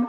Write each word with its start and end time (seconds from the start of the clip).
Es 0.00 0.04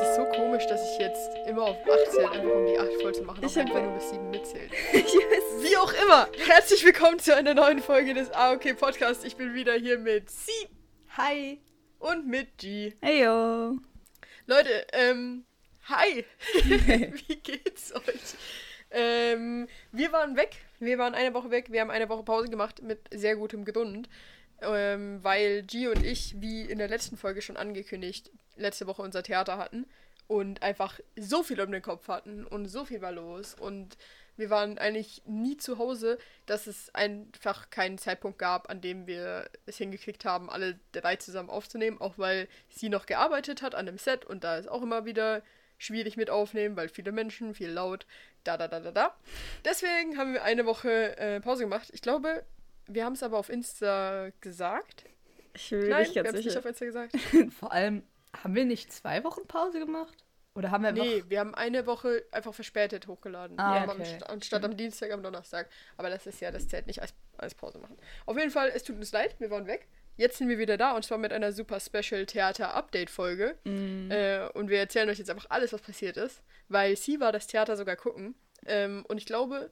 ist 0.00 0.16
so 0.16 0.24
komisch, 0.34 0.66
dass 0.68 0.90
ich 0.90 0.98
jetzt 1.00 1.36
immer 1.46 1.64
auf 1.64 1.76
8 1.76 2.12
zähle, 2.12 2.30
einfach 2.30 2.50
um 2.50 2.64
die 2.64 2.78
8 2.78 3.02
voll 3.02 3.14
zu 3.14 3.22
machen, 3.24 3.44
Ich 3.44 3.52
auch 3.52 3.60
einfach 3.60 3.82
nur 3.82 3.92
bis 3.92 4.08
7 4.08 4.30
mitzählt. 4.30 4.72
yes. 4.94 5.04
Wie 5.60 5.76
auch 5.76 5.92
immer, 6.02 6.26
herzlich 6.46 6.82
willkommen 6.82 7.18
zu 7.18 7.36
einer 7.36 7.52
neuen 7.52 7.80
Folge 7.80 8.14
des 8.14 8.30
AOK 8.30 8.74
Podcasts. 8.78 9.22
Ich 9.24 9.36
bin 9.36 9.52
wieder 9.52 9.74
hier 9.74 9.98
mit 9.98 10.30
Sie 10.30 10.68
Hi. 11.18 11.60
und 11.98 12.26
mit 12.26 12.56
G. 12.56 12.94
Hey 13.02 13.24
yo. 13.24 13.76
Leute, 14.46 14.86
ähm, 14.94 15.44
hi. 15.90 16.24
Wie 16.64 17.36
geht's 17.36 17.94
euch? 17.94 18.34
Ähm, 18.94 19.68
wir 19.92 20.12
waren 20.12 20.36
weg. 20.36 20.56
Wir 20.78 20.98
waren 20.98 21.14
eine 21.14 21.34
Woche 21.34 21.50
weg. 21.50 21.70
Wir 21.70 21.80
haben 21.80 21.90
eine 21.90 22.08
Woche 22.08 22.22
Pause 22.22 22.48
gemacht 22.48 22.82
mit 22.82 23.00
sehr 23.12 23.36
gutem 23.36 23.64
Grund. 23.64 24.08
Ähm, 24.62 25.18
weil 25.22 25.62
G 25.64 25.88
und 25.88 26.04
ich, 26.04 26.40
wie 26.40 26.62
in 26.62 26.78
der 26.78 26.88
letzten 26.88 27.16
Folge 27.16 27.42
schon 27.42 27.56
angekündigt, 27.56 28.30
letzte 28.56 28.86
Woche 28.86 29.02
unser 29.02 29.22
Theater 29.22 29.58
hatten 29.58 29.84
und 30.26 30.62
einfach 30.62 31.00
so 31.16 31.42
viel 31.42 31.60
um 31.60 31.72
den 31.72 31.82
Kopf 31.82 32.08
hatten 32.08 32.46
und 32.46 32.66
so 32.68 32.84
viel 32.84 33.02
war 33.02 33.12
los 33.12 33.54
und 33.54 33.96
wir 34.36 34.50
waren 34.50 34.78
eigentlich 34.78 35.22
nie 35.26 35.56
zu 35.56 35.78
Hause, 35.78 36.18
dass 36.46 36.66
es 36.66 36.92
einfach 36.94 37.70
keinen 37.70 37.98
Zeitpunkt 37.98 38.38
gab, 38.38 38.68
an 38.68 38.80
dem 38.80 39.06
wir 39.06 39.48
es 39.66 39.76
hingekriegt 39.76 40.24
haben, 40.24 40.50
alle 40.50 40.78
drei 40.90 41.16
zusammen 41.16 41.50
aufzunehmen, 41.50 42.00
auch 42.00 42.18
weil 42.18 42.48
sie 42.68 42.88
noch 42.88 43.06
gearbeitet 43.06 43.62
hat 43.62 43.74
an 43.74 43.86
dem 43.86 43.98
Set 43.98 44.24
und 44.24 44.42
da 44.42 44.56
ist 44.56 44.68
auch 44.68 44.82
immer 44.82 45.04
wieder 45.04 45.42
schwierig 45.84 46.16
mit 46.16 46.30
aufnehmen, 46.30 46.76
weil 46.76 46.88
viele 46.88 47.12
Menschen, 47.12 47.54
viel 47.54 47.70
laut, 47.70 48.06
da, 48.44 48.56
da, 48.56 48.68
da, 48.68 48.80
da, 48.80 48.90
da. 48.92 49.14
Deswegen 49.64 50.16
haben 50.18 50.32
wir 50.34 50.42
eine 50.42 50.66
Woche 50.66 51.16
äh, 51.18 51.40
Pause 51.40 51.64
gemacht. 51.64 51.90
Ich 51.92 52.02
glaube, 52.02 52.44
wir 52.86 53.04
haben 53.04 53.14
es 53.14 53.22
aber 53.22 53.38
auf 53.38 53.48
Insta 53.48 54.30
gesagt. 54.40 55.04
Ich 55.54 55.70
bin 55.70 55.88
Nein, 55.88 56.02
nicht 56.02 56.14
wir 56.14 56.22
ganz 56.22 56.34
haben 56.34 56.40
es 56.40 56.46
nicht 56.46 56.58
auf 56.58 56.64
Insta 56.64 56.84
gesagt. 56.84 57.16
Vor 57.58 57.72
allem, 57.72 58.02
haben 58.42 58.54
wir 58.54 58.64
nicht 58.64 58.92
zwei 58.92 59.22
Wochen 59.24 59.46
Pause 59.46 59.78
gemacht? 59.78 60.24
Oder 60.56 60.70
haben 60.70 60.82
wir 60.82 60.90
einfach. 60.90 61.04
Nee, 61.04 61.24
wir 61.28 61.40
haben 61.40 61.54
eine 61.54 61.84
Woche 61.86 62.24
einfach 62.30 62.54
verspätet 62.54 63.08
hochgeladen. 63.08 63.58
Ah, 63.58 63.74
Wir 63.74 63.90
am 63.90 64.00
okay. 64.00 64.18
St- 64.20 64.22
anstatt 64.24 64.64
am 64.64 64.76
Dienstag 64.76 65.10
am 65.10 65.22
Donnerstag. 65.22 65.68
Aber 65.96 66.10
das 66.10 66.26
ist 66.26 66.40
ja, 66.40 66.50
das 66.52 66.68
zählt 66.68 66.86
nicht 66.86 67.02
als, 67.02 67.12
als 67.38 67.54
Pause 67.56 67.78
machen. 67.78 67.96
Auf 68.26 68.38
jeden 68.38 68.50
Fall, 68.50 68.70
es 68.72 68.84
tut 68.84 68.96
uns 68.96 69.10
leid, 69.10 69.34
wir 69.40 69.50
waren 69.50 69.66
weg. 69.66 69.88
Jetzt 70.16 70.38
sind 70.38 70.48
wir 70.48 70.58
wieder 70.58 70.76
da 70.76 70.92
und 70.94 71.04
zwar 71.04 71.18
mit 71.18 71.32
einer 71.32 71.52
super 71.52 71.80
Special 71.80 72.26
Theater 72.26 72.74
Update 72.74 73.10
Folge. 73.10 73.56
Mhm. 73.64 74.10
Äh, 74.10 74.48
und 74.54 74.68
wir 74.70 74.78
erzählen 74.78 75.08
euch 75.08 75.18
jetzt 75.18 75.30
einfach 75.30 75.50
alles, 75.50 75.72
was 75.72 75.82
passiert 75.82 76.16
ist. 76.16 76.42
Weil 76.68 76.96
sie 76.96 77.20
war 77.20 77.32
das 77.32 77.46
Theater 77.46 77.76
sogar 77.76 77.96
gucken. 77.96 78.34
Ähm, 78.66 79.04
und 79.08 79.18
ich 79.18 79.26
glaube, 79.26 79.70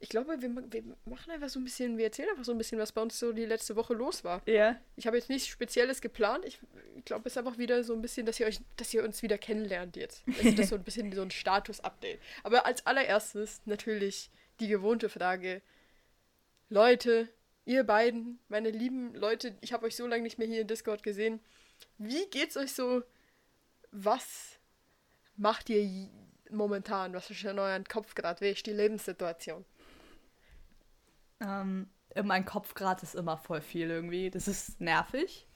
ich 0.00 0.08
glaube, 0.08 0.40
wir, 0.40 0.50
wir 0.54 0.82
machen 1.06 1.30
einfach 1.30 1.48
so 1.48 1.58
ein 1.58 1.64
bisschen, 1.64 1.96
wir 1.96 2.04
erzählen 2.04 2.28
einfach 2.28 2.44
so 2.44 2.52
ein 2.52 2.58
bisschen, 2.58 2.78
was 2.78 2.92
bei 2.92 3.00
uns 3.00 3.18
so 3.18 3.32
die 3.32 3.46
letzte 3.46 3.76
Woche 3.76 3.94
los 3.94 4.24
war. 4.24 4.42
Ja. 4.46 4.78
Ich 4.96 5.06
habe 5.06 5.16
jetzt 5.16 5.30
nichts 5.30 5.46
Spezielles 5.46 6.00
geplant. 6.00 6.44
Ich, 6.44 6.58
ich 6.96 7.04
glaube, 7.04 7.26
es 7.26 7.32
ist 7.32 7.38
einfach 7.38 7.58
wieder 7.58 7.84
so 7.84 7.94
ein 7.94 8.02
bisschen, 8.02 8.26
dass 8.26 8.40
ihr 8.40 8.46
euch, 8.46 8.60
dass 8.76 8.92
ihr 8.92 9.04
uns 9.04 9.22
wieder 9.22 9.38
kennenlernt 9.38 9.96
jetzt. 9.96 10.24
Also 10.36 10.50
das 10.50 10.60
ist 10.60 10.68
so 10.68 10.76
ein 10.76 10.84
bisschen 10.84 11.12
so 11.12 11.22
ein 11.22 11.30
Status-Update. 11.30 12.20
Aber 12.42 12.66
als 12.66 12.86
allererstes 12.86 13.62
natürlich 13.64 14.30
die 14.60 14.68
gewohnte 14.68 15.08
Frage. 15.08 15.62
Leute, 16.68 17.28
ihr 17.64 17.84
beiden, 17.84 18.38
meine 18.48 18.70
lieben 18.70 19.14
Leute, 19.14 19.56
ich 19.60 19.72
habe 19.72 19.86
euch 19.86 19.96
so 19.96 20.06
lange 20.06 20.22
nicht 20.22 20.38
mehr 20.38 20.48
hier 20.48 20.60
in 20.60 20.66
Discord 20.66 21.02
gesehen. 21.02 21.40
Wie 21.98 22.26
geht's 22.30 22.56
euch 22.56 22.72
so? 22.72 23.02
Was 23.90 24.58
macht 25.36 25.70
ihr 25.70 26.08
momentan? 26.50 27.14
Was 27.14 27.30
ist 27.30 27.44
in 27.44 27.58
euren 27.58 27.84
Kopf 27.84 28.14
gerade? 28.14 28.40
Wie 28.40 28.50
ist 28.50 28.66
die 28.66 28.72
Lebenssituation? 28.72 29.64
Ähm, 31.40 31.88
mein 32.22 32.44
Kopfgrad 32.44 33.02
ist 33.02 33.14
immer 33.14 33.36
voll 33.36 33.60
viel 33.60 33.90
irgendwie. 33.90 34.30
Das 34.30 34.48
ist 34.48 34.80
nervig. 34.80 35.46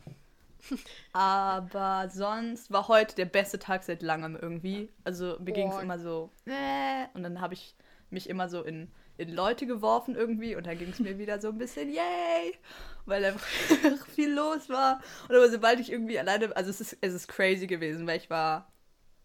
Aber 1.12 2.08
sonst 2.10 2.70
war 2.70 2.88
heute 2.88 3.14
der 3.14 3.26
beste 3.26 3.58
Tag 3.58 3.84
seit 3.84 4.02
langem 4.02 4.36
irgendwie. 4.36 4.90
Also 5.04 5.36
mir 5.40 5.52
ging 5.52 5.70
es 5.70 5.80
immer 5.80 5.98
so. 5.98 6.30
Äh, 6.46 7.06
und 7.14 7.22
dann 7.22 7.40
habe 7.40 7.54
ich 7.54 7.76
mich 8.10 8.28
immer 8.28 8.48
so 8.48 8.62
in, 8.62 8.90
in 9.18 9.34
Leute 9.34 9.66
geworfen 9.66 10.16
irgendwie. 10.16 10.56
Und 10.56 10.66
dann 10.66 10.78
ging 10.78 10.88
es 10.88 10.98
mir 10.98 11.18
wieder 11.18 11.40
so 11.40 11.48
ein 11.48 11.58
bisschen 11.58 11.90
yay. 11.90 12.56
Weil 13.04 13.24
einfach 13.24 13.46
viel 14.14 14.32
los 14.32 14.68
war. 14.70 15.00
Und 15.28 15.36
aber 15.36 15.50
sobald 15.50 15.80
ich 15.80 15.92
irgendwie 15.92 16.18
alleine. 16.18 16.56
Also 16.56 16.70
es 16.70 16.80
ist, 16.80 16.96
es 17.00 17.12
ist 17.12 17.28
crazy 17.28 17.66
gewesen, 17.66 18.06
weil 18.06 18.16
ich 18.16 18.30
war 18.30 18.72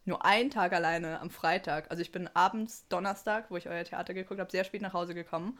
nur 0.05 0.25
einen 0.25 0.49
Tag 0.49 0.73
alleine 0.73 1.21
am 1.21 1.29
Freitag. 1.29 1.89
Also 1.89 2.01
ich 2.01 2.11
bin 2.11 2.29
abends 2.33 2.87
Donnerstag, 2.89 3.49
wo 3.49 3.55
ich 3.55 3.69
euer 3.69 3.85
Theater 3.85 4.13
geguckt 4.13 4.39
habe, 4.39 4.51
sehr 4.51 4.65
spät 4.65 4.81
nach 4.81 4.93
Hause 4.93 5.13
gekommen 5.13 5.57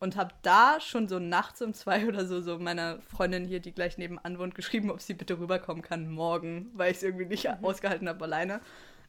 und 0.00 0.16
habe 0.16 0.34
da 0.42 0.80
schon 0.80 1.06
so 1.08 1.18
nachts 1.18 1.62
um 1.62 1.74
zwei 1.74 2.06
oder 2.08 2.26
so 2.26 2.40
so 2.40 2.58
meiner 2.58 3.00
Freundin 3.02 3.44
hier, 3.44 3.60
die 3.60 3.72
gleich 3.72 3.98
nebenan 3.98 4.38
wohnt, 4.38 4.54
geschrieben, 4.54 4.90
ob 4.90 5.00
sie 5.00 5.14
bitte 5.14 5.38
rüberkommen 5.38 5.82
kann 5.82 6.10
morgen, 6.10 6.70
weil 6.74 6.90
ich 6.90 6.96
es 6.96 7.02
irgendwie 7.04 7.26
nicht 7.26 7.48
ausgehalten 7.62 8.08
habe 8.08 8.24
alleine. 8.24 8.60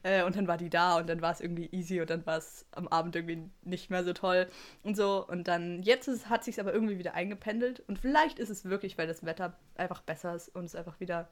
Äh, 0.03 0.23
und 0.23 0.35
dann 0.35 0.47
war 0.47 0.57
die 0.57 0.69
da 0.69 0.97
und 0.97 1.07
dann 1.07 1.21
war 1.21 1.31
es 1.31 1.41
irgendwie 1.41 1.69
easy 1.71 2.01
und 2.01 2.09
dann 2.09 2.25
war 2.25 2.37
es 2.37 2.65
am 2.71 2.87
Abend 2.87 3.15
irgendwie 3.15 3.49
nicht 3.63 3.89
mehr 3.89 4.03
so 4.03 4.13
toll 4.13 4.47
und 4.83 4.95
so. 4.95 5.25
Und 5.27 5.47
dann, 5.47 5.83
jetzt 5.83 6.07
ist, 6.07 6.29
hat 6.29 6.43
sich 6.43 6.59
aber 6.59 6.73
irgendwie 6.73 6.97
wieder 6.97 7.13
eingependelt 7.13 7.81
und 7.87 7.99
vielleicht 7.99 8.39
ist 8.39 8.49
es 8.49 8.65
wirklich, 8.65 8.97
weil 8.97 9.07
das 9.07 9.25
Wetter 9.25 9.57
einfach 9.75 10.01
besser 10.01 10.35
ist 10.35 10.49
und 10.55 10.65
es 10.65 10.75
einfach 10.75 10.99
wieder 10.99 11.29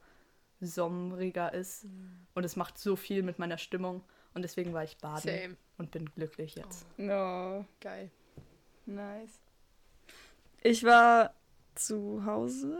sommeriger 0.61 1.53
ist 1.53 1.85
und 2.35 2.43
es 2.43 2.55
macht 2.55 2.77
so 2.77 2.95
viel 2.95 3.23
mit 3.23 3.39
meiner 3.39 3.57
Stimmung 3.57 4.03
und 4.33 4.43
deswegen 4.43 4.73
war 4.73 4.83
ich 4.83 4.97
baden 4.97 5.21
Same. 5.21 5.57
und 5.77 5.91
bin 5.91 6.05
glücklich 6.13 6.55
jetzt. 6.55 6.85
No. 6.97 7.65
Geil. 7.79 8.11
Nice. 8.85 9.39
Ich 10.61 10.83
war 10.83 11.33
zu 11.75 12.25
Hause 12.25 12.77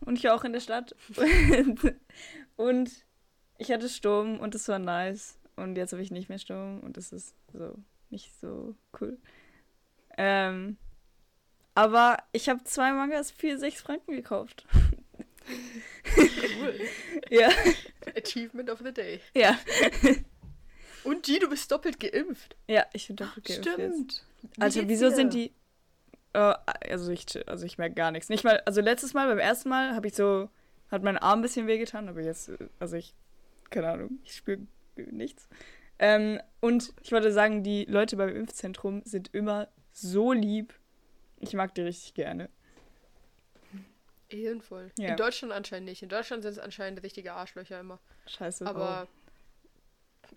und 0.00 0.16
ich 0.16 0.24
war 0.24 0.34
auch 0.34 0.44
in 0.44 0.52
der 0.52 0.60
Stadt. 0.60 0.94
und 2.56 2.90
ich 3.58 3.70
hatte 3.70 3.88
Sturm 3.88 4.40
und 4.40 4.54
es 4.54 4.68
war 4.68 4.78
nice. 4.78 5.38
Und 5.56 5.76
jetzt 5.76 5.92
habe 5.92 6.02
ich 6.02 6.10
nicht 6.10 6.28
mehr 6.28 6.38
Sturm 6.38 6.80
und 6.80 6.96
es 6.96 7.12
ist 7.12 7.34
so 7.52 7.74
nicht 8.10 8.32
so 8.40 8.74
cool. 9.00 9.18
Ähm, 10.16 10.76
aber 11.74 12.18
ich 12.32 12.48
habe 12.48 12.64
zwei 12.64 12.92
Mangas 12.92 13.30
für 13.30 13.58
6 13.58 13.80
Franken 13.82 14.12
gekauft. 14.12 14.66
Cool. 15.46 16.80
Ja. 17.30 17.50
Achievement 18.16 18.70
of 18.70 18.78
the 18.82 18.92
Day. 18.92 19.20
Ja. 19.34 19.58
Und 21.04 21.24
G, 21.24 21.38
du 21.38 21.48
bist 21.50 21.70
doppelt 21.70 22.00
geimpft. 22.00 22.56
Ja, 22.66 22.86
ich 22.94 23.06
bin 23.06 23.16
doppelt 23.16 23.44
geimpft 23.46 23.66
jetzt. 23.66 23.76
Stimmt. 23.76 24.24
Wie 24.54 24.62
Also 24.62 24.88
wieso 24.88 25.10
dir? 25.10 25.14
sind 25.14 25.34
die. 25.34 25.52
Äh, 26.32 26.54
also 26.90 27.12
ich 27.12 27.26
also 27.46 27.66
ich 27.66 27.76
merke 27.76 27.94
gar 27.94 28.10
nichts. 28.10 28.30
Nicht 28.30 28.44
mal, 28.44 28.60
also 28.64 28.80
letztes 28.80 29.12
Mal, 29.12 29.28
beim 29.28 29.38
ersten 29.38 29.68
Mal, 29.68 29.94
habe 29.94 30.06
ich 30.06 30.14
so, 30.14 30.48
hat 30.90 31.02
mein 31.02 31.18
Arm 31.18 31.40
ein 31.40 31.42
bisschen 31.42 31.66
wehgetan, 31.66 32.08
aber 32.08 32.22
jetzt, 32.22 32.50
also 32.80 32.96
ich, 32.96 33.14
keine 33.70 33.90
Ahnung, 33.90 34.18
ich 34.24 34.34
spüre 34.34 34.60
nichts. 34.96 35.48
Ähm, 35.98 36.40
und 36.60 36.92
ich 37.02 37.12
wollte 37.12 37.32
sagen, 37.32 37.62
die 37.62 37.84
Leute 37.84 38.16
beim 38.16 38.34
Impfzentrum 38.34 39.02
sind 39.04 39.34
immer 39.34 39.68
so 39.92 40.32
lieb. 40.32 40.74
Ich 41.40 41.54
mag 41.54 41.74
die 41.74 41.82
richtig 41.82 42.14
gerne. 42.14 42.48
Ehrenvoll. 44.28 44.90
Ja. 44.98 45.10
In 45.10 45.16
Deutschland 45.16 45.52
anscheinend 45.52 45.88
nicht. 45.88 46.02
In 46.02 46.08
Deutschland 46.08 46.42
sind 46.42 46.52
es 46.52 46.58
anscheinend 46.58 47.02
richtige 47.02 47.32
Arschlöcher 47.32 47.80
immer. 47.80 47.98
Scheiße. 48.26 48.66
Aber 48.66 49.08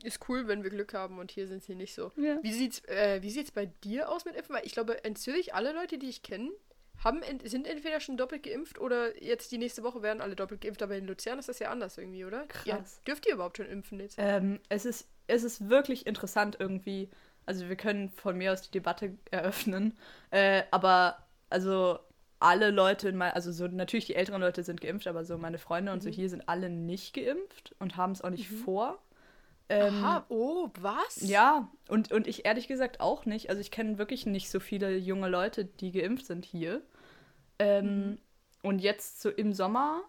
ist 0.04 0.28
cool, 0.30 0.48
wenn 0.48 0.64
wir 0.64 0.70
Glück 0.70 0.94
haben 0.94 1.20
und 1.20 1.32
hier 1.32 1.48
sind 1.48 1.64
sie 1.64 1.76
nicht 1.76 1.94
so. 1.94 2.12
Ja. 2.16 2.40
Wie 2.42 2.54
sieht's, 2.54 2.84
äh, 2.86 3.22
wie 3.22 3.30
sieht's 3.30 3.52
bei 3.52 3.68
dir 3.84 4.10
aus 4.10 4.26
mit 4.26 4.36
Impfen? 4.36 4.56
Weil 4.56 4.66
ich 4.66 4.74
glaube, 4.74 4.94
in 4.94 5.16
Zürich 5.16 5.54
alle 5.54 5.74
Leute, 5.74 5.98
die 5.98 6.10
ich 6.10 6.24
kenne, 6.24 6.50
haben 7.04 7.22
sind 7.44 7.68
entweder 7.68 8.00
schon 8.00 8.18
doppelt 8.18 8.44
geimpft 8.44 8.80
oder 8.80 9.22
jetzt 9.24 9.52
die 9.52 9.58
nächste 9.58 9.84
Woche 9.84 10.02
werden 10.02 10.22
alle 10.22 10.36
doppelt 10.36 10.62
geimpft. 10.62 10.84
Aber 10.84 10.96
in 10.96 11.08
Luzern 11.08 11.40
ist 11.40 11.50
das 11.50 11.60
ja 11.60 11.72
anders 11.72 11.98
irgendwie, 11.98 12.26
oder? 12.26 12.46
Krass. 12.48 12.66
Ja, 12.66 12.84
dürft 13.08 13.26
ihr 13.26 13.34
überhaupt 13.34 13.58
schon 13.58 13.68
impfen 13.68 14.00
jetzt? 14.00 14.16
Ähm, 14.18 14.60
es, 14.70 14.86
ist, 14.86 15.08
es 15.28 15.44
ist 15.44 15.70
wirklich 15.70 16.06
interessant 16.06 16.58
irgendwie. 16.60 17.10
Also 17.46 17.70
wir 17.70 17.76
können 17.76 18.10
von 18.10 18.38
mir 18.38 18.54
aus 18.54 18.62
die 18.62 18.72
Debatte 18.72 19.18
eröffnen. 19.32 19.98
Äh, 20.30 20.64
aber 20.72 21.18
also 21.50 22.00
alle 22.40 22.72
Leute, 22.72 23.10
in 23.10 23.18
mein, 23.18 23.32
also 23.34 23.52
so 23.52 23.68
natürlich 23.68 24.06
die 24.06 24.16
älteren 24.16 24.42
Leute 24.42 24.64
sind 24.64 24.82
geimpft, 24.82 25.08
aber 25.08 25.26
so 25.26 25.38
meine 25.38 25.60
Freunde 25.60 25.92
und 25.92 26.02
so 26.02 26.10
hier 26.10 26.30
sind 26.30 26.48
alle 26.50 26.70
nicht 26.70 27.14
geimpft 27.14 27.76
und 27.80 27.98
haben 27.98 28.14
es 28.14 28.22
auch 28.22 28.30
nicht 28.30 28.48
vor. 28.48 29.00
Ähm, 29.70 30.04
Aha, 30.04 30.26
oh, 30.28 30.70
was? 30.80 31.22
Ja, 31.22 31.70
und, 31.88 32.12
und 32.12 32.28
ich 32.28 32.46
ehrlich 32.46 32.68
gesagt 32.68 33.00
auch 33.00 33.26
nicht. 33.26 33.50
Also 33.50 33.62
ich 33.62 33.72
kenne 33.72 33.98
wirklich 33.98 34.26
nicht 34.26 34.50
so 34.50 34.60
viele 34.60 34.98
junge 34.98 35.30
Leute, 35.30 35.64
die 35.64 35.92
geimpft 35.92 36.26
sind 36.26 36.44
hier. 36.44 36.82
Ähm, 37.62 38.18
Und 38.64 38.80
jetzt 38.80 39.22
so 39.22 39.30
im 39.30 39.54
Sommer 39.54 40.04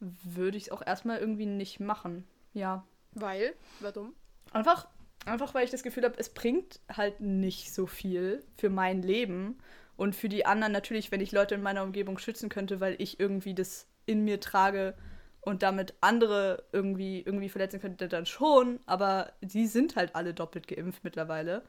würde 0.00 0.56
ich 0.56 0.64
es 0.64 0.70
auch 0.72 0.84
erstmal 0.84 1.18
irgendwie 1.18 1.46
nicht 1.46 1.80
machen. 1.80 2.26
Ja. 2.52 2.84
Weil? 3.12 3.54
Warum? 3.80 4.12
Einfach, 4.52 4.88
einfach 5.24 5.54
weil 5.54 5.64
ich 5.64 5.70
das 5.70 5.82
Gefühl 5.82 6.04
habe, 6.04 6.18
es 6.18 6.28
bringt 6.30 6.80
halt 6.90 7.20
nicht 7.20 7.72
so 7.72 7.86
viel 7.86 8.44
für 8.56 8.70
mein 8.70 9.02
Leben. 9.02 9.58
Und 9.96 10.14
für 10.14 10.28
die 10.28 10.44
anderen 10.44 10.72
natürlich, 10.72 11.10
wenn 11.10 11.22
ich 11.22 11.32
Leute 11.32 11.54
in 11.54 11.62
meiner 11.62 11.82
Umgebung 11.82 12.18
schützen 12.18 12.48
könnte, 12.50 12.80
weil 12.80 12.96
ich 12.98 13.18
irgendwie 13.18 13.54
das 13.54 13.86
in 14.04 14.24
mir 14.24 14.40
trage 14.40 14.94
und 15.40 15.62
damit 15.62 15.94
andere 16.00 16.64
irgendwie, 16.72 17.22
irgendwie 17.22 17.48
verletzen 17.48 17.80
könnte, 17.80 18.08
dann 18.08 18.26
schon. 18.26 18.80
Aber 18.84 19.32
sie 19.40 19.66
sind 19.66 19.96
halt 19.96 20.14
alle 20.14 20.34
doppelt 20.34 20.68
geimpft 20.68 21.04
mittlerweile. 21.04 21.62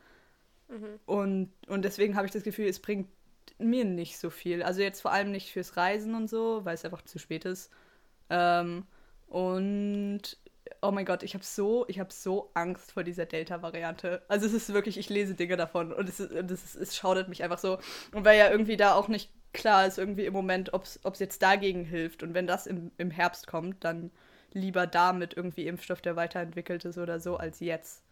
Mhm. 0.67 0.99
Und, 1.05 1.51
und 1.67 1.85
deswegen 1.85 2.15
habe 2.15 2.25
ich 2.25 2.33
das 2.33 2.43
Gefühl, 2.43 2.67
es 2.67 2.81
bringt 2.81 3.07
mir 3.57 3.85
nicht 3.85 4.17
so 4.17 4.29
viel. 4.29 4.63
Also 4.63 4.81
jetzt 4.81 5.01
vor 5.01 5.11
allem 5.11 5.31
nicht 5.31 5.51
fürs 5.51 5.77
Reisen 5.77 6.15
und 6.15 6.29
so, 6.29 6.65
weil 6.65 6.75
es 6.75 6.85
einfach 6.85 7.03
zu 7.03 7.19
spät 7.19 7.45
ist. 7.45 7.71
Ähm, 8.29 8.85
und 9.27 10.21
oh 10.81 10.91
mein 10.91 11.05
Gott, 11.05 11.23
ich 11.23 11.33
habe 11.33 11.44
so, 11.44 11.85
ich 11.88 11.99
habe 11.99 12.11
so 12.11 12.51
Angst 12.53 12.91
vor 12.91 13.03
dieser 13.03 13.25
Delta-Variante. 13.25 14.21
Also 14.27 14.45
es 14.45 14.53
ist 14.53 14.73
wirklich, 14.73 14.97
ich 14.97 15.09
lese 15.09 15.33
Dinge 15.33 15.57
davon 15.57 15.91
und 15.91 16.07
es, 16.09 16.19
ist, 16.19 16.31
es, 16.31 16.63
ist, 16.63 16.75
es 16.75 16.95
schaudert 16.95 17.29
mich 17.29 17.44
einfach 17.44 17.59
so. 17.59 17.79
Und 18.13 18.25
weil 18.25 18.38
ja 18.38 18.49
irgendwie 18.49 18.77
da 18.77 18.94
auch 18.94 19.07
nicht 19.07 19.31
klar 19.53 19.88
ist, 19.88 19.97
irgendwie 19.97 20.25
im 20.25 20.33
Moment, 20.33 20.73
ob 20.73 20.83
es 20.83 21.19
jetzt 21.19 21.41
dagegen 21.41 21.83
hilft. 21.83 22.23
Und 22.23 22.33
wenn 22.33 22.47
das 22.47 22.67
im, 22.67 22.91
im 22.97 23.11
Herbst 23.11 23.47
kommt, 23.47 23.83
dann 23.83 24.11
lieber 24.53 24.88
damit 24.88 25.35
irgendwie 25.35 25.67
Impfstoff, 25.67 26.01
der 26.01 26.15
weiterentwickelt 26.15 26.85
ist 26.85 26.97
oder 26.97 27.19
so, 27.19 27.38
als 27.38 27.59
jetzt. 27.59 28.03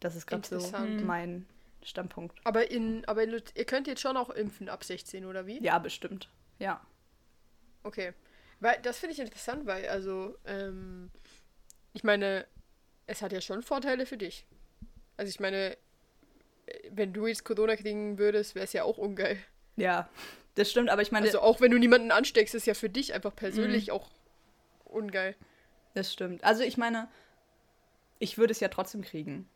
Das 0.00 0.16
ist 0.16 0.26
gerade 0.26 0.46
so 0.46 0.60
mein 1.04 1.46
Standpunkt. 1.82 2.38
Aber, 2.44 2.70
in, 2.70 3.04
aber 3.06 3.22
in, 3.22 3.40
ihr 3.54 3.64
könnt 3.64 3.86
jetzt 3.86 4.00
schon 4.00 4.16
auch 4.16 4.30
impfen 4.30 4.68
ab 4.68 4.84
16, 4.84 5.24
oder 5.24 5.46
wie? 5.46 5.62
Ja, 5.62 5.78
bestimmt. 5.78 6.28
Ja. 6.58 6.80
Okay. 7.82 8.12
Weil 8.60 8.78
das 8.82 8.98
finde 8.98 9.14
ich 9.14 9.20
interessant, 9.20 9.66
weil, 9.66 9.88
also, 9.88 10.36
ähm, 10.44 11.10
ich 11.92 12.02
meine, 12.04 12.46
es 13.06 13.22
hat 13.22 13.32
ja 13.32 13.40
schon 13.40 13.62
Vorteile 13.62 14.06
für 14.06 14.16
dich. 14.16 14.46
Also 15.16 15.30
ich 15.30 15.40
meine, 15.40 15.76
wenn 16.90 17.12
du 17.12 17.26
jetzt 17.26 17.44
Corona 17.44 17.76
kriegen 17.76 18.18
würdest, 18.18 18.54
wäre 18.54 18.64
es 18.64 18.72
ja 18.72 18.84
auch 18.84 18.98
ungeil. 18.98 19.38
Ja, 19.76 20.08
das 20.54 20.70
stimmt, 20.70 20.90
aber 20.90 21.02
ich 21.02 21.12
meine, 21.12 21.26
Also 21.26 21.40
auch 21.40 21.60
wenn 21.60 21.70
du 21.70 21.78
niemanden 21.78 22.10
ansteckst, 22.10 22.54
ist 22.54 22.66
ja 22.66 22.74
für 22.74 22.90
dich 22.90 23.14
einfach 23.14 23.34
persönlich 23.34 23.90
auch 23.90 24.10
ungeil. 24.84 25.36
das 25.94 26.12
stimmt. 26.12 26.42
Also 26.44 26.62
ich 26.62 26.76
meine, 26.76 27.08
ich 28.18 28.38
würde 28.38 28.52
es 28.52 28.60
ja 28.60 28.68
trotzdem 28.68 29.02
kriegen. 29.02 29.48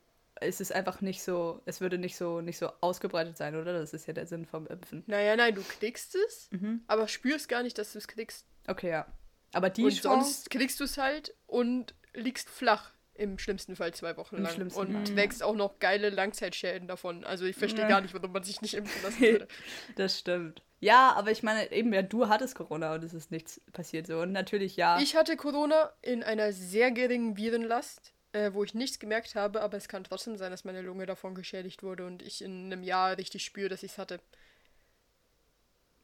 Es 0.42 0.60
ist 0.60 0.72
einfach 0.72 1.00
nicht 1.00 1.22
so, 1.22 1.62
es 1.64 1.80
würde 1.80 1.98
nicht 1.98 2.16
so, 2.16 2.40
nicht 2.40 2.58
so 2.58 2.70
ausgebreitet 2.80 3.36
sein, 3.36 3.56
oder? 3.56 3.72
Das 3.72 3.92
ist 3.94 4.06
ja 4.06 4.12
der 4.12 4.26
Sinn 4.26 4.44
vom 4.46 4.66
Impfen. 4.66 5.02
Naja, 5.06 5.36
nein, 5.36 5.54
du 5.54 5.62
kriegst 5.62 6.14
es, 6.14 6.48
Mhm. 6.50 6.82
aber 6.86 7.08
spürst 7.08 7.48
gar 7.48 7.62
nicht, 7.62 7.78
dass 7.78 7.92
du 7.92 7.98
es 7.98 8.08
kriegst. 8.08 8.46
Okay, 8.66 8.90
ja. 8.90 9.06
Aber 9.52 9.70
die 9.70 9.84
und 9.84 9.90
Chance, 9.92 10.02
sonst 10.32 10.50
kriegst 10.50 10.80
du 10.80 10.84
es 10.84 10.98
halt 10.98 11.34
und 11.46 11.94
liegst 12.14 12.48
flach. 12.48 12.92
Im 13.14 13.38
schlimmsten 13.38 13.76
Fall 13.76 13.92
zwei 13.92 14.16
Wochen 14.16 14.36
Im 14.36 14.42
lang. 14.44 14.58
Und 14.72 14.72
Fall. 15.08 15.16
wächst 15.16 15.42
auch 15.42 15.54
noch 15.54 15.78
geile 15.78 16.08
Langzeitschäden 16.08 16.88
davon. 16.88 17.24
Also 17.24 17.44
ich 17.44 17.54
verstehe 17.56 17.82
Ja. 17.82 17.88
gar 17.88 18.00
nicht, 18.00 18.14
warum 18.14 18.32
man 18.32 18.42
sich 18.42 18.62
nicht 18.62 18.72
impfen 18.72 19.02
lassen 19.02 19.20
würde. 19.20 19.48
das 19.96 20.18
stimmt. 20.18 20.62
Ja, 20.80 21.12
aber 21.12 21.30
ich 21.30 21.42
meine, 21.42 21.70
eben, 21.72 21.92
ja, 21.92 22.00
du 22.00 22.28
hattest 22.28 22.54
Corona 22.54 22.94
und 22.94 23.04
es 23.04 23.12
ist 23.12 23.30
nichts 23.30 23.60
passiert 23.72 24.06
so. 24.06 24.18
Und 24.20 24.32
natürlich, 24.32 24.76
ja. 24.76 24.98
Ich 24.98 25.14
hatte 25.14 25.36
Corona 25.36 25.92
in 26.00 26.22
einer 26.22 26.52
sehr 26.54 26.90
geringen 26.90 27.36
Virenlast, 27.36 28.14
äh, 28.32 28.52
wo 28.52 28.64
ich 28.64 28.74
nichts 28.74 28.98
gemerkt 28.98 29.34
habe, 29.34 29.60
aber 29.62 29.76
es 29.76 29.88
kann 29.88 30.04
trotzdem 30.04 30.36
sein, 30.36 30.50
dass 30.50 30.64
meine 30.64 30.82
Lunge 30.82 31.06
davon 31.06 31.34
geschädigt 31.34 31.82
wurde 31.82 32.06
und 32.06 32.22
ich 32.22 32.42
in 32.42 32.66
einem 32.66 32.82
Jahr 32.82 33.16
richtig 33.18 33.44
spüre, 33.44 33.68
dass 33.68 33.82
ich 33.82 33.92
es 33.92 33.98
hatte. 33.98 34.20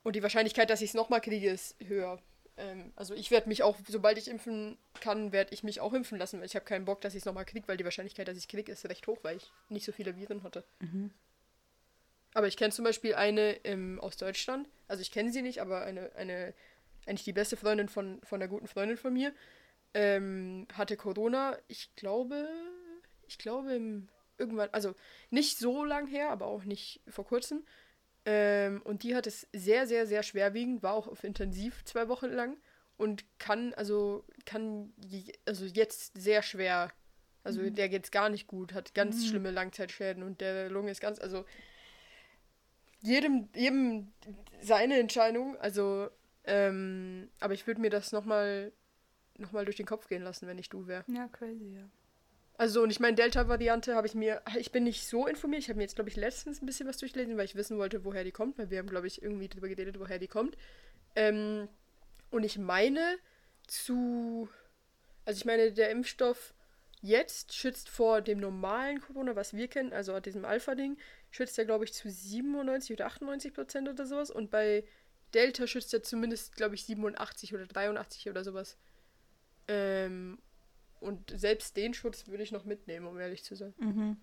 Und 0.03 0.17
die 0.17 0.23
Wahrscheinlichkeit, 0.23 0.71
dass 0.71 0.81
ich 0.81 0.91
es 0.91 0.95
nochmal 0.95 1.21
kriege, 1.21 1.51
ist 1.51 1.77
höher. 1.85 2.21
Ähm, 2.57 2.93
also 2.97 3.15
ich 3.15 3.31
werde 3.31 3.49
mich 3.49 3.63
auch, 3.63 3.77
sobald 3.87 4.19
ich 4.19 4.29
impfen 4.29 4.79
kann, 5.01 5.33
werde 5.33 5.55
ich 5.55 5.63
mich 5.63 5.81
auch 5.81 5.93
impfen 5.93 6.19
lassen, 6.19 6.41
weil 6.41 6.47
ich 6.47 6.55
habe 6.55 6.65
keinen 6.65 6.85
Bock, 6.85 7.01
dass 7.01 7.15
ich 7.15 7.21
es 7.21 7.25
nochmal 7.25 7.45
kriege, 7.45 7.67
weil 7.69 7.77
die 7.77 7.85
Wahrscheinlichkeit, 7.85 8.29
dass 8.29 8.37
ich 8.37 8.45
es 8.45 8.49
kriege, 8.49 8.73
ist 8.73 8.87
recht 8.87 9.07
hoch, 9.07 9.19
weil 9.23 9.37
ich 9.37 9.51
nicht 9.69 9.87
so 9.87 9.93
viele 9.93 10.17
Viren 10.17 10.43
hatte. 10.43 10.65
Aber 12.35 12.47
ich 12.47 12.57
kenne 12.57 12.73
zum 12.73 12.85
Beispiel 12.85 13.15
eine 13.15 13.65
ähm, 13.65 13.99
aus 14.01 14.17
Deutschland, 14.17 14.69
also 14.87 15.01
ich 15.01 15.11
kenne 15.11 15.33
sie 15.33 15.43
nicht, 15.43 15.61
aber 15.61 15.83
eine, 15.83 16.15
eine, 16.15 16.53
eigentlich 17.07 17.25
die 17.25 17.33
beste 17.33 17.57
Freundin 17.57 17.89
von, 17.89 18.21
von 18.23 18.41
einer 18.41 18.49
guten 18.49 18.69
Freundin 18.69 18.97
von 18.97 19.13
mir, 19.13 19.33
ähm, 19.95 20.67
hatte 20.73 20.97
Corona, 20.97 21.57
ich 21.69 21.95
glaube, 21.97 22.49
ich 23.27 23.39
glaube 23.39 23.73
irgendwann, 24.39 24.69
also 24.73 24.95
nicht 25.31 25.59
so 25.59 25.85
lang 25.85 26.07
her, 26.07 26.31
aber 26.31 26.47
auch 26.47 26.65
nicht 26.65 27.01
vor 27.09 27.25
kurzem. 27.25 27.65
Ähm, 28.25 28.83
und 28.83 29.03
die 29.03 29.15
hat 29.15 29.27
es 29.27 29.49
sehr, 29.53 29.87
sehr, 29.87 30.07
sehr 30.07 30.23
schwerwiegend, 30.23 30.83
war 30.83 30.95
auch 30.95 31.09
auf 31.09 31.25
Intensiv 31.25 31.85
zwei 31.85 32.09
Wochen 32.09 32.31
lang 32.31 32.57
und 32.97 33.25
kann, 33.39 33.73
also, 33.75 34.25
kann, 34.45 34.93
also 35.47 35.65
jetzt 35.65 36.21
sehr 36.21 36.43
schwer, 36.43 36.93
also 37.45 37.71
der 37.71 37.89
geht's 37.89 38.11
gar 38.11 38.29
nicht 38.29 38.47
gut, 38.47 38.75
hat 38.75 38.95
ganz 38.95 39.27
schlimme 39.27 39.51
Langzeitschäden 39.51 40.23
und 40.23 40.41
der 40.41 40.69
Lunge 40.69 40.91
ist 40.91 41.01
ganz, 41.01 41.19
also 41.19 41.45
jedem, 43.01 43.49
jedem 43.55 44.13
seine 44.61 44.99
Entscheidung, 44.99 45.57
also, 45.59 46.09
ähm, 46.45 47.31
aber 47.41 47.55
ich 47.55 47.67
würde 47.67 47.81
mir 47.81 47.91
das 47.91 48.13
nochmal 48.13 48.73
noch 49.39 49.53
mal 49.53 49.65
durch 49.65 49.77
den 49.77 49.87
Kopf 49.87 50.09
gehen 50.09 50.23
lassen, 50.23 50.47
wenn 50.47 50.59
ich 50.59 50.69
du 50.69 50.87
wäre. 50.87 51.05
ja, 51.09 51.29
crazy, 51.29 51.75
ja. 51.75 51.89
Also, 52.59 52.83
und 52.83 52.91
ich 52.91 52.99
meine, 52.99 53.15
Delta-Variante 53.15 53.95
habe 53.95 54.09
ich 54.09 54.15
mir, 54.17 54.43
ich 54.59 54.73
bin 54.73 54.83
nicht 54.83 55.07
so 55.07 55.29
informiert. 55.29 55.63
Ich 55.63 55.69
habe 55.69 55.77
mir 55.77 55.85
jetzt, 55.85 55.95
glaube 55.95 56.11
ich, 56.11 56.17
letztens 56.17 56.61
ein 56.61 56.67
bisschen 56.67 56.89
was 56.89 56.97
durchgelesen, 56.97 57.37
weil 57.37 57.45
ich 57.45 57.55
wissen 57.55 57.79
wollte, 57.79 58.05
woher 58.05 58.25
die 58.25 58.33
kommt, 58.33 58.59
weil 58.59 58.69
wir 58.69 58.79
haben, 58.79 58.89
glaube 58.89 59.07
ich, 59.07 59.23
irgendwie 59.23 59.47
darüber 59.47 59.69
geredet, 59.69 60.01
woher 60.01 60.19
die 60.19 60.27
kommt. 60.27 60.57
Ähm, 61.15 61.69
und 62.31 62.43
ich 62.43 62.59
meine 62.59 63.19
zu, 63.69 64.49
also 65.25 65.39
ich 65.39 65.45
meine, 65.45 65.73
der 65.73 65.91
Impfstoff 65.91 66.53
jetzt 67.01 67.55
schützt 67.55 67.89
vor 67.89 68.23
dem 68.23 68.41
normalen 68.41 69.01
Corona, 69.01 69.37
was 69.37 69.55
wir 69.55 69.69
kennen, 69.69 69.93
also 69.93 70.19
diesem 70.19 70.45
Alpha-Ding, 70.45 70.99
schützt 71.31 71.59
er, 71.59 71.65
glaube 71.65 71.85
ich, 71.85 71.93
zu 71.93 72.11
97 72.11 72.93
oder 72.97 73.07
98 73.07 73.55
Prozent 73.55 73.89
oder 73.89 74.05
sowas. 74.05 74.33
Und 74.33 74.51
bei 74.51 74.85
Delta 75.33 75.69
schützt 75.69 75.95
er 75.95 76.03
zumindest, 76.03 76.57
glaube 76.57 76.75
ich, 76.75 76.85
87 76.87 77.55
oder 77.55 77.67
83 77.67 78.29
oder 78.29 78.43
sowas. 78.43 78.77
Ähm, 79.69 80.39
und 81.01 81.33
selbst 81.39 81.77
den 81.77 81.95
Schutz 81.95 82.27
würde 82.27 82.43
ich 82.43 82.53
noch 82.53 82.65
mitnehmen, 82.65 83.07
um 83.07 83.19
ehrlich 83.19 83.45
zu 83.45 83.55
sein. 83.55 83.75
Mhm. 83.79 84.17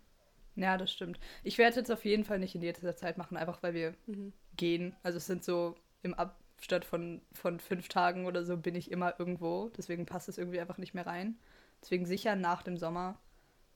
Ja, 0.56 0.78
das 0.78 0.92
stimmt. 0.92 1.20
Ich 1.44 1.58
werde 1.58 1.78
jetzt 1.78 1.92
auf 1.92 2.06
jeden 2.06 2.24
Fall 2.24 2.40
nicht 2.40 2.56
in 2.56 2.62
jeder 2.62 2.96
Zeit 2.96 3.18
machen, 3.18 3.38
einfach 3.38 3.62
weil 3.64 3.74
wir 3.74 3.96
Mhm. 4.08 4.34
gehen. 4.56 4.96
Also 5.04 5.18
es 5.18 5.26
sind 5.26 5.44
so 5.44 5.76
im 6.02 6.14
Abstand 6.14 6.86
von, 6.86 7.22
von 7.34 7.60
fünf 7.60 7.88
Tagen 7.90 8.26
oder 8.26 8.44
so 8.44 8.58
bin 8.58 8.76
ich 8.76 8.92
immer 8.92 9.20
irgendwo. 9.20 9.70
Deswegen 9.78 10.06
passt 10.06 10.30
es 10.30 10.38
irgendwie 10.38 10.60
einfach 10.60 10.78
nicht 10.78 10.94
mehr 10.94 11.06
rein. 11.06 11.38
Deswegen 11.82 12.06
sicher 12.06 12.36
nach 12.36 12.64
dem 12.64 12.78
Sommer. 12.78 13.20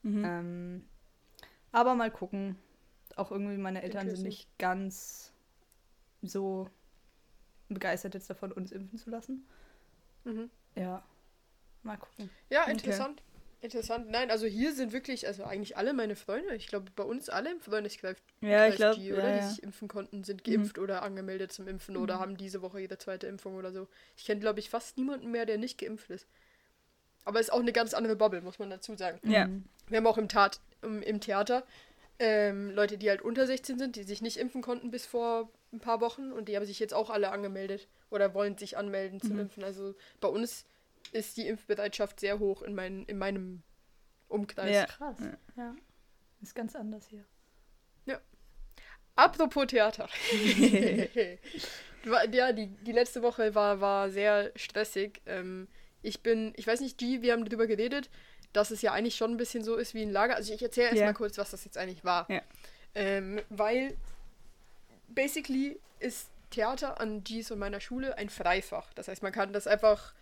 Mhm. 0.04 0.24
Ähm, 0.26 0.86
aber 1.72 1.96
mal 1.96 2.12
gucken. 2.12 2.56
Auch 3.16 3.32
irgendwie 3.32 3.58
meine 3.58 3.82
Eltern 3.82 4.10
sind 4.10 4.24
nicht 4.24 4.58
ganz 4.58 5.34
so 6.22 6.70
begeistert 7.68 8.14
jetzt 8.14 8.30
davon, 8.30 8.52
uns 8.52 8.72
impfen 8.72 8.98
zu 8.98 9.10
lassen. 9.10 9.46
Mhm. 10.24 10.50
Ja. 10.76 11.04
Mal 11.84 11.98
gucken. 11.98 12.30
Ja, 12.50 12.64
Okay. 12.64 12.72
interessant. 12.72 13.22
Interessant. 13.62 14.10
Nein, 14.10 14.32
also 14.32 14.46
hier 14.46 14.74
sind 14.74 14.94
wirklich, 14.94 15.28
also 15.28 15.44
eigentlich 15.44 15.76
alle 15.76 15.92
meine 15.94 16.16
Freunde, 16.16 16.56
ich 16.56 16.68
glaube, 16.68 16.92
bei 16.96 17.04
uns 17.04 17.28
alle 17.28 17.52
im 17.52 17.60
Freundeskreis, 17.60 18.16
Ja, 18.40 18.68
ich 18.68 18.76
glaube, 18.76 18.96
die, 19.02 19.08
ja, 19.08 19.16
oder, 19.16 19.34
die 19.34 19.40
ja. 19.40 19.50
sich 19.50 19.62
impfen 19.64 19.90
konnten, 19.90 20.24
sind 20.24 20.46
geimpft 20.46 20.78
oder 20.80 21.02
angemeldet 21.04 21.52
zum 21.52 21.68
Impfen 21.68 21.98
oder 21.98 22.20
haben 22.20 22.38
diese 22.38 22.62
Woche 22.62 22.80
ihre 22.80 22.98
zweite 22.98 23.28
Impfung 23.28 23.56
oder 23.56 23.74
so. 23.74 23.88
Ich 24.16 24.26
kenne, 24.26 24.40
glaube 24.40 24.60
ich, 24.60 24.70
fast 24.70 24.98
niemanden 24.98 25.30
mehr, 25.30 25.46
der 25.46 25.58
nicht 25.58 25.78
geimpft 25.78 26.10
ist. 26.10 26.26
Aber 27.26 27.40
es 27.42 27.48
ist 27.48 27.54
auch 27.54 27.60
eine 27.60 27.74
ganz 27.74 27.94
andere 27.94 28.16
Bubble, 28.16 28.42
muss 28.42 28.60
man 28.60 28.70
dazu 28.70 28.96
sagen. 28.96 29.20
Ja. 29.30 29.48
Mhm. 29.48 29.66
Wir 29.90 29.98
haben 29.98 30.08
auch 30.08 30.18
im, 30.18 30.30
Tat, 30.30 30.62
im, 30.82 31.02
im 31.02 31.20
Theater 31.20 31.66
ähm, 32.18 32.72
Leute, 32.72 32.98
die 32.98 33.10
halt 33.10 33.22
unter 33.22 33.46
16 33.46 33.78
sind, 33.78 33.96
die 33.98 34.04
sich 34.04 34.22
nicht 34.22 34.38
impfen 34.38 34.62
konnten 34.62 34.90
bis 34.90 35.06
vor 35.06 35.50
ein 35.74 35.80
paar 35.82 36.00
Wochen 36.00 36.32
und 36.32 36.48
die 36.48 36.56
haben 36.56 36.66
sich 36.66 36.80
jetzt 36.80 36.94
auch 36.94 37.10
alle 37.10 37.32
angemeldet 37.32 37.88
oder 38.10 38.34
wollen 38.34 38.58
sich 38.58 38.78
anmelden 38.78 39.22
zum 39.22 39.38
Impfen. 39.40 39.64
Also 39.66 39.96
bei 40.22 40.30
uns 40.30 40.66
ist 41.12 41.38
die 41.38 41.48
Impfbereitschaft 41.48 42.20
sehr 42.20 42.40
hoch 42.40 42.62
in, 42.62 42.76
mein, 42.76 43.06
in 43.06 43.18
meinem 43.18 43.64
Umkreis. 44.28 44.76
Ja. 44.76 44.86
Krass. 44.86 45.18
Ja. 45.56 45.76
Ist 46.42 46.56
ganz 46.56 46.76
anders 46.76 47.08
hier. 47.08 47.26
Apropos 49.20 49.68
Theater. 49.68 50.08
Ja, 52.32 52.54
die, 52.54 52.68
die 52.68 52.94
letzte 52.94 53.22
Woche 53.22 53.54
war, 53.56 53.82
war 53.82 54.10
sehr 54.10 54.54
stressig. 54.56 55.22
Ähm, 55.26 55.68
ich 56.02 56.24
bin, 56.24 56.54
ich 56.56 56.66
weiß 56.66 56.80
nicht, 56.80 56.98
G, 56.98 57.22
wir 57.22 57.34
haben 57.34 57.44
darüber 57.44 57.68
geredet, 57.68 58.10
dass 58.54 58.72
es 58.72 58.82
ja 58.82 58.94
eigentlich 58.94 59.18
schon 59.18 59.32
ein 59.32 59.38
bisschen 59.38 59.66
so 59.66 59.76
ist 59.76 59.94
wie 59.94 60.04
ein 60.04 60.10
Lager. 60.10 60.38
Also 60.38 60.54
ich 60.54 60.62
erzähle 60.62 60.88
erst 60.88 61.00
Ja. 61.00 61.08
mal 61.08 61.14
kurz, 61.14 61.38
was 61.38 61.52
das 61.52 61.66
jetzt 61.66 61.78
eigentlich 61.78 62.06
war. 62.06 62.26
Ja. 62.32 62.42
Ähm, 62.96 63.42
weil 63.50 63.98
basically 65.10 65.78
ist 66.00 66.30
Theater 66.52 67.02
an 67.02 67.22
G's 67.26 67.52
und 67.52 67.60
meiner 67.60 67.82
Schule 67.82 68.18
ein 68.18 68.30
Freifach. 68.30 68.94
Das 68.94 69.10
heißt, 69.10 69.22
man 69.22 69.34
kann 69.34 69.52
das 69.52 69.68
einfach 69.68 70.14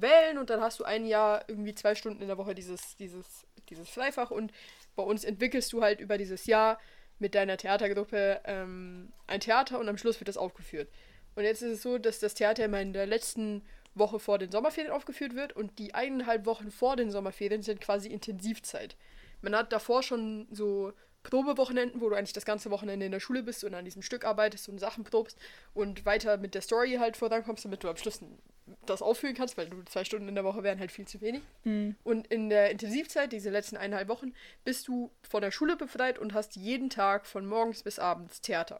wählen 0.00 0.38
und 0.38 0.50
dann 0.50 0.60
hast 0.60 0.80
du 0.80 0.84
ein 0.84 1.06
Jahr 1.06 1.44
irgendwie 1.48 1.74
zwei 1.74 1.94
Stunden 1.94 2.22
in 2.22 2.28
der 2.28 2.38
Woche 2.38 2.54
dieses, 2.54 2.96
dieses, 2.96 3.46
dieses 3.68 3.88
Freifach 3.88 4.30
und 4.30 4.52
bei 4.94 5.02
uns 5.02 5.24
entwickelst 5.24 5.72
du 5.72 5.82
halt 5.82 6.00
über 6.00 6.18
dieses 6.18 6.46
Jahr 6.46 6.78
mit 7.18 7.34
deiner 7.34 7.56
Theatergruppe 7.56 8.40
ähm, 8.44 9.12
ein 9.26 9.40
Theater 9.40 9.78
und 9.78 9.88
am 9.88 9.98
Schluss 9.98 10.20
wird 10.20 10.28
das 10.28 10.36
aufgeführt. 10.36 10.88
Und 11.34 11.44
jetzt 11.44 11.62
ist 11.62 11.72
es 11.72 11.82
so, 11.82 11.98
dass 11.98 12.18
das 12.18 12.34
Theater 12.34 12.64
immer 12.64 12.80
in 12.80 12.92
der 12.92 13.06
letzten 13.06 13.62
Woche 13.94 14.18
vor 14.18 14.38
den 14.38 14.50
Sommerferien 14.50 14.92
aufgeführt 14.92 15.34
wird 15.34 15.54
und 15.54 15.78
die 15.78 15.94
eineinhalb 15.94 16.46
Wochen 16.46 16.70
vor 16.70 16.96
den 16.96 17.10
Sommerferien 17.10 17.62
sind 17.62 17.80
quasi 17.80 18.08
Intensivzeit. 18.08 18.96
Man 19.42 19.54
hat 19.54 19.72
davor 19.72 20.02
schon 20.02 20.46
so 20.50 20.92
Probewochenenden, 21.22 22.00
wo 22.00 22.08
du 22.08 22.16
eigentlich 22.16 22.32
das 22.32 22.44
ganze 22.44 22.70
Wochenende 22.70 23.06
in 23.06 23.12
der 23.12 23.20
Schule 23.20 23.42
bist 23.42 23.64
und 23.64 23.74
an 23.74 23.84
diesem 23.84 24.02
Stück 24.02 24.24
arbeitest 24.24 24.68
und 24.68 24.78
Sachen 24.78 25.04
probst 25.04 25.38
und 25.74 26.06
weiter 26.06 26.36
mit 26.36 26.54
der 26.54 26.62
Story 26.62 26.96
halt 27.00 27.16
vorankommst, 27.16 27.64
damit 27.64 27.82
du 27.82 27.88
am 27.88 27.96
Schluss 27.96 28.20
ein 28.20 28.38
das 28.84 29.02
aufführen 29.02 29.34
kannst, 29.34 29.56
weil 29.56 29.68
du 29.68 29.82
zwei 29.84 30.04
Stunden 30.04 30.28
in 30.28 30.34
der 30.34 30.44
Woche 30.44 30.62
wären 30.62 30.80
halt 30.80 30.90
viel 30.90 31.06
zu 31.06 31.20
wenig. 31.20 31.42
Hm. 31.62 31.96
Und 32.02 32.26
in 32.28 32.48
der 32.48 32.70
Intensivzeit, 32.70 33.32
diese 33.32 33.50
letzten 33.50 33.76
eineinhalb 33.76 34.08
Wochen, 34.08 34.34
bist 34.64 34.88
du 34.88 35.12
von 35.22 35.42
der 35.42 35.50
Schule 35.50 35.76
befreit 35.76 36.18
und 36.18 36.34
hast 36.34 36.56
jeden 36.56 36.90
Tag 36.90 37.26
von 37.26 37.46
morgens 37.46 37.82
bis 37.82 37.98
abends 37.98 38.40
Theater. 38.40 38.78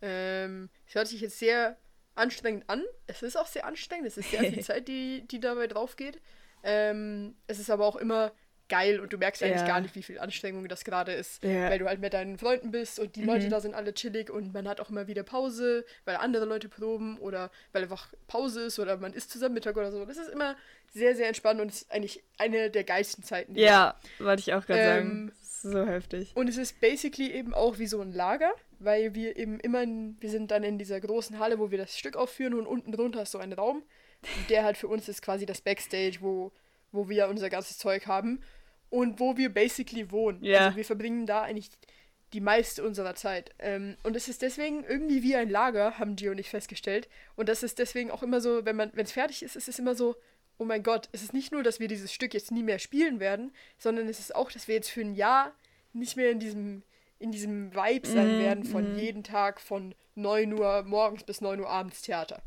Ähm, 0.00 0.70
das 0.86 0.94
hört 0.94 1.08
sich 1.08 1.20
jetzt 1.20 1.38
sehr 1.38 1.76
anstrengend 2.14 2.68
an. 2.68 2.84
Es 3.06 3.22
ist 3.22 3.36
auch 3.36 3.46
sehr 3.46 3.64
anstrengend. 3.64 4.06
Es 4.06 4.16
ist 4.16 4.30
sehr 4.30 4.40
viel 4.52 4.62
Zeit, 4.62 4.88
die, 4.88 5.26
die 5.26 5.40
dabei 5.40 5.66
drauf 5.66 5.96
geht. 5.96 6.20
Ähm, 6.62 7.36
es 7.46 7.58
ist 7.58 7.70
aber 7.70 7.86
auch 7.86 7.96
immer 7.96 8.32
geil 8.70 8.98
und 9.00 9.12
du 9.12 9.18
merkst 9.18 9.42
eigentlich 9.42 9.60
Ja. 9.60 9.66
gar 9.66 9.80
nicht, 9.82 9.94
wie 9.94 10.02
viel 10.02 10.18
Anstrengung 10.18 10.66
das 10.68 10.84
gerade 10.84 11.12
ist, 11.12 11.42
Ja. 11.44 11.68
weil 11.68 11.78
du 11.78 11.86
halt 11.86 12.00
mit 12.00 12.14
deinen 12.14 12.38
Freunden 12.38 12.70
bist 12.70 12.98
und 12.98 13.16
die 13.16 13.22
Leute 13.24 13.44
Mhm. 13.46 13.50
da 13.50 13.60
sind 13.60 13.74
alle 13.74 13.92
chillig 13.92 14.30
und 14.30 14.54
man 14.54 14.66
hat 14.66 14.80
auch 14.80 14.88
immer 14.88 15.06
wieder 15.06 15.22
Pause, 15.22 15.84
weil 16.06 16.16
andere 16.16 16.46
Leute 16.46 16.68
proben 16.70 17.18
oder 17.18 17.50
weil 17.72 17.82
einfach 17.82 18.08
Pause 18.28 18.62
ist 18.62 18.78
oder 18.78 18.96
man 18.96 19.12
isst 19.12 19.30
zusammen 19.30 19.54
Mittag 19.54 19.76
oder 19.76 19.92
so. 19.92 20.02
Das 20.06 20.16
ist 20.16 20.30
immer 20.30 20.56
sehr, 20.92 21.14
sehr 21.14 21.28
entspannt 21.28 21.60
und 21.60 21.68
ist 21.68 21.90
eigentlich 21.92 22.22
eine 22.38 22.70
der 22.70 22.84
geilsten 22.84 23.22
Zeiten. 23.22 23.54
Ja, 23.54 23.94
wollte 24.18 24.40
ich 24.40 24.54
auch 24.54 24.64
gerade 24.64 24.80
Ähm, 24.80 25.28
sagen. 25.28 25.32
So 25.62 25.84
heftig. 25.86 26.32
und 26.34 26.48
es 26.48 26.56
ist 26.56 26.80
basically 26.80 27.30
eben 27.32 27.52
auch 27.52 27.78
wie 27.78 27.86
so 27.86 28.00
ein 28.00 28.12
Lager, 28.14 28.50
weil 28.78 29.14
wir 29.14 29.36
eben 29.36 29.60
immer, 29.60 29.82
in, 29.82 30.16
wir 30.18 30.30
sind 30.30 30.50
dann 30.50 30.62
in 30.64 30.78
dieser 30.78 30.98
großen 31.00 31.38
Halle, 31.38 31.58
wo 31.58 31.70
wir 31.70 31.76
das 31.76 31.98
Stück 31.98 32.16
aufführen 32.16 32.54
und 32.54 32.66
unten 32.66 32.92
drunter 32.92 33.20
ist 33.22 33.32
so 33.32 33.38
ein 33.38 33.52
Raum, 33.52 33.82
der 34.48 34.64
halt 34.64 34.78
für 34.78 34.88
uns 34.88 35.06
ist 35.08 35.20
quasi 35.20 35.44
das 35.44 35.60
Backstage, 35.60 36.18
wo, 36.20 36.50
wo 36.92 37.08
wir 37.10 37.28
unser 37.28 37.50
ganzes 37.50 37.76
Zeug 37.76 38.06
haben 38.06 38.42
und 38.90 39.20
wo 39.20 39.36
wir 39.36 39.52
basically 39.52 40.10
wohnen. 40.10 40.44
Ja. 40.44 40.66
Also 40.66 40.76
wir 40.76 40.84
verbringen 40.84 41.26
da 41.26 41.42
eigentlich 41.42 41.70
die 42.32 42.40
meiste 42.40 42.84
unserer 42.84 43.14
Zeit. 43.14 43.52
Ähm, 43.58 43.96
und 44.02 44.16
es 44.16 44.28
ist 44.28 44.42
deswegen 44.42 44.84
irgendwie 44.84 45.22
wie 45.22 45.36
ein 45.36 45.50
Lager, 45.50 45.98
haben 45.98 46.16
Gio 46.16 46.32
und 46.32 46.38
ich 46.38 46.50
festgestellt. 46.50 47.08
Und 47.36 47.48
das 47.48 47.62
ist 47.62 47.78
deswegen 47.78 48.10
auch 48.10 48.22
immer 48.22 48.40
so, 48.40 48.64
wenn 48.64 48.76
man, 48.76 48.90
wenn 48.94 49.04
es 49.04 49.12
fertig 49.12 49.42
ist, 49.42 49.56
ist 49.56 49.68
es 49.68 49.78
immer 49.78 49.94
so, 49.94 50.16
oh 50.58 50.64
mein 50.64 50.82
Gott, 50.82 51.08
es 51.12 51.22
ist 51.22 51.32
nicht 51.32 51.52
nur, 51.52 51.62
dass 51.62 51.80
wir 51.80 51.88
dieses 51.88 52.12
Stück 52.12 52.34
jetzt 52.34 52.52
nie 52.52 52.62
mehr 52.62 52.78
spielen 52.78 53.18
werden, 53.18 53.52
sondern 53.78 54.08
es 54.08 54.20
ist 54.20 54.34
auch, 54.34 54.52
dass 54.52 54.68
wir 54.68 54.74
jetzt 54.74 54.90
für 54.90 55.00
ein 55.00 55.14
Jahr 55.14 55.52
nicht 55.92 56.16
mehr 56.16 56.30
in 56.30 56.38
diesem, 56.38 56.82
in 57.18 57.32
diesem 57.32 57.74
Vibe 57.74 58.06
sein 58.06 58.36
Mhm, 58.36 58.40
werden 58.40 58.64
von 58.64 58.92
mhm. 58.92 58.98
jeden 58.98 59.24
Tag 59.24 59.60
von 59.60 59.94
9 60.14 60.52
Uhr 60.52 60.82
morgens 60.82 61.24
bis 61.24 61.40
9 61.40 61.60
Uhr 61.60 61.68
abends 61.68 62.02
Theater. 62.02 62.42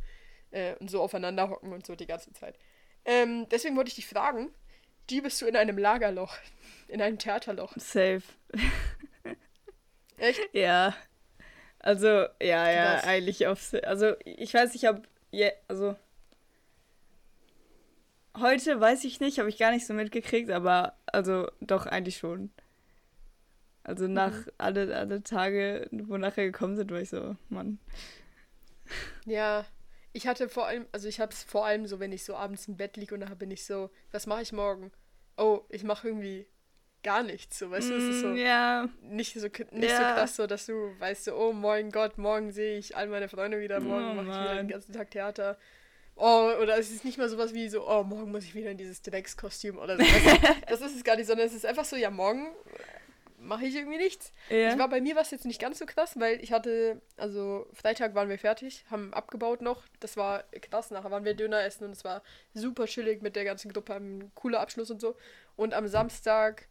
Äh, 0.52 0.76
und 0.76 0.90
so 0.90 1.02
aufeinander 1.02 1.50
hocken 1.50 1.74
und 1.74 1.86
so 1.86 1.96
die 1.96 2.06
ganze 2.06 2.32
Zeit. 2.34 2.58
Ähm, 3.06 3.48
deswegen 3.50 3.76
wollte 3.76 3.90
ich 3.90 3.96
dich 3.96 4.08
fragen, 4.08 4.54
die 5.10 5.22
bist 5.22 5.42
du 5.42 5.46
in 5.46 5.56
einem 5.56 5.78
Lagerloch, 5.78 6.38
in 6.88 7.02
einem 7.02 7.18
Theaterloch. 7.18 7.74
Safe. 7.78 8.24
Echt? 10.18 10.42
Ja. 10.54 10.96
Also, 11.80 12.08
ja, 12.42 12.72
ja, 12.72 12.94
Was? 12.96 13.04
eigentlich 13.04 13.48
aufs. 13.48 13.74
Also, 13.76 14.16
ich 14.24 14.54
weiß 14.54 14.74
nicht, 14.74 14.88
ob. 14.88 15.08
Je, 15.32 15.52
also. 15.68 15.96
Heute 18.38 18.80
weiß 18.80 19.04
ich 19.04 19.20
nicht, 19.20 19.38
habe 19.40 19.50
ich 19.50 19.58
gar 19.58 19.72
nicht 19.72 19.86
so 19.86 19.94
mitgekriegt, 19.94 20.50
aber 20.50 20.98
also 21.06 21.52
doch 21.60 21.86
eigentlich 21.86 22.18
schon. 22.18 22.52
Also 23.84 24.08
nach 24.08 24.34
alle, 24.58 24.96
alle 24.96 25.22
Tage, 25.22 25.88
wo 25.92 26.18
nachher 26.18 26.46
gekommen 26.46 26.76
sind, 26.76 26.90
war 26.90 27.02
ich 27.02 27.10
so, 27.10 27.36
Mann. 27.50 27.80
Ja, 29.26 29.66
ich 30.14 30.28
hatte 30.28 30.48
vor 30.50 30.68
allem, 30.68 30.86
also 30.92 31.08
ich 31.08 31.20
hab's 31.20 31.44
vor 31.44 31.66
allem 31.66 31.86
so, 31.88 32.00
wenn 32.00 32.12
ich 32.12 32.24
so 32.24 32.36
abends 32.36 32.68
im 32.68 32.78
Bett 32.78 32.98
liege 32.98 33.14
und 33.16 33.22
nachher 33.22 33.36
bin 33.36 33.52
ich 33.52 33.66
so, 33.66 33.90
was 34.12 34.28
mache 34.28 34.42
ich 34.44 34.52
morgen? 34.54 34.92
Oh, 35.38 35.62
ich 35.70 35.84
mache 35.84 36.08
irgendwie 36.08 36.48
gar 37.04 37.24
nichts, 37.24 37.60
so, 37.60 37.70
weißt 37.72 37.92
du, 37.92 37.96
es 37.96 38.08
ist 38.10 38.22
so 38.22 38.28
Mm, 38.28 38.36
Ja, 38.38 38.88
nicht 39.02 39.34
so 39.34 39.48
nicht 39.72 39.96
so 39.96 40.04
Ja. 40.04 40.14
krass 40.14 40.36
so, 40.38 40.48
dass 40.48 40.66
du 40.68 40.98
weißt 41.00 41.26
so, 41.26 41.36
oh 41.36 41.52
mein 41.52 41.92
Gott, 41.92 42.18
morgen 42.18 42.52
sehe 42.52 42.78
ich 42.78 42.96
all 42.96 43.08
meine 43.08 43.28
Freunde 43.28 43.60
wieder, 43.60 43.82
morgen 43.82 44.12
Oh 44.12 44.16
mache 44.16 44.30
ich 44.30 44.40
wieder 44.40 44.56
den 44.56 44.68
ganzen 44.70 44.94
Tag 44.94 45.12
Theater. 45.12 45.58
Oh, 46.16 46.52
oder 46.62 46.78
es 46.78 46.92
ist 46.92 47.04
nicht 47.04 47.18
mal 47.18 47.28
sowas 47.28 47.54
wie 47.56 47.68
so, 47.70 47.90
oh, 47.90 48.04
morgen 48.04 48.32
muss 48.32 48.44
ich 48.44 48.54
wieder 48.54 48.70
in 48.70 48.78
dieses 48.78 49.02
Dreckskostüm 49.02 49.80
oder 49.80 49.98
so. 49.98 50.04
Das 50.70 50.80
ist 50.82 50.96
es 50.96 51.04
gar 51.04 51.16
nicht, 51.16 51.26
sondern 51.28 51.48
es 51.48 51.54
ist 51.54 51.66
einfach 51.66 51.86
so, 51.86 51.96
ja, 51.96 52.12
morgen 52.12 52.48
mache 53.44 53.66
ich 53.66 53.76
irgendwie 53.76 53.98
nichts. 53.98 54.34
ja. 54.50 54.74
Ich 54.74 54.80
war 54.80 54.90
bei 54.90 55.02
mir 55.02 55.16
war 55.16 55.22
es 55.22 55.32
jetzt 55.32 55.46
nicht 55.46 55.62
ganz 55.62 55.80
so 55.80 55.86
krass, 55.86 56.20
weil 56.20 56.42
ich 56.42 56.52
hatte, 56.52 57.02
also 57.18 57.68
Freitag 57.74 58.16
waren 58.16 58.30
wir 58.30 58.40
fertig, 58.40 58.86
haben 58.90 59.14
abgebaut 59.14 59.62
noch. 59.62 59.84
Das 60.00 60.18
war 60.18 60.44
krass. 60.62 60.92
Nachher 60.92 61.12
waren 61.12 61.26
wir 61.26 61.34
Döner 61.34 61.64
essen 61.64 61.86
und 61.86 61.92
es 61.92 62.04
war 62.04 62.24
super 62.54 62.86
chillig 62.86 63.22
mit 63.22 63.36
der 63.36 63.46
ganzen 63.46 63.72
Gruppe, 63.72 63.96
ein 63.96 64.32
cooler 64.36 64.60
Abschluss 64.60 64.92
und 64.92 65.02
so. 65.02 65.16
Und 65.56 65.74
am 65.74 65.88
Samstag 65.88 66.68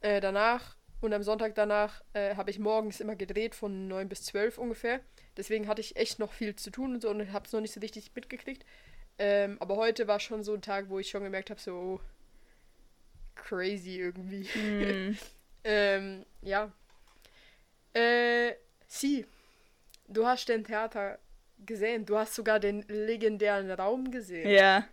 äh, 0.00 0.20
danach 0.20 0.76
und 1.00 1.12
am 1.12 1.22
Sonntag 1.22 1.54
danach 1.54 2.02
äh, 2.12 2.34
habe 2.34 2.50
ich 2.50 2.58
morgens 2.58 3.00
immer 3.00 3.16
gedreht 3.16 3.54
von 3.54 3.88
9 3.88 4.08
bis 4.08 4.24
12 4.24 4.58
ungefähr. 4.58 5.00
Deswegen 5.36 5.68
hatte 5.68 5.80
ich 5.80 5.96
echt 5.96 6.18
noch 6.18 6.32
viel 6.32 6.56
zu 6.56 6.70
tun 6.70 6.94
und 6.94 7.02
so 7.02 7.10
und 7.10 7.32
habe 7.32 7.46
es 7.46 7.52
noch 7.52 7.60
nicht 7.60 7.72
so 7.72 7.80
richtig 7.80 8.10
mitgekriegt. 8.14 8.64
Ähm, 9.18 9.56
aber 9.60 9.76
heute 9.76 10.08
war 10.08 10.20
schon 10.20 10.42
so 10.42 10.54
ein 10.54 10.62
Tag, 10.62 10.88
wo 10.88 10.98
ich 10.98 11.10
schon 11.10 11.22
gemerkt 11.22 11.50
habe, 11.50 11.60
so 11.60 11.72
oh, 11.72 12.00
crazy 13.36 13.98
irgendwie. 13.98 14.48
Mm, 14.58 15.16
Ähm, 15.64 16.24
ja. 16.42 16.70
Äh, 17.94 18.52
Sie, 18.86 19.26
du 20.08 20.26
hast 20.26 20.48
den 20.48 20.64
Theater 20.64 21.18
gesehen. 21.66 22.06
Du 22.06 22.16
hast 22.16 22.34
sogar 22.34 22.58
den 22.60 22.82
legendären 22.88 23.70
Raum 23.70 24.10
gesehen. 24.10 24.48
ja. 24.48 24.86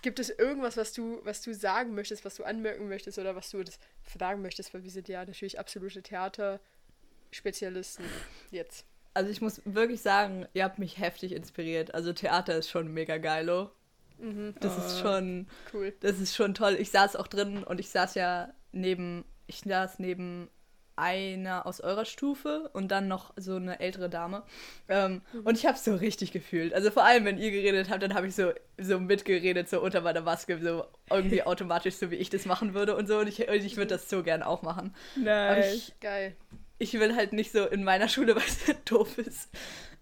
Gibt 0.00 0.20
es 0.20 0.30
irgendwas, 0.30 0.76
was 0.76 0.92
du, 0.92 1.18
was 1.24 1.42
du 1.42 1.52
sagen 1.52 1.92
möchtest, 1.96 2.24
was 2.24 2.36
du 2.36 2.44
anmerken 2.44 2.88
möchtest 2.88 3.18
oder 3.18 3.34
was 3.34 3.50
du 3.50 3.64
das 3.64 3.80
fragen 4.04 4.42
möchtest? 4.42 4.72
Weil 4.72 4.84
wir 4.84 4.92
sind 4.92 5.08
ja 5.08 5.24
natürlich 5.24 5.58
absolute 5.58 6.04
Theaterspezialisten 6.04 8.04
jetzt. 8.52 8.86
Also 9.12 9.28
ich 9.30 9.40
muss 9.40 9.60
wirklich 9.64 10.00
sagen, 10.00 10.46
ihr 10.54 10.62
habt 10.62 10.78
mich 10.78 10.98
heftig 10.98 11.32
inspiriert. 11.32 11.94
Also 11.94 12.12
Theater 12.12 12.56
ist 12.56 12.70
schon 12.70 12.94
mega 12.94 13.18
geilo. 13.18 13.72
Mhm, 14.18 14.54
Das 14.60 14.78
ist 14.78 14.98
Oh. 14.98 15.00
schon, 15.02 15.48
cool. 15.72 15.92
das 15.98 16.20
ist 16.20 16.36
schon 16.36 16.54
toll. 16.54 16.76
Ich 16.78 16.92
saß 16.92 17.16
auch 17.16 17.26
drin 17.26 17.64
und 17.64 17.80
ich 17.80 17.88
saß 17.90 18.14
ja 18.14 18.54
neben, 18.70 19.24
ich 19.48 19.62
saß 19.62 19.98
neben 19.98 20.48
einer 20.94 21.64
aus 21.64 21.80
eurer 21.80 22.04
Stufe 22.04 22.70
und 22.72 22.88
dann 22.88 23.06
noch 23.06 23.32
so 23.36 23.54
eine 23.56 23.78
ältere 23.78 24.10
Dame. 24.10 24.42
Ähm, 24.88 25.22
Und 25.44 25.56
ich 25.56 25.64
habe 25.64 25.78
so 25.78 25.94
richtig 25.94 26.32
gefühlt. 26.32 26.74
Also 26.74 26.90
vor 26.90 27.04
allem, 27.04 27.24
wenn 27.24 27.38
ihr 27.38 27.52
geredet 27.52 27.88
habt, 27.88 28.02
dann 28.02 28.14
habe 28.14 28.26
ich 28.26 28.34
so, 28.34 28.52
so 28.78 28.98
mitgeredet, 28.98 29.68
so 29.68 29.80
unter 29.80 30.00
meiner 30.00 30.22
Maske, 30.22 30.58
so 30.60 30.84
irgendwie 31.08 31.42
automatisch, 31.44 31.94
so 31.94 32.10
wie 32.10 32.16
ich 32.16 32.30
das 32.30 32.46
machen 32.46 32.74
würde 32.74 32.96
und 32.96 33.06
so. 33.06 33.18
Und 33.18 33.28
ich, 33.28 33.40
ich 33.40 33.76
würde 33.76 33.94
das 33.94 34.10
so 34.10 34.22
gern 34.24 34.42
auch 34.42 34.62
machen. 34.62 34.92
Aber 35.16 35.24
Nice. 35.24 35.74
ich, 35.74 36.00
Geil. 36.00 36.34
ich 36.78 36.94
will 36.94 37.14
halt 37.14 37.32
nicht 37.32 37.52
so 37.52 37.64
in 37.66 37.84
meiner 37.84 38.08
Schule, 38.08 38.34
weil 38.34 38.42
es 38.42 38.64
doof 38.84 39.18
ist. 39.18 39.50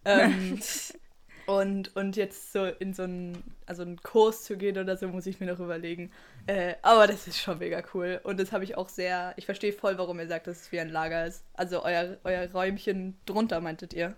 Ähm, 0.07 0.59
und, 1.47 1.95
und 1.97 2.17
jetzt 2.17 2.53
so 2.53 2.65
in 2.65 2.93
so 2.93 3.05
einen, 3.05 3.57
also 3.67 3.83
einen 3.83 4.03
Kurs 4.03 4.45
zu 4.45 4.57
gehen 4.57 4.79
oder 4.79 4.97
so, 4.97 5.09
muss 5.09 5.27
ich 5.27 5.41
mir 5.41 5.47
noch 5.47 5.61
überlegen. 5.61 6.11
Äh, 6.47 6.75
aber 6.83 7.07
das 7.07 7.27
ist 7.29 7.39
schon 7.39 7.59
mega 7.59 7.83
cool. 7.95 8.21
Und 8.25 8.39
das 8.41 8.53
habe 8.53 8.65
ich 8.65 8.77
auch 8.77 8.89
sehr, 8.89 9.33
ich 9.37 9.47
verstehe 9.47 9.73
voll, 9.73 9.97
warum 9.99 10.19
ihr 10.19 10.29
sagt, 10.29 10.47
dass 10.47 10.63
es 10.63 10.73
wie 10.73 10.81
ein 10.81 10.89
Lager 10.89 11.27
ist. 11.27 11.45
Also 11.55 11.85
euer, 11.85 12.19
euer 12.25 12.51
Räumchen 12.51 13.19
drunter, 13.27 13.61
meintet 13.61 13.95
ihr? 13.95 14.17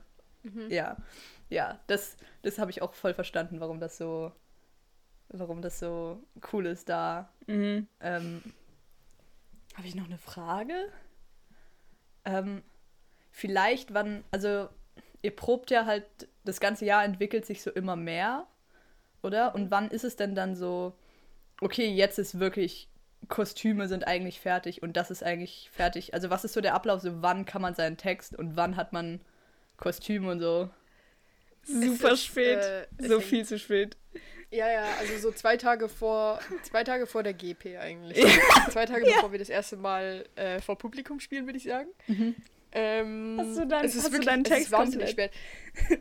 Ja. 0.68 0.96
Ja, 1.50 1.78
das, 1.86 2.16
das 2.42 2.58
habe 2.58 2.70
ich 2.70 2.82
auch 2.82 2.94
voll 2.94 3.14
verstanden, 3.14 3.60
warum 3.60 3.80
das 3.80 3.96
so, 3.96 4.32
warum 5.28 5.62
das 5.62 5.78
so 5.78 6.22
cool 6.52 6.66
ist 6.66 6.88
da. 6.88 7.32
Mhm. 7.46 7.86
Ähm, 8.00 8.42
Habe 9.74 9.86
ich 9.86 9.94
noch 9.94 10.04
eine 10.04 10.18
Frage? 10.18 10.74
Ähm, 12.24 12.62
vielleicht, 13.30 13.94
wann, 13.94 14.24
also 14.30 14.68
ihr 15.22 15.34
probt 15.34 15.70
ja 15.70 15.86
halt, 15.86 16.28
das 16.48 16.60
ganze 16.60 16.84
Jahr 16.84 17.04
entwickelt 17.04 17.46
sich 17.46 17.62
so 17.62 17.70
immer 17.70 17.96
mehr, 17.96 18.46
oder? 19.22 19.54
Und 19.54 19.70
wann 19.70 19.90
ist 19.90 20.04
es 20.04 20.16
denn 20.16 20.34
dann 20.34 20.56
so, 20.56 20.94
okay, 21.60 21.86
jetzt 21.88 22.18
ist 22.18 22.38
wirklich, 22.40 22.88
Kostüme 23.28 23.88
sind 23.88 24.06
eigentlich 24.06 24.40
fertig 24.40 24.82
und 24.82 24.96
das 24.96 25.10
ist 25.10 25.22
eigentlich 25.22 25.70
fertig. 25.72 26.14
Also 26.14 26.30
was 26.30 26.44
ist 26.44 26.52
so 26.54 26.60
der 26.60 26.74
Ablauf, 26.74 27.00
so 27.02 27.22
wann 27.22 27.44
kann 27.44 27.62
man 27.62 27.74
seinen 27.74 27.96
Text 27.96 28.36
und 28.36 28.56
wann 28.56 28.76
hat 28.76 28.92
man 28.92 29.20
Kostüme 29.76 30.30
und 30.30 30.40
so? 30.40 30.70
Super 31.64 32.12
ist, 32.12 32.24
spät. 32.24 32.58
äh, 32.58 32.86
so 33.08 33.20
viel 33.20 33.44
zu 33.44 33.58
spät. 33.58 33.96
Ja, 34.50 34.70
ja, 34.70 34.84
also 34.98 35.18
so 35.18 35.30
zwei 35.32 35.58
Tage 35.58 35.88
vor, 35.90 36.38
zwei 36.62 36.82
Tage 36.84 37.06
vor 37.06 37.22
der 37.22 37.34
GP 37.34 37.76
eigentlich. 37.76 38.24
Zwei 38.70 38.86
Tage 38.86 39.04
bevor 39.04 39.30
wir 39.32 39.38
das 39.38 39.50
erste 39.50 39.76
Mal 39.76 40.24
äh, 40.36 40.60
vor 40.60 40.78
Publikum 40.78 41.20
spielen, 41.20 41.44
würde 41.46 41.58
ich 41.58 41.64
sagen. 41.64 41.88
Ähm, 42.72 43.36
Hast 43.38 43.58
du 43.58 43.66
dein- 43.66 43.84
es 43.84 43.94
ist 43.94 44.04
hast 44.04 44.08
du 44.08 44.12
wirklich, 44.12 44.28
deinen 44.28 44.42
es 44.44 44.50
ist 44.50 44.56
Text 44.56 44.72
wahnsinnig 44.72 45.08
komplett? 45.08 45.32
spät. 45.88 46.00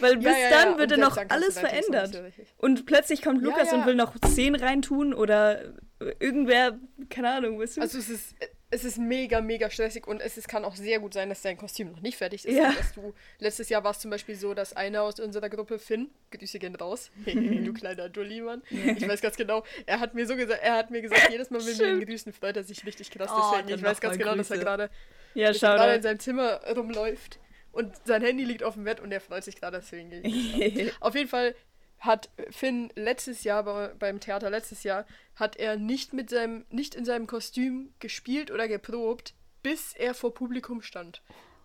Weil 0.00 0.16
bis 0.16 0.26
Ja, 0.26 0.38
ja, 0.38 0.50
dann 0.50 0.72
ja, 0.72 0.78
wird 0.78 0.90
dann 0.92 1.00
noch 1.00 1.16
dann 1.16 1.30
alles 1.30 1.58
verändert. 1.58 2.22
Und 2.58 2.86
plötzlich 2.86 3.22
kommt 3.22 3.42
Ja, 3.42 3.48
Lukas 3.48 3.70
ja. 3.70 3.78
und 3.78 3.86
will 3.86 3.94
noch 3.94 4.14
Szenen 4.24 4.60
reintun 4.60 5.14
oder 5.14 5.72
irgendwer, 6.20 6.78
keine 7.10 7.30
Ahnung, 7.30 7.58
weißt 7.58 7.78
du? 7.78 7.80
Also 7.80 7.98
es 7.98 8.08
ist, 8.08 8.34
es 8.70 8.84
ist 8.84 8.98
mega, 8.98 9.40
mega 9.40 9.70
stressig 9.70 10.06
und 10.06 10.20
es 10.20 10.36
ist, 10.36 10.46
kann 10.46 10.64
auch 10.64 10.76
sehr 10.76 11.00
gut 11.00 11.14
sein, 11.14 11.28
dass 11.28 11.42
dein 11.42 11.56
Kostüm 11.56 11.90
noch 11.90 12.00
nicht 12.00 12.18
fertig 12.18 12.44
ist. 12.44 12.54
Ja. 12.54 12.72
Dass 12.72 12.92
du, 12.92 13.14
letztes 13.38 13.68
Jahr 13.68 13.82
war 13.82 13.92
es 13.92 13.98
zum 13.98 14.10
Beispiel 14.10 14.36
so, 14.36 14.54
dass 14.54 14.76
einer 14.76 15.02
aus 15.02 15.18
unserer 15.18 15.48
Gruppe, 15.48 15.78
Finn, 15.78 16.10
Grüße 16.30 16.58
gehen 16.58 16.76
raus, 16.76 17.10
du 17.26 17.72
kleiner 17.72 18.08
Dulli, 18.08 18.42
Mann. 18.42 18.62
Ich 18.70 19.08
weiß 19.08 19.20
ganz 19.20 19.36
genau, 19.36 19.64
er 19.86 20.00
hat 20.00 20.14
mir 20.14 20.26
so 20.26 20.36
gesagt, 20.36 20.60
er 20.62 20.74
hat 20.74 20.90
mir 20.90 21.00
gesagt, 21.00 21.30
jedes 21.30 21.50
Mal, 21.50 21.64
wenn 21.64 21.78
wir 21.78 21.88
ihn 21.94 22.06
grüßen, 22.06 22.32
freut 22.32 22.56
er 22.56 22.64
sich 22.64 22.84
richtig 22.84 23.10
krass. 23.10 23.30
Oh, 23.32 23.54
Deswegen, 23.56 23.78
ich 23.78 23.82
weiß 23.82 24.00
ganz 24.00 24.18
genau, 24.18 24.34
dass 24.34 24.50
er 24.50 24.56
Grüße. 24.56 24.64
gerade 24.64 24.90
ja, 25.34 25.48
dass 25.48 25.62
er 25.62 25.76
gerade 25.76 25.94
in 25.94 26.02
da. 26.02 26.08
seinem 26.08 26.20
Zimmer 26.20 26.60
rumläuft 26.76 27.38
und 27.72 27.94
sein 28.04 28.22
Handy 28.22 28.44
liegt 28.44 28.62
auf 28.62 28.74
dem 28.74 28.84
Bett 28.84 29.00
und 29.00 29.12
er 29.12 29.20
freut 29.20 29.44
sich 29.44 29.56
gerade 29.60 29.78
deswegen. 29.78 30.90
Auf 31.00 31.14
jeden 31.14 31.28
Fall, 31.28 31.54
hat 32.00 32.30
Finn 32.50 32.90
letztes 32.94 33.44
Jahr 33.44 33.64
bei, 33.64 33.88
beim 33.98 34.20
Theater 34.20 34.50
letztes 34.50 34.84
Jahr 34.84 35.04
hat 35.34 35.56
er 35.56 35.76
nicht 35.76 36.12
mit 36.12 36.30
seinem 36.30 36.64
nicht 36.70 36.94
in 36.94 37.04
seinem 37.04 37.26
Kostüm 37.26 37.92
gespielt 37.98 38.50
oder 38.50 38.68
geprobt, 38.68 39.34
bis 39.62 39.94
er 39.94 40.14
vor 40.14 40.32
Publikum 40.32 40.82
stand. 40.82 41.22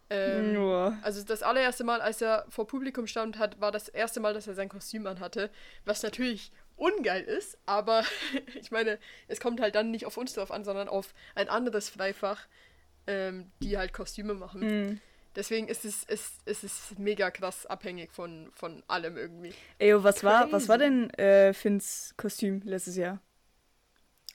Ähm, 0.10 0.54
Nur. 0.54 0.98
also 1.02 1.24
das 1.24 1.44
allererste 1.44 1.84
Mal, 1.84 2.02
als 2.02 2.22
er 2.22 2.46
vor 2.50 2.68
Publikum 2.68 3.08
stand, 3.08 3.38
hat, 3.38 3.62
war 3.62 3.72
das 3.72 3.88
erste 3.88 4.20
Mal, 4.20 4.34
dass 4.34 4.48
er 4.48 4.54
sein 4.54 4.70
Kostüm 4.70 5.08
anhatte, 5.08 5.50
was 5.86 6.04
natürlich 6.04 6.52
ungeil 6.76 7.24
ist, 7.24 7.58
aber 7.66 8.04
ich 8.60 8.72
meine, 8.72 9.00
es 9.28 9.40
kommt 9.40 9.62
halt 9.62 9.76
dann 9.76 9.92
nicht 9.92 10.06
auf 10.06 10.18
uns 10.18 10.34
drauf 10.34 10.52
an, 10.52 10.66
sondern 10.66 10.90
auf 10.90 11.14
ein 11.36 11.48
anderes 11.48 11.90
Freifach, 11.90 12.48
ähm, 13.08 13.52
die 13.62 13.78
halt 13.78 13.94
Kostüme 13.94 14.34
machen. 14.34 14.62
Mhm. 14.62 15.02
Deswegen 15.36 15.68
ist 15.68 15.84
es, 15.84 16.04
es, 16.08 16.34
es 16.46 16.64
ist 16.64 17.00
mega 17.00 17.32
krass 17.32 17.66
abhängig 17.66 18.12
von, 18.12 18.52
von 18.54 18.84
allem 18.88 19.18
irgendwie. 19.18 19.54
Ey, 19.80 19.94
oh, 19.94 20.04
was 20.04 20.24
war, 20.24 20.52
was 20.52 20.70
war 20.70 20.78
denn 20.78 21.10
äh, 21.12 21.54
Finns 21.54 22.14
Kostüm 22.18 22.62
letztes 22.64 22.96
Jahr? 22.98 23.20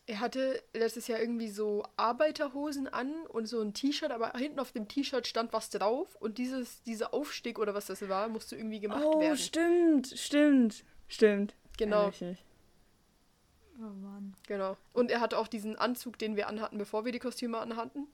Er 0.07 0.21
hatte 0.21 0.63
letztes 0.73 1.07
Jahr 1.07 1.21
irgendwie 1.21 1.49
so 1.49 1.85
Arbeiterhosen 1.97 2.89
an 2.89 3.13
und 3.29 3.47
so 3.47 3.61
ein 3.61 3.75
T-Shirt, 3.75 4.11
aber 4.11 4.33
hinten 4.39 4.59
auf 4.59 4.73
dem 4.73 4.89
T-Shirt 4.89 5.27
stand 5.27 5.53
was 5.53 5.69
drauf 5.69 6.17
und 6.17 6.39
dieses, 6.39 6.83
dieser 6.83 7.13
Aufstieg 7.13 7.59
oder 7.59 7.75
was 7.75 7.87
das 7.87 8.09
war, 8.09 8.29
musste 8.29 8.57
irgendwie 8.57 8.81
gemacht 8.81 9.05
oh, 9.05 9.21
werden. 9.21 9.37
stimmt, 9.37 10.09
stimmt, 10.17 10.85
stimmt. 11.09 11.55
Genau. 11.77 12.07
Mich. 12.07 12.43
Oh 13.81 13.83
Mann. 13.83 14.35
Genau. 14.47 14.77
Und 14.95 15.11
er 15.11 15.21
hatte 15.21 15.39
auch 15.39 15.47
diesen 15.47 15.77
Anzug, 15.77 16.19
den 16.19 16.37
wir 16.37 16.49
anhatten, 16.49 16.79
bevor 16.79 17.05
wir 17.05 17.13
die 17.13 17.21
Kostüme 17.21 17.59
anhatten. 17.59 18.09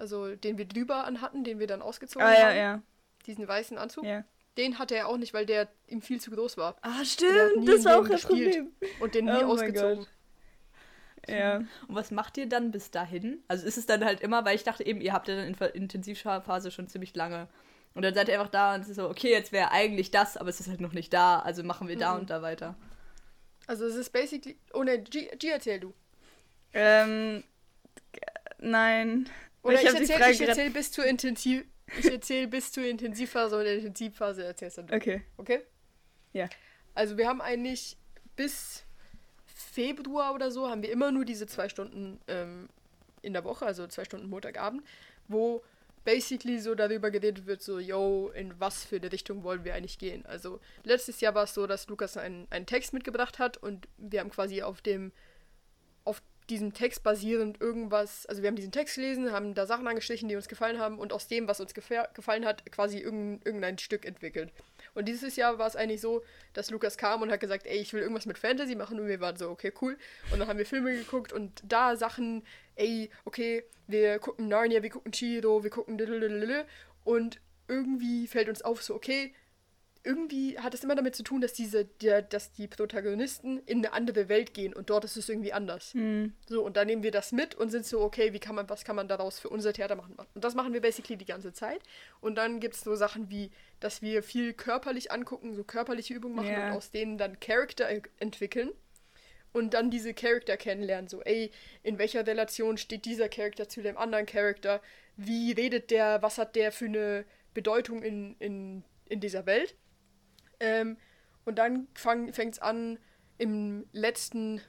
Also 0.00 0.34
den 0.34 0.58
wir 0.58 0.66
drüber 0.66 1.04
anhatten, 1.04 1.44
den 1.44 1.58
wir 1.58 1.66
dann 1.66 1.82
ausgezogen 1.82 2.26
Ah, 2.26 2.32
ja, 2.32 2.46
haben. 2.48 2.56
ja. 2.56 2.82
Diesen 3.26 3.46
weißen 3.46 3.78
Anzug. 3.78 4.04
ja. 4.04 4.24
Den 4.58 4.78
hatte 4.80 4.96
er 4.96 5.06
auch 5.08 5.16
nicht, 5.16 5.32
weil 5.32 5.46
der 5.46 5.68
ihm 5.86 6.02
viel 6.02 6.20
zu 6.20 6.30
groß 6.32 6.56
war. 6.56 6.76
Ah, 6.82 7.04
stimmt, 7.04 7.68
das 7.68 7.84
war 7.84 8.00
auch 8.00 8.08
das 8.08 8.26
gespielt. 8.26 8.56
Problem. 8.56 8.72
Und 9.00 9.14
den 9.14 9.24
nie 9.26 9.44
Oh 9.44 9.52
ausgezogen. 9.52 10.06
Ja. 11.28 11.58
Und 11.58 11.68
was 11.94 12.10
macht 12.10 12.36
ihr 12.38 12.48
dann 12.48 12.70
bis 12.72 12.90
dahin? 12.90 13.42
Also 13.46 13.64
ist 13.66 13.78
es 13.78 13.86
dann 13.86 14.04
halt 14.04 14.20
immer, 14.20 14.44
weil 14.44 14.56
ich 14.56 14.64
dachte 14.64 14.84
eben, 14.84 15.00
ihr 15.00 15.12
habt 15.12 15.28
ja 15.28 15.36
dann 15.36 15.46
in 15.46 15.54
der 15.56 15.74
Intensivphase 15.74 16.70
schon 16.72 16.88
ziemlich 16.88 17.14
lange. 17.14 17.46
Und 17.94 18.02
dann 18.02 18.14
seid 18.14 18.28
ihr 18.28 18.34
einfach 18.40 18.50
da 18.50 18.74
und 18.74 18.80
es 18.82 18.88
ist 18.88 18.96
so, 18.96 19.08
okay, 19.08 19.30
jetzt 19.30 19.52
wäre 19.52 19.70
eigentlich 19.70 20.10
das, 20.10 20.36
aber 20.36 20.48
es 20.48 20.58
ist 20.60 20.68
halt 20.68 20.80
noch 20.80 20.92
nicht 20.92 21.12
da, 21.12 21.38
also 21.40 21.62
machen 21.62 21.88
wir 21.88 21.96
da 21.96 22.14
Mhm. 22.14 22.20
und 22.20 22.30
da 22.30 22.42
weiter. 22.42 22.74
Also 23.66 23.84
es 23.86 23.94
ist 23.94 24.10
basically. 24.12 24.56
Oh 24.72 24.82
ne, 24.82 24.98
G, 25.00 25.28
G 25.38 25.48
erzähl 25.48 25.78
du. 25.78 25.94
Ähm, 26.72 27.44
nein. 28.58 29.28
Oder 29.62 29.74
Ich 29.74 29.88
ich, 29.88 30.38
die 30.38 30.44
erzähl, 30.44 30.70
bis 30.70 30.92
zur 30.92 31.04
Intensiv. 31.04 31.64
Ich 31.98 32.10
erzähl 32.10 32.46
bis 32.46 32.72
zur 32.72 32.84
Intensivphase 32.84 33.56
und 33.56 33.62
in 33.62 33.66
der 33.66 33.76
Intensivphase 33.78 34.44
erzählst 34.44 34.78
dann 34.78 34.86
du. 34.86 34.94
Okay. 34.94 35.22
Okay? 35.36 35.60
Ja. 36.32 36.48
Also 36.94 37.16
wir 37.18 37.26
haben 37.26 37.40
eigentlich 37.40 37.96
bis 38.36 38.84
Februar 39.44 40.34
oder 40.34 40.50
so 40.50 40.68
haben 40.68 40.82
wir 40.82 40.90
immer 40.90 41.10
nur 41.12 41.24
diese 41.24 41.46
zwei 41.46 41.68
Stunden 41.68 42.20
ähm, 42.28 42.68
in 43.22 43.32
der 43.32 43.44
Woche, 43.44 43.66
also 43.66 43.86
zwei 43.86 44.04
Stunden 44.04 44.28
Montagabend, 44.28 44.82
wo 45.28 45.62
basically 46.04 46.58
so 46.58 46.74
darüber 46.74 47.10
geredet 47.10 47.46
wird, 47.46 47.62
so, 47.62 47.78
yo, 47.78 48.30
in 48.34 48.58
was 48.58 48.84
für 48.84 48.96
eine 48.96 49.12
Richtung 49.12 49.42
wollen 49.42 49.64
wir 49.64 49.74
eigentlich 49.74 49.98
gehen. 49.98 50.24
Also 50.26 50.60
letztes 50.82 51.20
Jahr 51.20 51.34
war 51.34 51.44
es 51.44 51.54
so, 51.54 51.66
dass 51.66 51.88
Lukas 51.88 52.16
einen, 52.16 52.46
einen 52.50 52.66
Text 52.66 52.92
mitgebracht 52.92 53.38
hat 53.38 53.58
und 53.58 53.86
wir 53.98 54.20
haben 54.20 54.30
quasi 54.30 54.62
auf 54.62 54.80
dem, 54.80 55.12
diesem 56.50 56.74
Text 56.74 57.02
basierend 57.02 57.60
irgendwas, 57.60 58.26
also 58.26 58.42
wir 58.42 58.48
haben 58.48 58.56
diesen 58.56 58.72
Text 58.72 58.96
gelesen, 58.96 59.32
haben 59.32 59.54
da 59.54 59.66
Sachen 59.66 59.86
angestrichen, 59.86 60.28
die 60.28 60.36
uns 60.36 60.48
gefallen 60.48 60.78
haben 60.78 60.98
und 60.98 61.12
aus 61.12 61.28
dem, 61.28 61.48
was 61.48 61.60
uns 61.60 61.74
gefa- 61.74 62.12
gefallen 62.14 62.44
hat, 62.44 62.70
quasi 62.70 62.98
irgendein, 62.98 63.78
Stück 63.78 64.04
entwickelt. 64.04 64.52
Und 64.94 65.06
dieses 65.06 65.36
Jahr 65.36 65.58
war 65.58 65.66
es 65.66 65.76
eigentlich 65.76 66.00
so, 66.00 66.22
dass 66.52 66.70
Lukas 66.70 66.98
kam 66.98 67.22
und 67.22 67.30
hat 67.30 67.40
gesagt, 67.40 67.66
ey, 67.66 67.78
ich 67.78 67.92
will 67.92 68.02
irgendwas 68.02 68.26
mit 68.26 68.38
Fantasy 68.38 68.74
machen 68.74 68.98
und 68.98 69.06
wir 69.06 69.20
waren 69.20 69.36
so, 69.36 69.48
okay, 69.48 69.72
cool. 69.80 69.96
Und 70.32 70.40
dann 70.40 70.48
haben 70.48 70.58
wir 70.58 70.66
Filme 70.66 70.92
geguckt 70.92 71.32
und 71.32 71.62
da 71.66 71.96
Sachen, 71.96 72.42
ey, 72.74 73.10
okay, 73.24 73.64
wir 73.86 74.18
gucken 74.18 74.48
Narnia, 74.48 74.82
wir 74.82 74.90
gucken 74.90 75.12
Chiro, 75.12 75.62
wir 75.62 75.70
gucken 75.70 75.98
und 77.04 77.40
irgendwie 77.68 78.26
fällt 78.26 78.48
uns 78.48 78.62
auf, 78.62 78.82
so, 78.82 78.94
okay, 78.94 79.32
irgendwie 80.02 80.58
hat 80.58 80.72
es 80.72 80.82
immer 80.82 80.94
damit 80.94 81.14
zu 81.14 81.22
tun, 81.22 81.40
dass 81.40 81.52
diese, 81.52 81.84
der, 81.84 82.22
dass 82.22 82.52
die 82.52 82.66
Protagonisten 82.68 83.58
in 83.66 83.78
eine 83.78 83.92
andere 83.92 84.28
Welt 84.28 84.54
gehen 84.54 84.72
und 84.72 84.88
dort 84.88 85.04
ist 85.04 85.16
es 85.16 85.28
irgendwie 85.28 85.52
anders. 85.52 85.92
Hm. 85.92 86.32
So, 86.48 86.64
und 86.64 86.76
dann 86.76 86.86
nehmen 86.86 87.02
wir 87.02 87.10
das 87.10 87.32
mit 87.32 87.54
und 87.54 87.70
sind 87.70 87.84
so, 87.84 88.00
okay, 88.00 88.32
wie 88.32 88.38
kann 88.38 88.54
man, 88.54 88.68
was 88.70 88.84
kann 88.84 88.96
man 88.96 89.08
daraus 89.08 89.38
für 89.38 89.50
unser 89.50 89.72
Theater 89.72 89.96
machen? 89.96 90.16
Und 90.34 90.42
das 90.44 90.54
machen 90.54 90.72
wir 90.72 90.80
basically 90.80 91.16
die 91.18 91.26
ganze 91.26 91.52
Zeit. 91.52 91.82
Und 92.20 92.36
dann 92.36 92.60
gibt 92.60 92.76
es 92.76 92.80
so 92.82 92.94
Sachen 92.94 93.28
wie, 93.30 93.50
dass 93.78 94.00
wir 94.00 94.22
viel 94.22 94.54
körperlich 94.54 95.12
angucken, 95.12 95.54
so 95.54 95.64
körperliche 95.64 96.14
Übungen 96.14 96.36
machen 96.36 96.48
Ja. 96.48 96.70
und 96.70 96.76
aus 96.76 96.90
denen 96.90 97.18
dann 97.18 97.38
Charakter 97.38 97.86
entwickeln. 98.18 98.70
Und 99.52 99.74
dann 99.74 99.90
diese 99.90 100.14
Charakter 100.14 100.56
kennenlernen, 100.56 101.08
so, 101.08 101.22
ey, 101.22 101.50
in 101.82 101.98
welcher 101.98 102.24
Relation 102.26 102.78
steht 102.78 103.04
dieser 103.04 103.28
Charakter 103.28 103.68
zu 103.68 103.82
dem 103.82 103.98
anderen 103.98 104.24
Charakter? 104.24 104.80
Wie 105.16 105.52
redet 105.52 105.90
der? 105.90 106.22
Was 106.22 106.38
hat 106.38 106.54
der 106.54 106.70
für 106.70 106.84
eine 106.84 107.24
Bedeutung 107.52 108.02
in, 108.02 108.36
in, 108.38 108.84
in 109.08 109.20
dieser 109.20 109.46
Welt? 109.46 109.74
Ähm, 110.60 110.96
und 111.44 111.56
dann 111.58 111.88
fängt 111.94 112.36
es 112.36 112.58
an, 112.58 112.98
im 113.38 113.86
letzten 113.92 114.60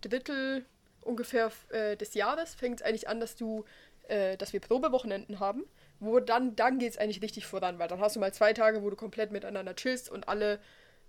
Drittel 0.00 0.64
ungefähr 1.00 1.50
äh, 1.70 1.96
des 1.96 2.14
Jahres 2.14 2.54
fängt 2.54 2.80
es 2.80 2.86
eigentlich 2.86 3.08
an, 3.08 3.20
dass 3.20 3.36
du, 3.36 3.64
äh, 4.08 4.36
dass 4.36 4.52
wir 4.52 4.60
Probewochenenden 4.60 5.40
haben, 5.40 5.64
wo 6.00 6.20
dann, 6.20 6.56
dann 6.56 6.78
geht 6.78 6.92
es 6.92 6.98
eigentlich 6.98 7.22
richtig 7.22 7.46
voran, 7.46 7.78
weil 7.78 7.88
dann 7.88 8.00
hast 8.00 8.16
du 8.16 8.20
mal 8.20 8.32
zwei 8.32 8.52
Tage, 8.52 8.82
wo 8.82 8.90
du 8.90 8.96
komplett 8.96 9.32
miteinander 9.32 9.74
chillst 9.74 10.10
und 10.10 10.28
alle 10.28 10.60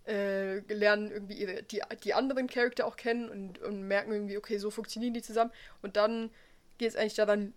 äh, 0.07 0.59
lernen 0.73 1.11
irgendwie 1.11 1.35
ihre, 1.35 1.63
die, 1.63 1.81
die 2.03 2.13
anderen 2.13 2.47
Charakter 2.47 2.85
auch 2.85 2.95
kennen 2.95 3.29
und, 3.29 3.59
und 3.59 3.87
merken 3.87 4.11
irgendwie, 4.11 4.37
okay, 4.37 4.57
so 4.57 4.69
funktionieren 4.69 5.13
die 5.13 5.21
zusammen. 5.21 5.51
Und 5.81 5.95
dann 5.95 6.29
geht 6.77 6.89
es 6.89 6.95
eigentlich 6.95 7.15
daran, 7.15 7.53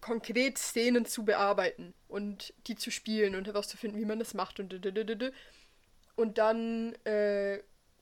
konkret 0.00 0.58
Szenen 0.58 1.04
zu 1.06 1.24
bearbeiten 1.24 1.92
und 2.08 2.54
die 2.66 2.76
zu 2.76 2.90
spielen 2.90 3.34
und 3.34 3.46
herauszufinden, 3.46 4.00
wie 4.00 4.06
man 4.06 4.18
das 4.18 4.34
macht 4.34 4.60
und 4.60 4.70
dödödödö. 4.70 5.30
Und 6.18 6.36
dann 6.38 6.94
äh, 7.04 7.60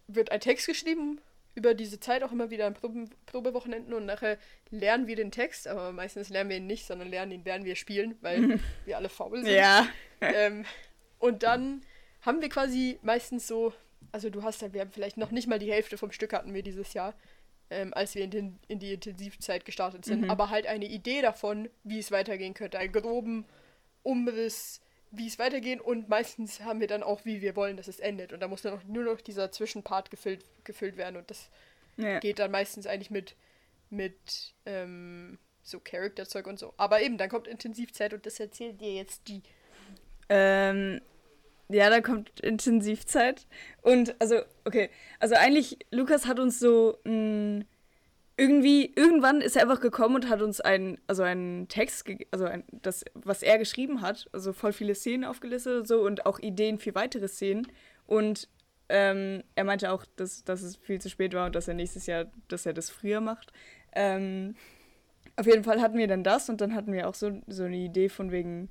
wird 0.09 0.33
ein 0.33 0.41
Text 0.41 0.67
geschrieben 0.67 1.21
über 1.55 1.75
diese 1.75 2.01
Zeit 2.01 2.23
auch 2.23 2.33
immer 2.33 2.51
wieder 2.51 2.67
an 2.67 2.75
Proben, 2.75 3.11
Probewochenenden 3.27 3.93
und 3.95 4.07
nachher 4.07 4.39
lernen 4.71 5.07
wir 5.07 5.17
den 5.17 5.31
Text, 5.31 5.69
aber 5.69 5.93
meistens 5.93 6.29
lernen 6.29 6.51
wir 6.51 6.57
ihn 6.57 6.67
nicht, 6.67 6.87
sondern 6.87 7.09
lernen 7.09 7.33
ihn, 7.33 7.45
während 7.45 7.65
wir 7.65 7.77
spielen, 7.77 8.17
weil 8.23 8.59
wir 8.87 8.97
alle 8.97 9.09
faul 9.09 9.43
sind. 9.43 9.55
Ja. 9.55 9.87
Ähm, 10.23 10.65
und 11.19 11.43
dann 11.43 11.83
haben 12.23 12.41
wir 12.41 12.49
quasi 12.49 12.99
meistens 13.03 13.47
so, 13.47 13.75
also 14.13 14.31
du 14.31 14.43
hast 14.43 14.63
halt, 14.63 14.73
wir 14.73 14.81
haben 14.81 14.91
vielleicht 14.91 15.19
noch 15.19 15.31
nicht 15.31 15.47
mal 15.47 15.59
die 15.59 15.71
Hälfte 15.71 15.99
vom 15.99 16.11
Stück 16.11 16.33
hatten 16.33 16.55
wir 16.55 16.63
dieses 16.63 16.95
Jahr, 16.95 17.13
ähm, 17.69 17.93
als 17.93 18.15
wir 18.15 18.25
in, 18.25 18.31
den, 18.31 18.59
in 18.67 18.79
die 18.79 18.95
Intensivzeit 18.95 19.67
gestartet 19.67 20.07
sind, 20.07 20.23
Mhm. 20.23 20.31
aber 20.31 20.49
halt 20.49 20.67
eine 20.67 20.87
Idee 20.87 21.21
davon, 21.21 21.69
wie 21.85 21.99
es 21.99 22.11
weitergehen 22.11 22.55
könnte, 22.55 22.79
einen 22.79 22.93
groben 22.93 23.45
Umriss, 24.03 24.81
wie 25.11 25.27
es 25.27 25.39
weitergehen 25.39 25.81
und 25.81 26.09
meistens 26.09 26.61
haben 26.61 26.81
wir 26.81 26.89
dann 26.89 27.03
auch, 27.03 27.25
wie 27.25 27.41
wir 27.41 27.57
wollen, 27.57 27.77
dass 27.77 27.89
es 27.89 28.01
endet 28.01 28.33
und 28.33 28.41
da 28.41 28.49
muss 28.49 28.63
dann 28.63 28.75
noch, 28.75 28.85
nur 28.85 29.05
noch 29.05 29.21
dieser 29.21 29.51
Zwischenpart 29.53 30.11
gefüllt, 30.11 30.45
gefüllt 30.65 30.97
werden 30.97 31.17
und 31.17 31.31
das 31.31 31.49
ja. 31.97 32.19
geht 32.19 32.39
dann 32.39 32.51
meistens 32.51 32.87
eigentlich 32.87 33.11
mit, 33.11 33.35
mit 33.91 34.55
ähm, 34.67 35.39
so 35.63 35.81
Charakterzeug 35.81 36.47
und 36.47 36.59
so. 36.59 36.73
Aber 36.77 37.03
eben, 37.03 37.19
dann 37.19 37.29
kommt 37.29 37.49
Intensivzeit 37.49 38.15
und 38.15 38.25
das 38.25 38.39
erzählt 38.41 38.81
dir 38.81 38.95
jetzt 38.95 39.29
die. 39.29 39.43
Ähm, 40.29 41.01
ja, 41.69 41.91
da 41.91 42.01
kommt 42.01 42.41
Intensivzeit. 42.41 43.47
Und 43.83 44.15
also, 44.21 44.41
okay, 44.65 44.91
also 45.19 45.35
eigentlich, 45.35 45.79
Lukas 45.91 46.27
hat 46.27 46.39
uns 46.39 46.61
so 46.61 46.99
mh, 47.05 47.65
irgendwie, 48.37 48.93
irgendwann 48.95 49.41
ist 49.41 49.57
er 49.57 49.63
einfach 49.63 49.81
gekommen 49.81 50.17
und 50.17 50.29
hat 50.29 50.43
uns 50.43 50.61
einen, 50.61 50.99
also 51.07 51.23
einen 51.23 51.69
Text, 51.69 52.07
also 52.31 52.45
ein, 52.45 52.65
das, 52.71 53.05
was 53.15 53.43
er 53.43 53.59
geschrieben 53.59 54.03
hat, 54.03 54.29
also 54.33 54.53
voll 54.53 54.73
viele 54.73 54.95
Szenen 54.95 55.25
aufgelistet 55.25 55.79
und 55.79 55.89
so 55.89 56.03
und 56.03 56.27
auch 56.27 56.39
Ideen 56.39 56.79
für 56.79 56.95
weitere 56.95 57.29
Szenen. 57.29 57.67
Und 58.07 58.49
ähm, 58.89 59.43
er 59.55 59.65
meinte 59.65 59.91
auch, 59.91 60.05
dass, 60.17 60.45
dass 60.45 60.63
es 60.63 60.77
viel 60.77 61.01
zu 61.01 61.09
spät 61.09 61.33
war 61.33 61.47
und 61.47 61.55
dass 61.55 61.67
er 61.67 61.75
nächstes 61.75 62.07
Jahr, 62.07 62.27
dass 62.49 62.67
er 62.67 62.75
das 62.75 62.91
früher 62.91 63.21
macht. 63.21 63.53
Ähm, 63.93 64.55
auf 65.37 65.47
jeden 65.47 65.65
Fall 65.65 65.81
hatten 65.81 65.99
wir 65.99 66.07
dann 66.07 66.23
das 66.23 66.51
und 66.51 66.61
dann 66.61 66.75
hatten 66.75 66.93
wir 66.93 67.09
auch 67.09 67.15
so, 67.15 67.41
so 67.47 67.65
eine 67.65 67.77
Idee 67.77 68.11
von 68.11 68.33
wegen, 68.33 68.69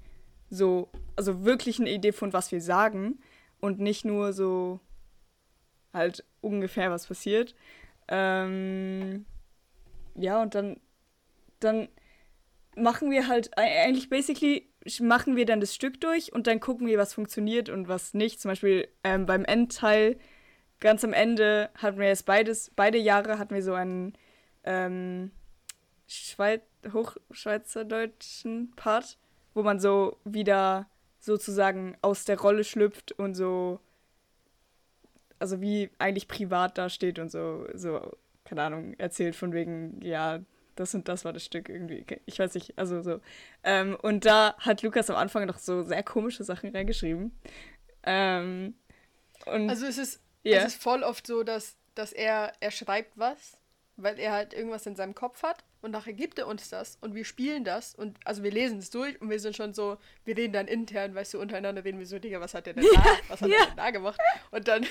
so, 0.49 0.89
also 1.15 1.43
wirklich 1.43 1.79
eine 1.79 1.89
Idee 1.89 2.11
von 2.11 2.33
was 2.33 2.51
wir 2.51 2.61
sagen 2.61 3.19
und 3.59 3.79
nicht 3.79 4.05
nur 4.05 4.31
so 4.31 4.79
halt 5.91 6.23
ungefähr 6.41 6.91
was 6.91 7.07
passiert. 7.07 7.55
Ähm, 8.07 9.25
ja, 10.15 10.41
und 10.41 10.55
dann, 10.55 10.79
dann 11.59 11.89
machen 12.75 13.11
wir 13.11 13.27
halt, 13.27 13.51
e- 13.57 13.61
eigentlich 13.61 14.09
basically 14.09 14.69
machen 14.99 15.35
wir 15.35 15.45
dann 15.45 15.61
das 15.61 15.73
Stück 15.73 15.99
durch 16.01 16.33
und 16.33 16.47
dann 16.47 16.59
gucken 16.59 16.87
wir, 16.87 16.97
was 16.97 17.13
funktioniert 17.13 17.69
und 17.69 17.87
was 17.87 18.13
nicht. 18.13 18.39
Zum 18.41 18.49
Beispiel 18.51 18.87
ähm, 19.03 19.25
beim 19.25 19.45
Endteil, 19.45 20.17
ganz 20.79 21.03
am 21.03 21.13
Ende 21.13 21.69
hatten 21.75 21.99
wir 21.99 22.07
jetzt 22.07 22.25
beides, 22.25 22.71
beide 22.75 22.97
Jahre 22.97 23.39
hatten 23.39 23.55
wir 23.55 23.63
so 23.63 23.73
einen 23.73 24.13
ähm, 24.63 25.31
Schweiz, 26.07 26.61
Hochschweizerdeutschen 26.93 28.73
Part, 28.75 29.17
wo 29.55 29.63
man 29.63 29.79
so 29.79 30.19
wieder 30.23 30.87
sozusagen 31.19 31.97
aus 32.01 32.25
der 32.25 32.39
Rolle 32.39 32.63
schlüpft 32.63 33.11
und 33.13 33.33
so 33.33 33.79
also 35.39 35.61
wie 35.61 35.89
eigentlich 35.99 36.27
privat 36.27 36.77
da 36.77 36.89
steht 36.89 37.19
und 37.19 37.29
so, 37.29 37.67
so, 37.73 38.11
keine 38.45 38.63
Ahnung, 38.63 38.93
erzählt 38.97 39.35
von 39.35 39.51
wegen, 39.53 39.99
ja, 40.01 40.39
das 40.75 40.93
und 40.93 41.07
das 41.07 41.23
war 41.25 41.33
das 41.33 41.45
Stück 41.45 41.69
irgendwie. 41.69 42.05
Ich 42.25 42.37
weiß 42.39 42.53
nicht, 42.55 42.77
also 42.77 43.01
so. 43.01 43.19
Ähm, 43.63 43.97
und 44.01 44.25
da 44.25 44.55
hat 44.59 44.81
Lukas 44.81 45.09
am 45.09 45.15
Anfang 45.15 45.45
noch 45.45 45.57
so 45.57 45.83
sehr 45.83 46.03
komische 46.03 46.43
Sachen 46.43 46.69
reingeschrieben. 46.75 47.31
Ähm, 48.03 48.75
und 49.45 49.69
Also 49.69 49.85
es 49.85 49.97
ist, 49.97 50.21
Ja. 50.43 50.57
es 50.59 50.73
ist 50.75 50.81
voll 50.83 51.03
oft 51.03 51.25
so, 51.27 51.43
dass, 51.43 51.77
dass 51.95 52.11
er, 52.13 52.53
er 52.59 52.71
schreibt 52.71 53.17
was, 53.17 53.57
weil 53.95 54.19
er 54.19 54.33
halt 54.33 54.53
irgendwas 54.53 54.85
in 54.85 54.95
seinem 54.95 55.15
Kopf 55.15 55.43
hat 55.43 55.63
und 55.85 55.91
nachher 55.91 56.13
gibt 56.13 56.37
er 56.39 56.47
uns 56.47 56.67
das 56.69 56.97
und 56.99 57.15
wir 57.15 57.23
spielen 57.23 57.63
das 57.63 57.95
und 57.95 58.17
also 58.25 58.43
wir 58.43 58.51
lesen 58.51 58.79
es 58.79 58.89
durch 58.89 59.21
und 59.21 59.29
wir 59.29 59.39
sind 59.39 59.55
schon 59.55 59.73
so, 59.73 59.97
wir 60.25 60.35
reden 60.35 60.51
dann 60.51 60.67
intern, 60.67 61.15
weißt 61.15 61.35
du, 61.35 61.39
untereinander 61.39 61.85
reden 61.85 61.99
wir 61.99 62.05
so, 62.05 62.19
Digga, 62.19 62.41
was 62.41 62.53
hat 62.53 62.65
der 62.65 62.73
denn 62.73 62.83
da, 62.93 63.05
was 63.29 63.41
hat 63.41 63.49
Ja. 63.49 63.59
er 63.59 63.65
denn 63.67 63.77
da 63.77 63.91
gemacht? 63.91 64.19
Und 64.51 64.67
dann 64.67 64.85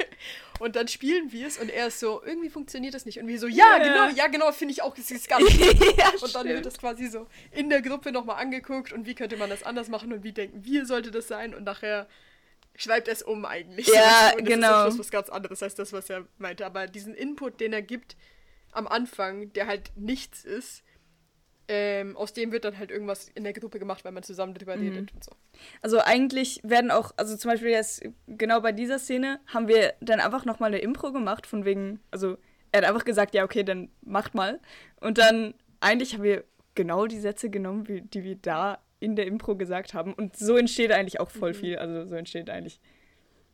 und 0.60 0.76
dann 0.76 0.88
spielen 0.88 1.30
wir 1.32 1.46
es 1.46 1.58
und 1.58 1.70
er 1.70 1.86
ist 1.86 2.00
so, 2.00 2.22
irgendwie 2.24 2.50
funktioniert 2.50 2.94
das 2.94 3.06
nicht 3.06 3.18
und 3.20 3.28
wir 3.28 3.38
so, 3.38 3.46
ja, 3.46 3.76
Ja. 3.76 3.78
genau, 3.78 4.16
ja, 4.16 4.26
genau, 4.26 4.50
finde 4.52 4.72
ich 4.72 4.82
auch, 4.82 4.94
das 4.94 5.10
ist 5.10 5.28
ganz 5.28 5.44
ja, 5.96 6.10
und 6.20 6.34
dann 6.34 6.48
wird 6.48 6.66
das 6.66 6.78
quasi 6.78 7.06
so 7.06 7.26
in 7.52 7.70
der 7.70 7.82
Gruppe 7.82 8.10
nochmal 8.10 8.36
angeguckt 8.42 8.92
und 8.92 9.06
wie 9.06 9.14
könnte 9.14 9.36
man 9.36 9.48
das 9.50 9.62
anders 9.62 9.88
machen 9.88 10.12
und 10.12 10.24
wie 10.24 10.32
denken 10.32 10.64
wir, 10.64 10.86
sollte 10.86 11.10
das 11.10 11.28
sein 11.28 11.54
und 11.54 11.64
nachher 11.64 12.06
schreibt 12.76 13.08
er 13.08 13.12
es 13.14 13.22
um 13.22 13.44
eigentlich. 13.44 13.88
Ja, 13.88 14.30
und 14.30 14.40
das 14.40 14.48
genau. 14.48 14.66
Ist 14.68 14.72
am 14.74 14.86
Schluss 14.92 14.98
was 15.00 15.10
ganz 15.10 15.28
anderes 15.28 15.62
als 15.62 15.74
das, 15.74 15.92
was 15.92 16.08
er 16.08 16.26
meinte. 16.38 16.64
Aber 16.64 16.86
diesen 16.86 17.14
Input, 17.14 17.60
den 17.60 17.74
er 17.74 17.82
gibt 17.82 18.16
am 18.72 18.86
Anfang, 18.86 19.52
der 19.52 19.66
halt 19.66 19.92
nichts 19.96 20.44
ist, 20.44 20.82
ähm, 21.68 22.16
aus 22.16 22.32
dem 22.32 22.50
wird 22.50 22.64
dann 22.64 22.78
halt 22.78 22.90
irgendwas 22.90 23.28
in 23.28 23.44
der 23.44 23.52
Gruppe 23.52 23.78
gemacht, 23.78 24.04
weil 24.04 24.10
man 24.12 24.24
zusammen 24.24 24.54
drüber 24.54 24.76
Mhm. 24.76 24.82
redet 24.82 25.12
und 25.14 25.22
so. 25.24 25.30
Also 25.82 26.00
eigentlich 26.00 26.60
werden 26.64 26.90
auch, 26.90 27.12
also 27.16 27.36
zum 27.36 27.50
Beispiel 27.52 27.70
jetzt 27.70 28.02
genau 28.26 28.60
bei 28.60 28.72
dieser 28.72 28.98
Szene 28.98 29.38
haben 29.46 29.68
wir 29.68 29.94
dann 30.00 30.18
einfach 30.18 30.44
nochmal 30.44 30.68
eine 30.70 30.78
Impro 30.80 31.12
gemacht, 31.12 31.46
von 31.46 31.64
wegen, 31.64 32.00
also 32.10 32.36
er 32.72 32.82
hat 32.82 32.88
einfach 32.88 33.04
gesagt, 33.04 33.34
ja, 33.34 33.44
okay, 33.44 33.62
dann 33.62 33.88
macht 34.02 34.34
mal. 34.34 34.58
Und 35.00 35.18
dann 35.18 35.54
eigentlich 35.80 36.14
haben 36.14 36.22
wir 36.24 36.44
genau 36.74 37.06
die 37.06 37.20
Sätze 37.20 37.50
genommen, 37.50 37.86
wie, 37.88 38.00
die 38.02 38.24
wir 38.24 38.34
da 38.36 38.78
in 38.98 39.14
der 39.16 39.26
Impro 39.26 39.54
gesagt 39.56 39.94
haben. 39.94 40.12
Und 40.12 40.36
so 40.36 40.56
entsteht 40.56 40.90
eigentlich 40.92 41.20
auch 41.20 41.30
voll 41.30 41.54
viel. 41.54 41.78
Also 41.78 42.04
so 42.06 42.14
entsteht 42.16 42.50
eigentlich. 42.50 42.80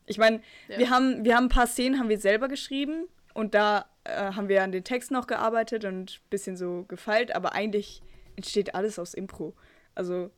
Ich 0.07 0.17
meine, 0.17 0.41
Ja. 0.67 0.77
wir, 0.79 0.89
haben, 0.89 1.23
wir 1.23 1.35
haben 1.35 1.45
ein 1.45 1.49
paar 1.49 1.67
Szenen 1.67 1.99
haben 1.99 2.09
wir 2.09 2.17
selber 2.19 2.47
geschrieben 2.47 3.07
und 3.33 3.53
da 3.53 3.85
äh, 4.07 4.33
haben 4.33 4.49
wir 4.49 4.63
an 4.63 4.71
den 4.71 4.83
Text 4.83 5.11
noch 5.11 5.27
gearbeitet 5.27 5.85
und 5.85 6.11
ein 6.19 6.29
bisschen 6.29 6.57
so 6.57 6.85
gefeilt, 6.87 7.35
aber 7.35 7.53
eigentlich 7.53 8.01
entsteht 8.35 8.75
alles 8.75 8.97
aus 8.99 9.13
Impro. 9.13 9.53
Also, 9.95 10.31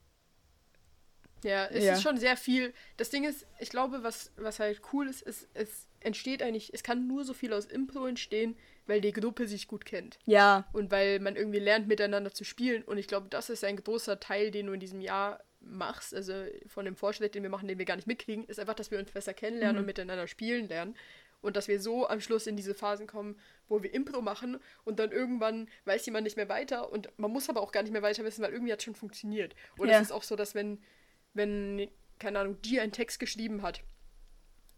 Ja, 1.44 1.68
es 1.68 1.86
Ja. 1.86 1.94
ist 1.94 2.02
schon 2.02 2.18
sehr 2.18 2.36
viel. 2.36 2.74
Das 2.98 3.10
Ding 3.12 3.24
ist, 3.24 3.48
ich 3.60 3.70
glaube, 3.70 4.04
was, 4.04 4.32
was 4.36 4.60
halt 4.60 4.82
cool 4.92 5.08
ist, 5.08 5.22
ist, 5.22 5.48
es 5.54 5.88
entsteht 6.02 6.44
eigentlich, 6.44 6.74
es 6.74 6.84
kann 6.84 7.08
nur 7.08 7.24
so 7.24 7.34
viel 7.34 7.54
aus 7.54 7.66
Impro 7.66 8.06
entstehen, 8.08 8.58
weil 8.88 9.00
die 9.00 9.14
Gruppe 9.14 9.48
sich 9.48 9.68
gut 9.70 9.86
kennt. 9.86 10.20
ja, 10.26 10.68
und 10.74 10.92
weil 10.92 11.20
man 11.20 11.38
irgendwie 11.38 11.60
lernt, 11.60 11.88
miteinander 11.88 12.34
zu 12.34 12.44
spielen. 12.44 12.84
Und 12.84 12.98
ich 12.98 13.08
glaube, 13.08 13.28
das 13.30 13.50
ist 13.50 13.64
ein 13.64 13.78
großer 13.78 14.20
Teil, 14.20 14.52
den 14.52 14.66
du 14.68 14.74
in 14.74 14.80
diesem 14.82 15.00
Jahr 15.00 15.42
machst, 15.62 16.14
also 16.14 16.34
von 16.68 16.84
dem 16.86 16.96
Fortschritt, 16.98 17.36
den 17.36 17.44
wir 17.44 17.50
machen, 17.50 17.68
den 17.70 17.78
wir 17.78 17.86
gar 17.86 17.96
nicht 17.98 18.08
mitkriegen, 18.08 18.46
ist 18.46 18.60
einfach, 18.60 18.76
dass 18.76 18.92
wir 18.92 19.00
uns 19.00 19.12
besser 19.12 19.34
kennenlernen 19.34 19.76
Mhm. 19.78 19.80
und 19.82 19.86
miteinander 19.86 20.28
spielen 20.28 20.68
lernen. 20.68 20.96
Und 21.42 21.56
dass 21.56 21.68
wir 21.68 21.80
so 21.80 22.08
am 22.08 22.20
Schluss 22.20 22.48
in 22.48 22.58
diese 22.58 22.74
Phasen 22.74 23.08
kommen, 23.08 23.40
wo 23.68 23.82
wir 23.82 23.94
Impro 23.94 24.22
machen 24.22 24.60
und 24.84 25.00
dann 25.00 25.12
irgendwann 25.12 25.70
weiß 25.86 26.06
jemand 26.06 26.26
nicht 26.26 26.36
mehr 26.36 26.50
weiter 26.50 26.92
und 26.92 27.10
man 27.18 27.32
muss 27.32 27.50
aber 27.50 27.62
auch 27.62 27.72
gar 27.72 27.82
nicht 27.84 27.94
mehr 27.94 28.02
weiter 28.02 28.24
wissen, 28.26 28.44
weil 28.44 28.52
irgendwie 28.52 28.74
hat 28.74 28.80
es 28.80 28.86
schon 28.86 28.96
funktioniert. 28.96 29.56
Und 29.78 29.88
Ja. 29.90 29.96
es 29.96 30.08
ist 30.08 30.12
auch 30.12 30.24
so, 30.24 30.36
dass 30.36 30.54
wenn, 30.54 30.84
wenn, 31.34 31.90
keine 32.20 32.40
Ahnung, 32.40 32.58
G 32.62 32.80
einen 32.80 32.92
Text 32.92 33.20
geschrieben 33.20 33.62
hat, 33.62 33.82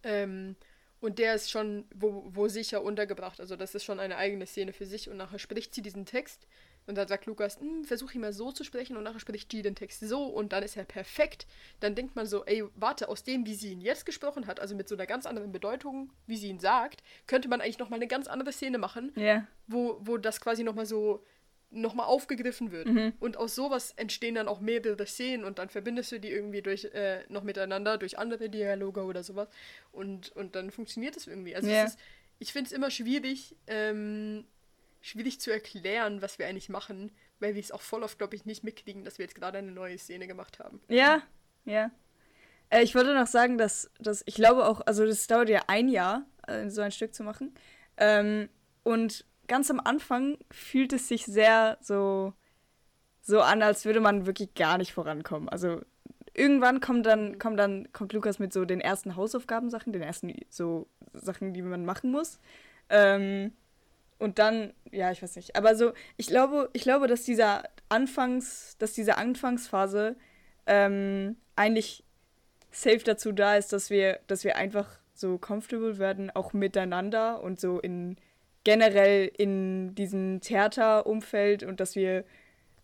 ähm, 0.04 0.56
und 1.00 1.18
der 1.18 1.34
ist 1.34 1.50
schon 1.50 1.86
wo, 1.96 2.24
wo 2.28 2.48
sicher 2.48 2.84
untergebracht. 2.84 3.40
Also 3.40 3.56
das 3.56 3.74
ist 3.74 3.84
schon 3.84 4.00
eine 4.00 4.18
eigene 4.18 4.46
Szene 4.46 4.72
für 4.72 4.86
sich. 4.86 5.10
Und 5.10 5.18
nachher 5.18 5.40
spricht 5.40 5.74
sie 5.74 5.82
diesen 5.82 6.06
Text. 6.06 6.46
Und 6.88 6.96
dann 6.96 7.08
sagt 7.08 7.26
Lukas, 7.26 7.60
"Hm, 7.60 7.86
versuch 7.86 8.14
ihn 8.14 8.22
mal 8.22 8.34
so 8.34 8.52
zu 8.52 8.64
sprechen. 8.64 8.98
Und 8.98 9.04
nachher 9.04 9.20
spricht 9.20 9.50
G 9.50 9.62
den 9.62 9.76
Text 9.76 10.02
so. 10.02 10.26
Und 10.26 10.54
dann 10.54 10.64
ist 10.64 10.78
er 10.78 10.84
perfekt. 10.84 11.48
Dann 11.80 11.96
denkt 11.96 12.16
man 12.16 12.26
so, 12.26 12.46
ey, 12.46 12.64
warte, 12.76 13.08
aus 13.10 13.24
dem, 13.24 13.46
wie 13.46 13.56
sie 13.56 13.72
ihn 13.72 13.82
jetzt 13.82 14.06
gesprochen 14.06 14.48
hat, 14.48 14.60
also 14.60 14.76
mit 14.76 14.90
so 14.90 14.96
einer 14.96 15.06
ganz 15.06 15.26
anderen 15.26 15.52
Bedeutung, 15.52 16.12
wie 16.28 16.38
sie 16.38 16.50
ihn 16.50 16.60
sagt, 16.60 17.04
könnte 17.28 17.48
man 17.48 17.62
eigentlich 17.62 17.80
nochmal 17.80 18.00
eine 18.00 18.08
ganz 18.08 18.28
andere 18.28 18.52
Szene 18.52 18.78
machen, 18.78 19.12
ja. 19.16 19.48
wo, 19.68 20.00
wo 20.02 20.18
das 20.18 20.42
quasi 20.42 20.64
nochmal 20.64 20.86
so 20.86 21.24
nochmal 21.72 22.06
aufgegriffen 22.06 22.72
wird. 22.72 22.88
Mhm. 22.88 23.14
Und 23.20 23.38
aus 23.38 23.56
sowas 23.56 23.94
entstehen 23.96 24.36
dann 24.36 24.48
auch 24.48 24.60
mehrere 24.60 25.06
Szenen 25.06 25.46
und 25.46 25.58
dann 25.58 25.70
verbindest 25.70 26.12
du 26.12 26.20
die 26.20 26.30
irgendwie 26.30 26.62
durch 26.62 26.86
äh, 26.86 27.24
noch 27.30 27.44
miteinander, 27.44 27.98
durch 27.98 28.20
andere 28.20 28.50
Dialoge 28.50 29.04
oder 29.04 29.24
sowas. 29.24 29.48
Und, 29.92 30.36
und 30.36 30.56
dann 30.56 30.70
funktioniert 30.70 31.16
es 31.16 31.28
irgendwie. 31.28 31.56
Also 31.56 31.70
es 31.70 31.92
ist, 31.92 32.00
ich 32.40 32.52
finde 32.52 32.68
es 32.68 32.72
immer 32.74 32.92
schwierig, 32.92 33.56
ähm, 33.68 34.46
schwierig 35.02 35.40
zu 35.40 35.52
erklären, 35.52 36.22
was 36.22 36.40
wir 36.40 36.48
eigentlich 36.48 36.70
machen, 36.70 37.12
weil 37.40 37.56
wir 37.56 37.62
es 37.62 37.72
auch 37.72 37.82
voll 37.82 38.04
oft, 38.04 38.18
glaube 38.18 38.36
ich, 38.36 38.46
nicht 38.46 38.64
mitkriegen, 38.64 39.04
dass 39.04 39.18
wir 39.18 39.26
jetzt 39.26 39.36
gerade 39.36 39.58
eine 39.58 39.72
neue 39.72 39.98
Szene 39.98 40.28
gemacht 40.28 40.60
haben. 40.60 40.80
Ja, 40.88 41.24
ja. 41.66 41.92
Äh, 42.70 42.84
ich 42.84 42.96
wollte 42.96 43.14
noch 43.14 43.28
sagen, 43.28 43.58
dass, 43.58 43.90
dass 44.00 44.24
ich 44.26 44.36
glaube 44.36 44.68
auch, 44.68 44.82
also 44.86 45.06
das 45.06 45.28
dauert 45.28 45.50
ja 45.50 45.62
ein 45.68 45.90
Jahr, 45.90 46.26
äh, 46.48 46.70
so 46.70 46.82
ein 46.82 46.92
Stück 46.92 47.14
zu 47.14 47.24
machen. 47.24 47.54
Ähm, 47.98 48.50
und 48.84 49.26
ganz 49.48 49.70
am 49.70 49.80
Anfang 49.80 50.38
fühlt 50.52 50.94
es 50.94 51.08
sich 51.08 51.26
sehr 51.26 51.78
so, 51.82 52.34
so 53.22 53.42
an, 53.42 53.62
als 53.62 53.86
würde 53.86 54.00
man 54.00 54.26
wirklich 54.26 54.54
gar 54.54 54.78
nicht 54.78 54.94
vorankommen. 54.94 55.50
Also 55.50 55.82
irgendwann 56.34 56.80
kommt 56.80 57.06
dann, 57.06 57.38
kommt 57.40 57.60
dann, 57.60 57.92
kommt 57.92 58.14
Lukas 58.14 58.40
mit 58.40 58.54
so 58.54 58.66
den 58.66 58.82
ersten 58.82 59.16
Hausaufgabensachen, 59.16 59.94
den 59.94 60.02
ersten 60.02 60.34
so 60.50 60.88
Sachen, 61.14 61.54
die 61.54 61.62
man 61.62 61.86
machen 61.86 62.12
muss. 62.12 62.40
Ähm, 62.90 63.54
und 64.22 64.38
dann, 64.38 64.72
ja, 64.92 65.12
ich 65.12 65.24
weiß 65.24 65.36
nicht. 65.36 65.56
Aber 65.56 65.76
so, 65.76 65.94
ich 66.16 66.28
glaube, 66.28 66.70
ich 66.74 66.84
glaube, 66.84 67.08
dass 67.08 67.24
dieser 67.24 67.64
Anfangs, 67.90 68.78
dass 68.78 68.94
diese 68.94 69.18
Anfangsphase 69.18 70.16
ähm, 70.68 71.38
eigentlich 71.56 72.04
safe 72.70 73.00
dazu 73.00 73.32
da 73.32 73.56
ist, 73.56 73.74
dass 73.74 73.90
wir, 73.90 74.20
dass 74.28 74.44
wir 74.44 74.58
einfach 74.58 75.00
so 75.16 75.40
comfortable 75.40 75.98
werden, 75.98 76.30
auch 76.30 76.54
miteinander 76.54 77.42
und 77.42 77.60
so 77.60 77.80
in 77.80 78.16
generell 78.64 79.32
in 79.38 79.96
diesem 79.96 80.40
Theaterumfeld 80.40 81.64
und 81.64 81.80
dass 81.80 81.96
wir 81.96 82.24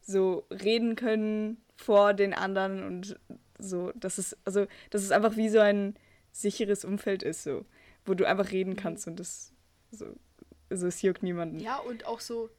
so 0.01 0.43
reden 0.49 0.95
können 0.95 1.61
vor 1.75 2.15
den 2.15 2.33
anderen 2.33 2.83
und 2.83 3.19
so, 3.59 3.91
dass 3.93 4.17
es, 4.17 4.35
also, 4.43 4.65
dass 4.89 5.03
es 5.03 5.11
einfach 5.11 5.37
wie 5.37 5.49
so 5.49 5.59
ein 5.59 5.95
sicheres 6.31 6.83
Umfeld 6.83 7.21
ist, 7.21 7.43
so, 7.43 7.63
wo 8.05 8.15
du 8.15 8.25
einfach 8.25 8.51
reden 8.51 8.75
kannst 8.75 9.07
und 9.07 9.19
das 9.19 9.53
so, 9.91 10.15
also 10.69 10.87
es 10.87 11.01
juckt 11.01 11.23
niemanden. 11.23 11.59
Ja, 11.59 11.77
und 11.77 12.05
auch 12.05 12.19
so, 12.19 12.49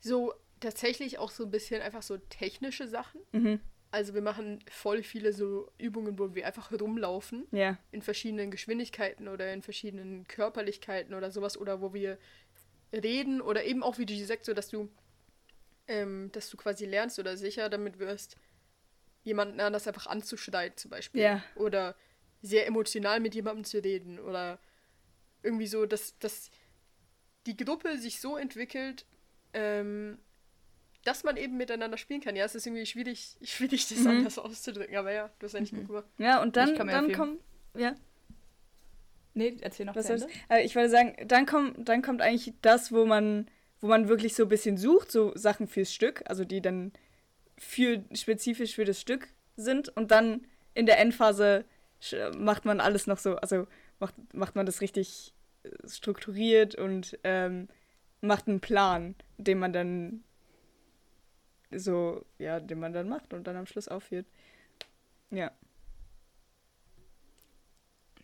so 0.00 0.34
tatsächlich 0.60 1.18
auch 1.18 1.30
so 1.30 1.44
ein 1.44 1.50
bisschen 1.50 1.82
einfach 1.82 2.02
so 2.02 2.16
technische 2.18 2.88
Sachen. 2.88 3.20
Mhm. 3.32 3.60
Also 3.90 4.14
wir 4.14 4.22
machen 4.22 4.60
voll 4.70 5.02
viele 5.02 5.32
so 5.34 5.70
Übungen, 5.76 6.18
wo 6.18 6.34
wir 6.34 6.46
einfach 6.46 6.72
rumlaufen. 6.72 7.46
Ja. 7.52 7.76
in 7.90 8.00
verschiedenen 8.00 8.50
Geschwindigkeiten 8.50 9.28
oder 9.28 9.52
in 9.52 9.60
verschiedenen 9.62 10.26
Körperlichkeiten 10.26 11.14
oder 11.14 11.30
sowas 11.30 11.58
oder 11.58 11.82
wo 11.82 11.92
wir 11.92 12.18
reden 12.92 13.40
oder 13.40 13.64
eben 13.64 13.82
auch 13.82 13.98
wie 13.98 14.06
du 14.06 14.14
sagst, 14.24 14.46
so 14.46 14.54
dass 14.54 14.68
du 14.68 14.88
ähm, 15.88 16.30
dass 16.32 16.48
du 16.48 16.56
quasi 16.56 16.86
lernst 16.86 17.18
oder 17.18 17.36
sicher 17.36 17.68
damit 17.68 17.98
wirst, 17.98 18.36
jemanden 19.24 19.60
anders 19.60 19.86
einfach 19.88 20.06
anzuschreien 20.06 20.76
zum 20.76 20.90
Beispiel 20.90 21.22
Ja. 21.22 21.44
oder 21.56 21.96
sehr 22.40 22.66
emotional 22.66 23.20
mit 23.20 23.34
jemandem 23.34 23.64
zu 23.64 23.82
reden 23.82 24.18
oder 24.18 24.58
irgendwie 25.42 25.66
so, 25.66 25.86
dass, 25.86 26.18
dass 26.18 26.50
die 27.46 27.56
Gruppe 27.56 27.98
sich 27.98 28.20
so 28.20 28.36
entwickelt, 28.36 29.04
ähm, 29.52 30.18
dass 31.04 31.24
man 31.24 31.36
eben 31.36 31.56
miteinander 31.56 31.98
spielen 31.98 32.20
kann. 32.20 32.36
Ja, 32.36 32.44
es 32.44 32.54
ist 32.54 32.66
irgendwie 32.66 32.86
schwierig, 32.86 33.36
schwierig 33.42 33.88
das 33.88 33.98
Mhm. 33.98 34.06
anders 34.08 34.38
auszudrücken, 34.38 34.96
aber 34.96 35.12
ja, 35.12 35.30
du 35.38 35.46
hast 35.46 35.54
eigentlich 35.54 35.72
gut 35.72 35.86
gemacht. 35.86 36.06
Ja, 36.18 36.40
und 36.42 36.56
dann, 36.56 36.74
dann 36.76 37.12
kommt, 37.12 37.40
ja, 37.76 37.94
Nee, 39.34 39.56
erzähl 39.62 39.86
noch 39.86 39.96
was 39.96 40.06
zu. 40.06 40.28
Äh, 40.50 40.62
ich 40.64 40.76
wollte 40.76 40.90
sagen, 40.90 41.16
dann 41.26 41.46
kommt, 41.46 41.88
dann 41.88 42.02
kommt 42.02 42.20
eigentlich 42.20 42.52
das, 42.60 42.92
wo 42.92 43.06
man, 43.06 43.46
wo 43.80 43.86
man 43.86 44.08
wirklich 44.08 44.34
so 44.34 44.42
ein 44.44 44.48
bisschen 44.48 44.76
sucht, 44.76 45.10
so 45.10 45.32
Sachen 45.34 45.66
fürs 45.68 45.92
Stück, 45.92 46.22
also 46.26 46.44
die 46.44 46.60
dann 46.60 46.92
für, 47.56 48.04
spezifisch 48.12 48.74
für 48.74 48.84
das 48.84 49.00
Stück 49.00 49.28
sind 49.56 49.88
und 49.96 50.10
dann 50.10 50.46
in 50.74 50.86
der 50.86 50.98
Endphase 50.98 51.64
macht 52.36 52.64
man 52.64 52.80
alles 52.80 53.06
noch 53.06 53.18
so, 53.18 53.36
also 53.36 53.66
macht, 54.00 54.14
macht 54.34 54.54
man 54.54 54.66
das 54.66 54.80
richtig 54.80 55.32
strukturiert 55.86 56.74
und 56.74 57.18
ähm, 57.24 57.68
macht 58.20 58.48
einen 58.48 58.60
Plan, 58.60 59.14
den 59.38 59.58
man 59.58 59.72
dann 59.72 60.24
so, 61.70 62.24
ja, 62.38 62.60
den 62.60 62.80
man 62.80 62.92
dann 62.92 63.08
macht 63.08 63.32
und 63.32 63.46
dann 63.46 63.56
am 63.56 63.66
Schluss 63.66 63.88
aufführt. 63.88 64.26
Ja, 65.30 65.50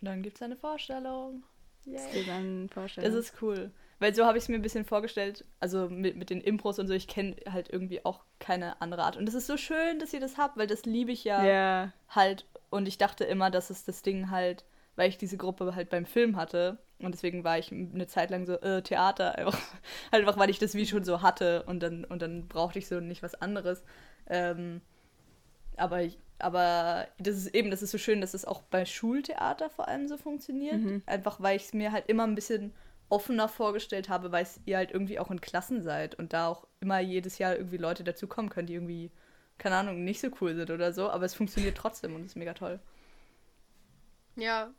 Und 0.01 0.05
dann 0.05 0.21
gibt's 0.21 0.41
eine 0.41 0.55
Vorstellung. 0.55 1.43
Yay. 1.85 1.97
Das 3.11 3.13
ist 3.13 3.41
cool. 3.41 3.71
Weil 3.99 4.15
so 4.15 4.25
habe 4.25 4.37
ich 4.37 4.45
es 4.45 4.49
mir 4.49 4.55
ein 4.55 4.61
bisschen 4.61 4.85
vorgestellt, 4.85 5.43
also 5.59 5.89
mit, 5.89 6.15
mit 6.15 6.29
den 6.29 6.39
Impros 6.39 6.79
und 6.79 6.87
so, 6.87 6.93
ich 6.93 7.07
kenne 7.07 7.35
halt 7.51 7.69
irgendwie 7.69 8.05
auch 8.05 8.23
keine 8.39 8.81
andere 8.81 9.03
Art. 9.03 9.17
Und 9.17 9.27
es 9.27 9.35
ist 9.35 9.47
so 9.47 9.57
schön, 9.57 9.99
dass 9.99 10.13
ihr 10.13 10.21
das 10.21 10.37
habt, 10.37 10.55
weil 10.55 10.67
das 10.67 10.85
liebe 10.85 11.11
ich 11.11 11.25
ja 11.25 11.45
ja, 11.45 11.93
halt. 12.07 12.45
Und 12.69 12.87
ich 12.87 12.97
dachte 12.97 13.25
immer, 13.25 13.51
dass 13.51 13.69
es 13.69 13.83
das 13.83 14.01
Ding 14.01 14.29
halt, 14.29 14.63
weil 14.99 15.07
ich 15.07 15.17
diese 15.17 15.37
Gruppe 15.37 15.75
halt 15.75 15.89
beim 15.89 16.05
Film 16.05 16.35
hatte. 16.35 16.77
Und 16.99 17.13
deswegen 17.13 17.45
war 17.45 17.57
ich 17.57 17.71
eine 17.71 18.07
Zeit 18.07 18.31
lang 18.31 18.45
so, 18.45 18.59
äh, 18.59 18.81
Theater, 18.81 19.37
einfach, 19.37 19.57
halt 20.11 20.23
einfach, 20.23 20.37
weil 20.37 20.49
ich 20.49 20.59
das 20.59 20.75
wie 20.75 20.85
schon 20.85 21.05
so 21.05 21.21
hatte 21.21 21.63
und 21.63 21.81
dann, 21.81 22.03
und 22.03 22.21
dann 22.21 22.49
brauchte 22.49 22.79
ich 22.79 22.87
so 22.87 22.99
nicht 22.99 23.23
was 23.23 23.41
anderes. 23.41 23.81
Ähm, 24.27 24.81
aber 25.77 26.01
ich, 26.01 26.19
aber 26.37 27.07
das 27.17 27.37
ist 27.37 27.55
eben, 27.55 27.71
das 27.71 27.81
ist 27.81 27.91
so 27.91 27.97
schön, 27.97 28.19
dass 28.19 28.33
es 28.33 28.43
auch 28.43 28.61
bei 28.61 28.83
Schultheater 28.83 29.69
vor 29.69 29.87
allem 29.87 30.09
so 30.09 30.17
funktioniert. 30.17 30.81
Mhm. 30.81 31.01
Einfach 31.05 31.39
weil 31.39 31.55
ich 31.55 31.63
es 31.63 31.73
mir 31.73 31.93
halt 31.93 32.09
immer 32.09 32.27
ein 32.27 32.35
bisschen 32.35 32.73
offener 33.07 33.47
vorgestellt 33.47 34.09
habe, 34.09 34.33
weil 34.33 34.45
ihr 34.65 34.75
halt 34.75 34.91
irgendwie 34.91 35.17
auch 35.17 35.31
in 35.31 35.39
Klassen 35.39 35.81
seid 35.81 36.15
und 36.15 36.33
da 36.33 36.49
auch 36.49 36.67
immer 36.81 36.99
jedes 36.99 37.37
Jahr 37.37 37.55
irgendwie 37.55 37.77
Leute 37.77 38.03
dazukommen 38.03 38.51
können, 38.51 38.67
die 38.67 38.73
irgendwie, 38.73 39.11
keine 39.59 39.77
Ahnung, 39.77 40.03
nicht 40.03 40.19
so 40.19 40.27
cool 40.41 40.55
sind 40.55 40.69
oder 40.69 40.91
so, 40.91 41.09
aber 41.09 41.23
es 41.23 41.35
funktioniert 41.35 41.77
trotzdem 41.77 42.15
und 42.15 42.25
ist 42.25 42.35
mega 42.35 42.53
toll. 42.53 42.81
Ja, 44.35 44.73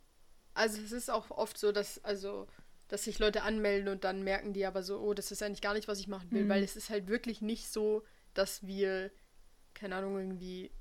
also 0.53 0.81
es 0.81 0.91
ist 0.91 1.09
auch 1.09 1.31
oft 1.31 1.57
so, 1.57 1.71
dass, 1.71 2.03
also, 2.03 2.47
dass 2.87 3.03
sich 3.05 3.19
Leute 3.19 3.43
anmelden 3.43 3.87
und 3.89 4.03
dann 4.03 4.23
merken 4.23 4.53
die 4.53 4.65
aber 4.65 4.83
so, 4.83 4.99
oh, 4.99 5.13
das 5.13 5.31
ist 5.31 5.41
eigentlich 5.43 5.61
gar 5.61 5.73
nicht, 5.73 5.87
was 5.87 5.99
ich 5.99 6.07
machen 6.07 6.31
will, 6.31 6.43
Mhm. 6.45 6.49
weil 6.49 6.63
es 6.63 6.75
ist 6.75 6.89
halt 6.89 7.07
wirklich 7.07 7.41
nicht 7.41 7.67
so, 7.71 8.03
dass 8.33 8.65
wir, 8.65 9.11
keine 9.73 9.95
Ahnung, 9.95 10.17
irgendwie, 10.17 10.71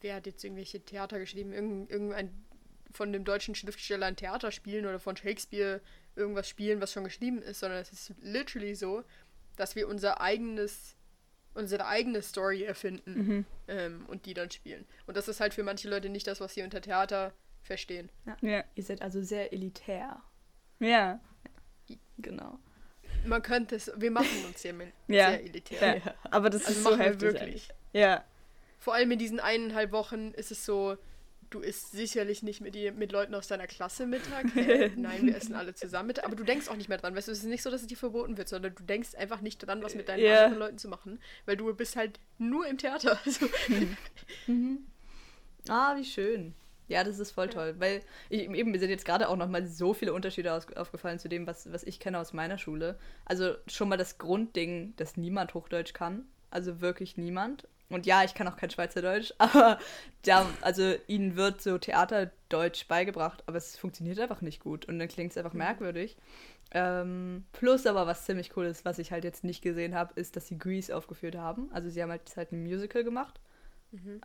wer 0.00 0.16
hat 0.16 0.26
jetzt 0.26 0.42
irgendwelche 0.44 0.80
Theater 0.84 1.18
geschrieben, 1.18 1.52
Irgend, 1.52 1.90
irgendein 1.90 2.44
von 2.94 3.10
dem 3.10 3.24
deutschen 3.24 3.54
Schriftsteller 3.54 4.04
ein 4.04 4.16
Theater 4.16 4.50
spielen 4.52 4.84
oder 4.84 4.98
von 5.00 5.16
Shakespeare 5.16 5.80
irgendwas 6.14 6.46
spielen, 6.46 6.80
was 6.82 6.92
schon 6.92 7.04
geschrieben 7.04 7.40
ist, 7.40 7.60
sondern 7.60 7.80
es 7.80 7.90
ist 7.90 8.12
literally 8.20 8.74
so, 8.74 9.02
dass 9.56 9.76
wir 9.76 9.88
unser 9.88 10.20
eigenes, 10.20 10.94
unsere 11.54 11.86
eigene 11.86 12.20
Story 12.20 12.64
erfinden 12.64 13.14
Mhm. 13.14 13.46
ähm, 13.68 14.04
und 14.08 14.26
die 14.26 14.34
dann 14.34 14.50
spielen. 14.50 14.84
Und 15.06 15.16
das 15.16 15.26
ist 15.28 15.40
halt 15.40 15.54
für 15.54 15.62
manche 15.62 15.88
Leute 15.88 16.10
nicht 16.10 16.26
das, 16.26 16.40
was 16.40 16.52
sie 16.52 16.62
unter 16.62 16.82
Theater 16.82 17.32
verstehen. 17.62 18.10
Ja. 18.40 18.64
Ihr 18.74 18.82
seid 18.82 19.02
also 19.02 19.22
sehr 19.22 19.52
elitär. 19.52 20.20
Ja. 20.80 21.20
Genau. 22.18 22.58
Man 23.24 23.40
könnte 23.42 23.76
es, 23.76 23.90
wir 23.96 24.10
machen 24.10 24.44
uns 24.46 24.62
hier 24.62 24.72
mit 24.72 24.92
Ja. 25.08 25.30
sehr 25.30 25.44
elitär. 25.44 25.96
ja. 26.04 26.14
Aber 26.30 26.50
das 26.50 26.66
Also 26.66 26.78
ist 26.78 26.84
so 26.84 26.98
heftig. 26.98 27.20
wirklich. 27.22 27.68
Ja. 27.92 28.24
Vor 28.78 28.94
allem 28.94 29.10
in 29.12 29.18
diesen 29.18 29.38
eineinhalb 29.40 29.92
Wochen 29.92 30.32
ist 30.32 30.50
es 30.50 30.64
so, 30.64 30.96
du 31.50 31.60
isst 31.60 31.92
sicherlich 31.92 32.42
nicht 32.42 32.60
mit, 32.60 32.74
dir, 32.74 32.92
mit 32.92 33.12
Leuten 33.12 33.34
aus 33.34 33.46
deiner 33.46 33.66
Klasse 33.68 34.06
Mittag. 34.06 34.46
Nein, 34.96 35.26
wir 35.26 35.36
essen 35.36 35.54
alle 35.54 35.74
zusammen 35.74 36.08
mit. 36.08 36.24
Aber 36.24 36.34
du 36.34 36.42
denkst 36.42 36.68
auch 36.68 36.76
nicht 36.76 36.88
mehr 36.88 36.98
dran. 36.98 37.14
Weißt 37.14 37.28
du, 37.28 37.32
es 37.32 37.38
ist 37.38 37.44
nicht 37.44 37.62
so, 37.62 37.70
dass 37.70 37.82
es 37.82 37.86
dir 37.86 37.96
verboten 37.96 38.36
wird, 38.38 38.48
sondern 38.48 38.74
du 38.74 38.82
denkst 38.82 39.14
einfach 39.14 39.40
nicht 39.40 39.58
dran, 39.58 39.82
was 39.82 39.94
mit 39.94 40.08
deinen 40.08 40.24
Ja. 40.24 40.44
anderen 40.46 40.58
Leuten 40.58 40.78
zu 40.78 40.88
machen. 40.88 41.20
Weil 41.44 41.56
du 41.56 41.72
bist 41.74 41.94
halt 41.94 42.18
nur 42.38 42.66
im 42.66 42.78
Theater. 42.78 43.18
Also, 43.24 43.46
Ah, 45.68 45.94
wie 45.96 46.04
schön. 46.04 46.54
Ja, 46.88 47.04
das 47.04 47.18
ist 47.18 47.32
voll 47.32 47.48
toll, 47.48 47.74
weil 47.78 48.02
ich, 48.28 48.48
eben 48.50 48.70
mir 48.70 48.78
sind 48.78 48.90
jetzt 48.90 49.04
gerade 49.04 49.28
auch 49.28 49.36
noch 49.36 49.48
mal 49.48 49.66
so 49.66 49.94
viele 49.94 50.12
Unterschiede 50.12 50.52
aus, 50.52 50.66
aufgefallen 50.76 51.18
zu 51.18 51.28
dem, 51.28 51.46
was, 51.46 51.72
was 51.72 51.84
ich 51.84 52.00
kenne 52.00 52.18
aus 52.18 52.32
meiner 52.32 52.58
Schule. 52.58 52.98
Also 53.24 53.54
schon 53.66 53.88
mal 53.88 53.96
das 53.96 54.18
Grundding, 54.18 54.94
dass 54.96 55.16
niemand 55.16 55.54
Hochdeutsch 55.54 55.94
kann, 55.94 56.24
also 56.50 56.80
wirklich 56.80 57.16
niemand. 57.16 57.66
Und 57.88 58.06
ja, 58.06 58.24
ich 58.24 58.34
kann 58.34 58.48
auch 58.48 58.56
kein 58.56 58.70
Schweizerdeutsch, 58.70 59.32
aber 59.38 59.78
ja, 60.24 60.46
also 60.60 60.94
ihnen 61.06 61.36
wird 61.36 61.62
so 61.62 61.78
Theaterdeutsch 61.78 62.88
beigebracht, 62.88 63.42
aber 63.46 63.58
es 63.58 63.76
funktioniert 63.76 64.18
einfach 64.18 64.40
nicht 64.40 64.60
gut 64.60 64.86
und 64.86 64.98
dann 64.98 65.08
klingt 65.08 65.30
es 65.30 65.38
einfach 65.38 65.52
merkwürdig. 65.52 66.16
Ähm, 66.74 67.44
plus 67.52 67.86
aber 67.86 68.06
was 68.06 68.24
ziemlich 68.24 68.56
cool 68.56 68.64
ist, 68.64 68.86
was 68.86 68.98
ich 68.98 69.12
halt 69.12 69.24
jetzt 69.24 69.44
nicht 69.44 69.62
gesehen 69.62 69.94
habe, 69.94 70.18
ist, 70.18 70.36
dass 70.36 70.48
sie 70.48 70.58
Grease 70.58 70.96
aufgeführt 70.96 71.36
haben. 71.36 71.70
Also 71.72 71.90
sie 71.90 72.02
haben 72.02 72.10
halt, 72.10 72.34
halt 72.34 72.52
ein 72.52 72.62
Musical 72.62 73.04
gemacht. 73.04 73.40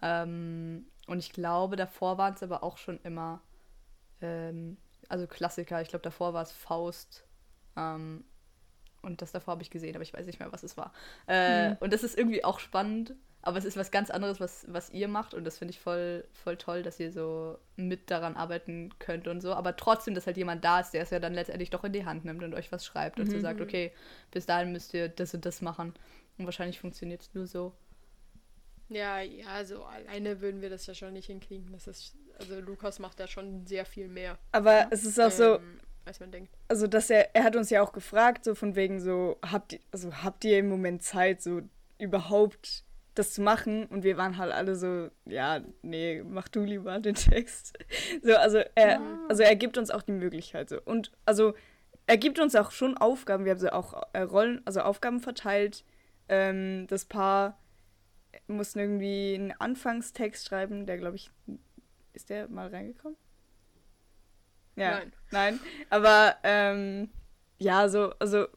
Ähm, 0.02 0.86
und 1.08 1.20
ich 1.20 1.34
glaube, 1.34 1.76
davor 1.78 2.18
waren 2.18 2.36
es 2.36 2.44
aber 2.44 2.64
auch 2.64 2.78
schon 2.78 3.00
immer, 3.04 3.42
ähm, 4.22 4.78
also 5.10 5.28
Klassiker. 5.28 5.82
Ich 5.82 5.90
glaube, 5.90 6.04
davor 6.04 6.34
war 6.34 6.44
es 6.44 6.52
Faust. 6.52 7.26
Ähm, 7.78 8.26
und 9.02 9.22
das 9.22 9.32
davor 9.32 9.54
habe 9.54 9.64
ich 9.64 9.70
gesehen, 9.70 9.96
aber 9.96 10.04
ich 10.04 10.14
weiß 10.14 10.26
nicht 10.26 10.40
mehr, 10.40 10.52
was 10.52 10.64
es 10.64 10.78
war. 10.78 10.94
Äh, 11.28 11.76
Und 11.80 11.94
das 11.94 12.04
ist 12.04 12.18
irgendwie 12.18 12.44
auch 12.44 12.60
spannend, 12.60 13.16
aber 13.42 13.58
es 13.58 13.66
ist 13.66 13.78
was 13.78 13.92
ganz 13.92 14.10
anderes, 14.10 14.40
was, 14.42 14.66
was 14.70 14.90
ihr 14.90 15.08
macht. 15.08 15.34
Und 15.34 15.46
das 15.46 15.58
finde 15.60 15.72
ich 15.74 15.80
voll, 15.80 16.28
voll 16.34 16.58
toll, 16.58 16.84
dass 16.84 17.00
ihr 17.00 17.12
so 17.14 17.58
mit 17.78 18.12
daran 18.12 18.36
arbeiten 18.36 18.90
könnt 19.00 19.28
und 19.28 19.42
so. 19.42 19.54
Aber 19.54 19.76
trotzdem, 19.78 20.16
dass 20.16 20.28
halt 20.28 20.38
jemand 20.38 20.66
da 20.66 20.80
ist, 20.82 20.92
der 20.92 21.04
es 21.04 21.12
ja 21.12 21.20
dann 21.20 21.34
letztendlich 21.34 21.70
doch 21.70 21.84
in 21.86 21.94
die 21.94 22.06
Hand 22.06 22.26
nimmt 22.26 22.44
und 22.44 22.54
euch 22.56 22.72
was 22.72 22.86
schreibt 22.86 23.20
und 23.20 23.30
so 23.30 23.40
sagt, 23.40 23.62
okay, 23.62 23.94
bis 24.32 24.46
dahin 24.46 24.72
müsst 24.74 24.94
ihr 24.94 25.08
das 25.10 25.34
und 25.34 25.46
das 25.46 25.62
machen. 25.62 25.94
Und 26.38 26.46
wahrscheinlich 26.46 26.80
funktioniert 26.80 27.22
es 27.22 27.34
nur 27.34 27.48
so. 27.48 27.74
Ja, 28.90 29.20
ja, 29.22 29.64
so 29.66 29.84
alleine 29.84 30.42
würden 30.42 30.62
wir 30.62 30.70
das 30.70 30.86
ja 30.88 30.94
schon 30.94 31.14
nicht 31.14 31.28
hinkriegen. 31.28 31.72
Das 31.72 31.88
ist, 31.88 32.16
also 32.40 32.60
Lukas 32.60 33.00
macht 33.00 33.20
da 33.20 33.28
schon 33.28 33.66
sehr 33.66 33.86
viel 33.86 34.08
mehr, 34.08 34.38
Aber 34.52 34.88
es 34.92 35.04
ist 35.06 35.20
auch 35.20 35.32
so, 35.32 35.56
ähm, 35.56 35.80
als 36.06 36.20
man 36.20 36.32
denkt. 36.32 36.54
also 36.68 36.88
dass 36.88 37.10
er, 37.10 37.36
er 37.36 37.44
hat 37.44 37.56
uns 37.56 37.70
ja 37.70 37.82
auch 37.82 37.92
gefragt, 37.92 38.46
so 38.46 38.56
von 38.56 38.76
wegen 38.76 39.00
so, 39.00 39.38
habt 39.44 39.74
ihr, 39.74 39.80
also 39.92 40.14
habt 40.24 40.46
ihr 40.46 40.60
im 40.60 40.70
Moment 40.70 41.04
Zeit, 41.04 41.42
so 41.42 41.62
überhaupt 42.00 42.84
das 43.16 43.34
zu 43.34 43.42
machen? 43.42 43.88
Und 43.88 44.04
wir 44.04 44.16
waren 44.18 44.38
halt 44.38 44.54
alle 44.54 44.76
so, 44.76 45.10
ja, 45.26 45.62
nee, 45.82 46.24
mach 46.24 46.48
du 46.48 46.64
lieber 46.64 47.00
den 47.00 47.16
Text. 47.16 47.78
So, 48.24 48.36
also 48.36 48.60
er, 48.76 49.02
also 49.30 49.44
er 49.44 49.56
gibt 49.56 49.78
uns 49.78 49.92
auch 49.92 50.02
die 50.02 50.12
Möglichkeit 50.12 50.70
so. 50.70 50.82
Und 50.82 51.12
also 51.26 51.54
er 52.06 52.18
gibt 52.18 52.40
uns 52.40 52.56
auch 52.56 52.72
schon 52.72 52.98
Aufgaben, 52.98 53.44
wir 53.46 53.52
haben 53.52 53.60
so 53.60 53.70
auch 53.70 54.02
äh, 54.14 54.22
Rollen, 54.22 54.62
also 54.66 54.82
Aufgaben 54.82 55.20
verteilt. 55.20 55.84
Ähm, 56.30 56.88
das 56.88 57.06
Paar 57.06 57.60
mussten 58.48 58.80
irgendwie 58.80 59.36
einen 59.36 59.52
Anfangstext 59.52 60.48
schreiben, 60.48 60.86
der 60.86 60.98
glaube 60.98 61.16
ich, 61.16 61.32
ist 62.14 62.30
der 62.30 62.48
mal 62.50 62.68
reingekommen? 62.68 63.18
Ja. 64.76 64.92
Nein. 65.00 65.14
Nein. 65.32 65.60
Aber 65.90 66.36
ähm, 66.44 67.10
ja, 67.58 67.90
so, 67.90 68.14
also 68.20 68.48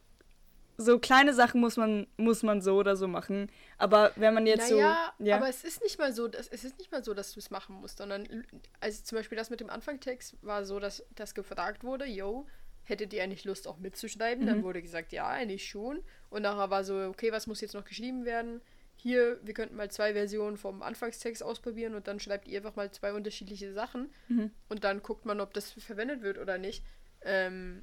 so 0.77 0.99
kleine 0.99 1.33
Sachen 1.33 1.61
muss 1.61 1.77
man, 1.77 2.07
muss 2.17 2.43
man 2.43 2.61
so 2.61 2.75
oder 2.77 2.95
so 2.95 3.07
machen. 3.07 3.51
Aber 3.77 4.11
wenn 4.15 4.33
man 4.33 4.45
jetzt 4.47 4.69
naja, 4.69 5.13
so. 5.17 5.25
Ja. 5.25 5.37
aber 5.37 5.49
es 5.49 5.63
ist 5.63 5.83
nicht 5.83 5.99
mal 5.99 6.13
so, 6.13 6.27
dass, 6.27 6.47
es 6.47 6.63
ist 6.63 6.77
nicht 6.77 6.91
mal 6.91 7.03
so, 7.03 7.13
dass 7.13 7.33
du 7.33 7.39
es 7.39 7.49
machen 7.49 7.75
musst, 7.75 7.97
sondern 7.97 8.45
also 8.79 9.03
zum 9.03 9.17
Beispiel 9.17 9.37
das 9.37 9.49
mit 9.49 9.59
dem 9.59 9.69
Anfangstext 9.69 10.37
war 10.41 10.65
so, 10.65 10.79
dass 10.79 11.03
das 11.15 11.33
gefragt 11.33 11.83
wurde, 11.83 12.05
yo, 12.05 12.47
hättet 12.83 13.13
ihr 13.13 13.23
eigentlich 13.23 13.45
Lust 13.45 13.67
auch 13.67 13.77
mitzuschreiben? 13.77 14.43
Mhm. 14.43 14.47
Dann 14.47 14.63
wurde 14.63 14.81
gesagt, 14.81 15.11
ja, 15.13 15.27
eigentlich 15.27 15.67
schon. 15.67 16.03
Und 16.29 16.43
nachher 16.43 16.69
war 16.69 16.83
so, 16.83 16.95
okay, 17.07 17.31
was 17.31 17.47
muss 17.47 17.61
jetzt 17.61 17.73
noch 17.73 17.85
geschrieben 17.85 18.25
werden? 18.25 18.61
Hier, 19.03 19.39
wir 19.41 19.55
könnten 19.55 19.75
mal 19.75 19.89
zwei 19.89 20.13
Versionen 20.13 20.57
vom 20.57 20.83
Anfangstext 20.83 21.41
ausprobieren 21.41 21.95
und 21.95 22.07
dann 22.07 22.19
schreibt 22.19 22.47
ihr 22.47 22.59
einfach 22.59 22.75
mal 22.75 22.91
zwei 22.91 23.13
unterschiedliche 23.13 23.73
Sachen 23.73 24.11
Mhm. 24.27 24.51
und 24.69 24.83
dann 24.83 25.01
guckt 25.01 25.25
man, 25.25 25.41
ob 25.41 25.55
das 25.55 25.71
verwendet 25.71 26.21
wird 26.21 26.37
oder 26.37 26.59
nicht. 26.59 26.83
Ähm, 27.23 27.81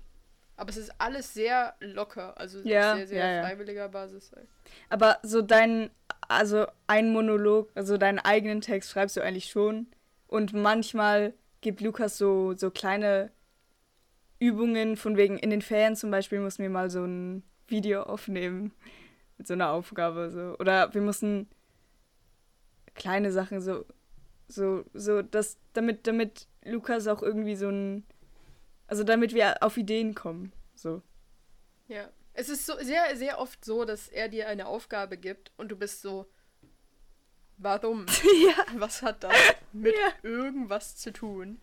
aber 0.57 0.71
es 0.71 0.77
ist 0.77 0.93
alles 0.99 1.35
sehr 1.35 1.75
locker, 1.81 2.39
also 2.39 2.61
Ja, 2.61 2.93
auf 2.93 2.99
sehr, 2.99 3.07
sehr 3.09 3.19
ja, 3.27 3.33
ja. 3.37 3.43
freiwilliger 3.43 3.89
Basis. 3.89 4.31
Aber 4.91 5.19
so 5.25 5.43
dein, 5.43 5.91
also 6.29 6.67
ein 6.87 7.13
Monolog, 7.13 7.69
also 7.75 7.97
deinen 7.97 8.21
eigenen 8.21 8.61
Text 8.61 8.91
schreibst 8.91 9.17
du 9.17 9.21
eigentlich 9.21 9.47
schon. 9.51 9.89
Und 10.29 10.53
manchmal 10.53 11.35
gibt 11.63 11.81
Lukas 11.81 12.17
so, 12.17 12.55
so 12.55 12.71
kleine 12.71 13.33
Übungen, 14.39 14.97
von 14.97 15.17
wegen 15.17 15.37
in 15.39 15.51
den 15.51 15.63
Ferien 15.63 15.97
zum 15.97 16.11
Beispiel 16.13 16.39
mussten 16.39 16.63
wir 16.63 16.71
mal 16.71 16.91
so 16.91 17.05
ein 17.05 17.43
Video 17.67 18.03
aufnehmen 18.05 18.73
mit 19.39 19.47
so 19.47 19.55
einer 19.55 19.71
Aufgabe. 19.71 20.31
So. 20.31 20.57
Oder 20.59 20.93
wir 20.93 21.01
mussten 21.01 21.49
kleine 22.95 23.33
Sachen 23.33 23.61
so, 23.61 23.85
so, 24.49 24.85
so, 24.93 25.23
das, 25.23 25.59
damit, 25.73 26.07
damit 26.07 26.49
Lukas 26.65 27.07
auch 27.07 27.23
irgendwie 27.23 27.57
so 27.57 27.69
ein, 27.69 28.05
also 28.87 29.05
damit 29.05 29.33
wir 29.35 29.63
auf 29.63 29.77
Ideen 29.77 30.15
kommen. 30.15 30.53
So. 30.75 31.03
Ja. 31.87 32.09
Es 32.35 32.49
ist 32.49 32.67
so 32.67 32.75
sehr, 32.81 33.17
sehr 33.17 33.41
oft 33.41 33.65
so, 33.65 33.85
dass 33.85 34.09
er 34.09 34.29
dir 34.29 34.47
eine 34.49 34.67
Aufgabe 34.67 35.17
gibt 35.17 35.51
und 35.57 35.73
du 35.73 35.77
bist 35.77 36.03
so, 36.03 36.27
warum? 37.57 38.07
ja. 38.47 38.65
Was 38.77 39.03
hat 39.03 39.25
das 39.25 39.35
mit 39.73 39.95
Ja. 39.95 40.13
irgendwas 40.23 40.97
zu 40.97 41.13
tun? 41.13 41.61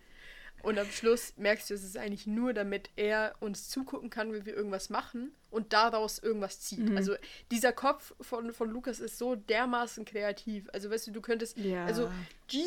Und 0.66 0.80
am 0.80 0.90
Schluss 0.90 1.32
merkst 1.36 1.70
du, 1.70 1.74
es 1.74 1.84
ist 1.84 1.96
eigentlich 1.96 2.26
nur, 2.26 2.52
damit 2.52 2.90
er 2.96 3.36
uns 3.38 3.68
zugucken 3.68 4.10
kann, 4.10 4.32
wie 4.34 4.44
wir 4.44 4.52
irgendwas 4.52 4.90
machen 4.90 5.32
und 5.48 5.72
daraus 5.72 6.18
irgendwas 6.18 6.60
zieht. 6.60 6.80
Mhm. 6.90 6.96
Also 6.96 7.14
dieser 7.52 7.72
Kopf 7.72 8.14
von, 8.20 8.52
von 8.52 8.68
Lukas 8.68 8.98
ist 8.98 9.16
so 9.16 9.36
dermaßen 9.36 10.04
kreativ. 10.04 10.68
Also 10.72 10.90
weißt 10.90 11.06
du, 11.06 11.12
du 11.12 11.20
könntest, 11.20 11.56
Ja. 11.56 11.84
also 11.84 12.10
G, 12.48 12.58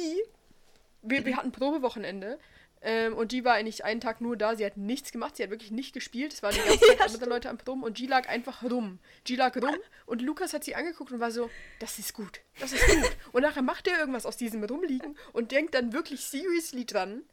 wir, 1.01 1.25
wir 1.25 1.35
hatten 1.35 1.51
Probewochenende 1.51 2.39
ähm, 2.81 3.15
und 3.15 3.31
G 3.31 3.43
war 3.43 3.55
eigentlich 3.55 3.83
einen 3.83 3.99
Tag 3.99 4.21
nur 4.21 4.37
da. 4.37 4.55
Sie 4.55 4.65
hat 4.65 4.77
nichts 4.77 5.11
gemacht, 5.11 5.35
sie 5.35 5.43
hat 5.43 5.49
wirklich 5.49 5.71
nicht 5.71 5.91
gespielt. 5.93 6.31
Es 6.31 6.41
waren 6.41 6.55
die 6.55 6.61
ganze 6.61 6.79
Zeit 6.87 7.01
andere 7.01 7.25
Leute 7.25 7.49
am 7.49 7.57
Proben 7.57 7.83
und 7.83 7.97
G 7.97 8.05
lag 8.05 8.29
einfach 8.29 8.63
rum. 8.63 8.99
G 9.25 9.35
lag 9.35 9.57
rum 9.61 9.75
und 10.05 10.21
Lukas 10.21 10.53
hat 10.53 10.63
sie 10.63 10.73
angeguckt 10.73 11.11
und 11.11 11.19
war 11.19 11.31
so, 11.31 11.49
das 11.81 11.99
ist 11.99 12.13
gut, 12.13 12.39
das 12.61 12.71
ist 12.71 12.87
gut. 12.87 13.11
Und 13.33 13.41
nachher 13.41 13.61
macht 13.61 13.89
er 13.89 13.99
irgendwas 13.99 14.25
aus 14.25 14.37
diesem 14.37 14.63
Rumliegen 14.63 15.17
und 15.33 15.51
denkt 15.51 15.73
dann 15.75 15.91
wirklich 15.91 16.21
seriously 16.21 16.85
dran, 16.85 17.23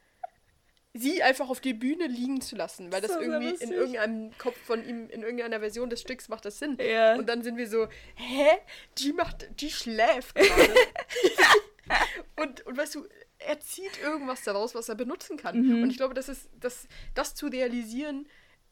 sie 0.98 1.22
einfach 1.22 1.48
auf 1.48 1.60
die 1.60 1.74
Bühne 1.74 2.06
liegen 2.06 2.40
zu 2.40 2.56
lassen, 2.56 2.92
weil 2.92 3.00
das 3.00 3.12
So 3.14 3.20
irgendwie 3.20 3.54
in 3.62 3.72
irgendeinem 3.72 4.36
Kopf 4.38 4.56
von 4.64 4.86
ihm, 4.86 5.08
in 5.10 5.22
irgendeiner 5.22 5.60
Version 5.60 5.90
des 5.90 6.00
Stücks 6.00 6.28
macht 6.28 6.44
das 6.44 6.58
Sinn. 6.58 6.76
Ja. 6.80 7.14
Und 7.16 7.28
dann 7.28 7.42
sind 7.42 7.56
wir 7.56 7.68
so, 7.68 7.88
hä? 8.14 8.48
Die 8.98 9.12
macht, 9.12 9.48
die 9.60 9.70
schläft 9.70 10.34
gerade. 10.34 10.74
und, 12.36 12.66
und 12.66 12.76
weißt 12.76 12.94
du, 12.96 13.06
er 13.38 13.60
zieht 13.60 14.00
irgendwas 14.02 14.42
daraus, 14.44 14.74
was 14.74 14.88
er 14.88 14.94
benutzen 14.94 15.36
kann. 15.36 15.60
Mhm. 15.60 15.82
Und 15.82 15.90
ich 15.90 15.96
glaube, 15.96 16.14
das 16.14 16.28
ist, 16.28 16.48
das, 16.60 16.86
das 17.14 17.34
zu 17.34 17.46
realisieren, 17.46 18.26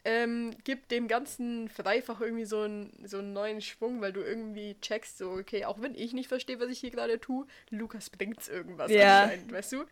ähm, 0.05 0.55
gibt 0.65 0.91
dem 0.91 1.09
Ganzen 1.09 1.71
dreifach 1.77 2.21
irgendwie 2.21 2.45
so 2.45 2.61
einen, 2.61 2.93
so 3.07 3.19
einen 3.19 3.33
neuen 3.33 3.61
Schwung, 3.63 4.01
weil 4.03 4.13
du 4.13 4.21
irgendwie 4.21 4.77
checkst, 4.81 5.17
so, 5.19 5.31
okay, 5.31 5.65
auch 5.65 5.81
wenn 5.81 5.95
ich 5.95 6.13
nicht 6.13 6.29
verstehe, 6.29 6.61
was 6.61 6.69
ich 6.69 6.81
hier 6.81 6.91
gerade 6.91 7.19
tue, 7.19 7.47
Lukas 7.71 8.11
bringt's 8.11 8.49
irgendwas 8.49 8.91
Ja. 8.91 9.23
anscheinend, 9.23 9.53
weißt 9.53 9.73
du? 9.73 9.85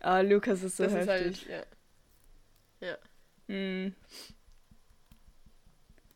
Ah, 0.00 0.20
Lukas 0.20 0.62
ist 0.62 0.76
so 0.76 0.84
das 0.84 0.92
ist 0.94 1.08
heftig. 1.08 1.48
halt, 1.48 1.66
ja. 2.80 2.88
Ja. 2.88 2.98
Mhm. 3.48 3.94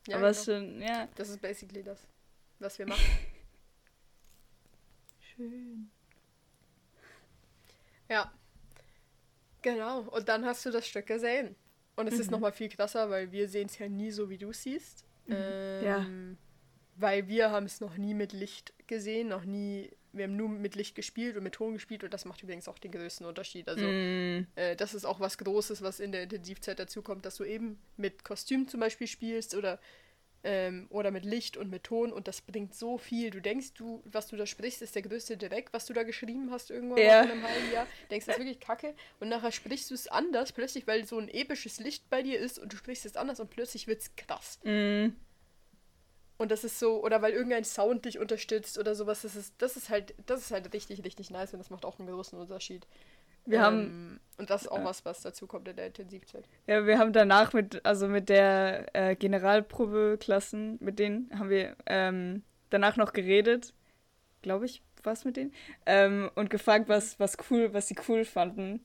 ja 0.06 0.16
Aber 0.16 0.28
es 0.28 0.44
genau. 0.44 0.58
ist 0.58 0.70
schon, 0.72 0.82
ja. 0.82 1.08
Das 1.16 1.28
ist 1.28 1.40
basically 1.40 1.82
das, 1.82 2.06
was 2.58 2.78
wir 2.78 2.86
machen. 2.86 3.04
Schön. 5.36 5.90
Ja. 8.08 8.32
Genau. 9.62 10.00
Und 10.02 10.28
dann 10.28 10.44
hast 10.44 10.64
du 10.66 10.70
das 10.70 10.86
Stück 10.86 11.06
gesehen. 11.06 11.54
Und 11.96 12.06
es 12.06 12.18
ist 12.18 12.26
Mhm. 12.26 12.32
nochmal 12.32 12.52
viel 12.52 12.68
krasser, 12.68 13.10
weil 13.10 13.30
wir 13.32 13.48
sehen 13.48 13.66
es 13.66 13.78
ja 13.78 13.88
nie 13.88 14.10
so, 14.10 14.30
wie 14.30 14.38
du 14.38 14.52
siehst. 14.52 15.04
Ähm, 15.28 15.84
Ja. 15.84 16.06
Weil 16.96 17.28
wir 17.28 17.50
haben 17.50 17.66
es 17.66 17.80
noch 17.80 17.96
nie 17.96 18.14
mit 18.14 18.32
Licht 18.32 18.74
gesehen, 18.86 19.28
noch 19.28 19.44
nie, 19.44 19.90
wir 20.12 20.24
haben 20.24 20.36
nur 20.36 20.48
mit 20.48 20.74
Licht 20.74 20.94
gespielt 20.94 21.36
und 21.36 21.42
mit 21.44 21.54
Ton 21.54 21.74
gespielt 21.74 22.04
und 22.04 22.12
das 22.14 22.24
macht 22.24 22.42
übrigens 22.42 22.68
auch 22.68 22.78
den 22.78 22.92
größten 22.92 23.26
Unterschied. 23.26 23.68
Also 23.68 23.86
Mhm. 23.86 24.46
äh, 24.56 24.76
das 24.76 24.94
ist 24.94 25.04
auch 25.04 25.20
was 25.20 25.38
Großes, 25.38 25.82
was 25.82 26.00
in 26.00 26.12
der 26.12 26.22
Intensivzeit 26.24 26.78
dazu 26.78 27.02
kommt, 27.02 27.24
dass 27.26 27.36
du 27.36 27.44
eben 27.44 27.78
mit 27.96 28.24
Kostüm 28.24 28.68
zum 28.68 28.80
Beispiel 28.80 29.06
spielst 29.06 29.54
oder, 29.54 29.78
ähm, 30.42 30.86
oder 30.90 31.10
mit 31.10 31.24
Licht 31.26 31.56
und 31.58 31.68
mit 31.70 31.84
Ton 31.84 32.12
und 32.12 32.26
das 32.26 32.40
bringt 32.40 32.74
so 32.74 32.96
viel. 32.96 33.30
Du 33.30 33.40
denkst, 33.42 33.74
du, 33.74 34.02
was 34.06 34.26
du 34.28 34.36
da 34.36 34.46
sprichst, 34.46 34.80
ist 34.80 34.94
der 34.94 35.02
größte 35.02 35.36
Dreck, 35.36 35.68
was 35.72 35.84
du 35.86 35.92
da 35.92 36.02
geschrieben 36.02 36.50
hast 36.50 36.70
irgendwann 36.70 36.98
Ja. 36.98 37.22
in 37.22 37.30
einem 37.32 37.42
halben 37.42 37.72
Jahr. 37.72 37.86
Denkst, 38.10 38.24
das 38.26 38.36
ist 38.36 38.40
wirklich 38.40 38.58
kacke 38.60 38.94
und 39.20 39.28
nachher 39.28 39.52
sprichst 39.52 39.90
du 39.90 39.94
es 39.94 40.08
anders, 40.08 40.52
plötzlich, 40.52 40.86
weil 40.86 41.04
so 41.04 41.18
ein 41.18 41.28
episches 41.28 41.78
Licht 41.78 42.08
bei 42.08 42.22
dir 42.22 42.38
ist 42.38 42.58
und 42.58 42.72
du 42.72 42.76
sprichst 42.78 43.04
es 43.04 43.16
anders 43.16 43.38
und 43.38 43.50
plötzlich 43.50 43.86
wird 43.86 44.00
es 44.00 44.16
krass. 44.16 44.58
Mhm. 44.64 45.14
Und 46.40 46.50
das 46.50 46.64
ist 46.64 46.78
so, 46.78 47.04
oder 47.04 47.20
weil 47.20 47.32
irgendein 47.34 47.64
Sound 47.64 48.06
dich 48.06 48.18
unterstützt 48.18 48.78
oder 48.78 48.94
sowas, 48.94 49.20
das 49.22 49.36
ist, 49.36 49.54
das 49.58 49.76
ist 49.76 49.90
halt, 49.90 50.14
das 50.26 50.40
ist 50.40 50.50
halt 50.52 50.72
richtig, 50.72 51.04
richtig 51.04 51.30
nice 51.30 51.52
und 51.52 51.58
das 51.58 51.68
macht 51.68 51.84
auch 51.84 51.98
einen 51.98 52.08
großen 52.08 52.38
Unterschied. 52.38 52.86
Wir 53.44 53.60
haben, 53.60 53.80
Ähm, 53.82 54.20
und 54.38 54.48
das 54.48 54.62
ist 54.62 54.68
auch 54.68 54.78
Ja. 54.78 54.84
was, 54.86 55.04
was 55.04 55.20
dazu 55.20 55.46
kommt 55.46 55.68
in 55.68 55.76
der 55.76 55.86
Intensivzeit. 55.88 56.44
ja, 56.66 56.86
wir 56.86 56.98
haben 56.98 57.12
danach 57.12 57.52
mit, 57.52 57.84
also 57.84 58.08
mit 58.08 58.30
der 58.30 58.86
äh, 58.94 59.16
Generalprobeklassen, 59.16 60.78
mit 60.80 60.98
denen 60.98 61.30
haben 61.38 61.50
wir 61.50 61.76
ähm, 61.86 62.42
danach 62.70 62.96
noch 62.96 63.12
geredet, 63.12 63.74
glaube 64.42 64.64
ich, 64.66 64.82
was 65.02 65.24
mit 65.26 65.36
denen, 65.36 65.52
ähm, 65.86 66.30
und 66.36 66.48
gefragt, 66.50 66.88
was, 66.88 67.20
was 67.20 67.36
cool, 67.50 67.74
was 67.74 67.88
sie 67.88 67.96
cool 68.08 68.24
fanden. 68.24 68.80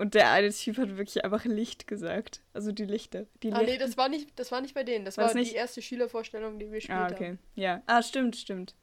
Und 0.00 0.14
der 0.14 0.30
eine 0.30 0.50
Typ 0.50 0.78
hat 0.78 0.96
wirklich 0.96 1.22
einfach 1.24 1.44
Licht 1.44 1.86
gesagt. 1.86 2.40
Also 2.54 2.72
die 2.72 2.84
Lichter. 2.86 3.26
Die 3.42 3.52
Ah, 3.52 3.62
nee, 3.62 3.76
das 3.76 3.96
war 3.98 4.08
nicht, 4.08 4.30
das 4.38 4.50
war 4.50 4.60
nicht 4.62 4.74
bei 4.74 4.82
denen. 4.82 5.04
Das 5.04 5.18
War's 5.18 5.34
war 5.34 5.40
nicht? 5.40 5.52
die 5.52 5.56
erste 5.56 5.82
Schülervorstellung, 5.82 6.58
die 6.58 6.66
wir 6.66 6.76
gespielt 6.78 6.96
Ah, 6.98 7.04
haben. 7.04 7.14
okay. 7.14 7.38
Ja. 7.54 7.82
Ah, 7.86 8.02
stimmt, 8.02 8.36
stimmt. 8.36 8.74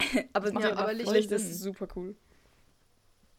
aber 0.32 0.52
ja, 0.60 0.76
aber 0.76 0.92
Licht 0.92 1.10
Licht 1.10 1.30
ist 1.32 1.60
super 1.60 1.88
cool. 1.96 2.14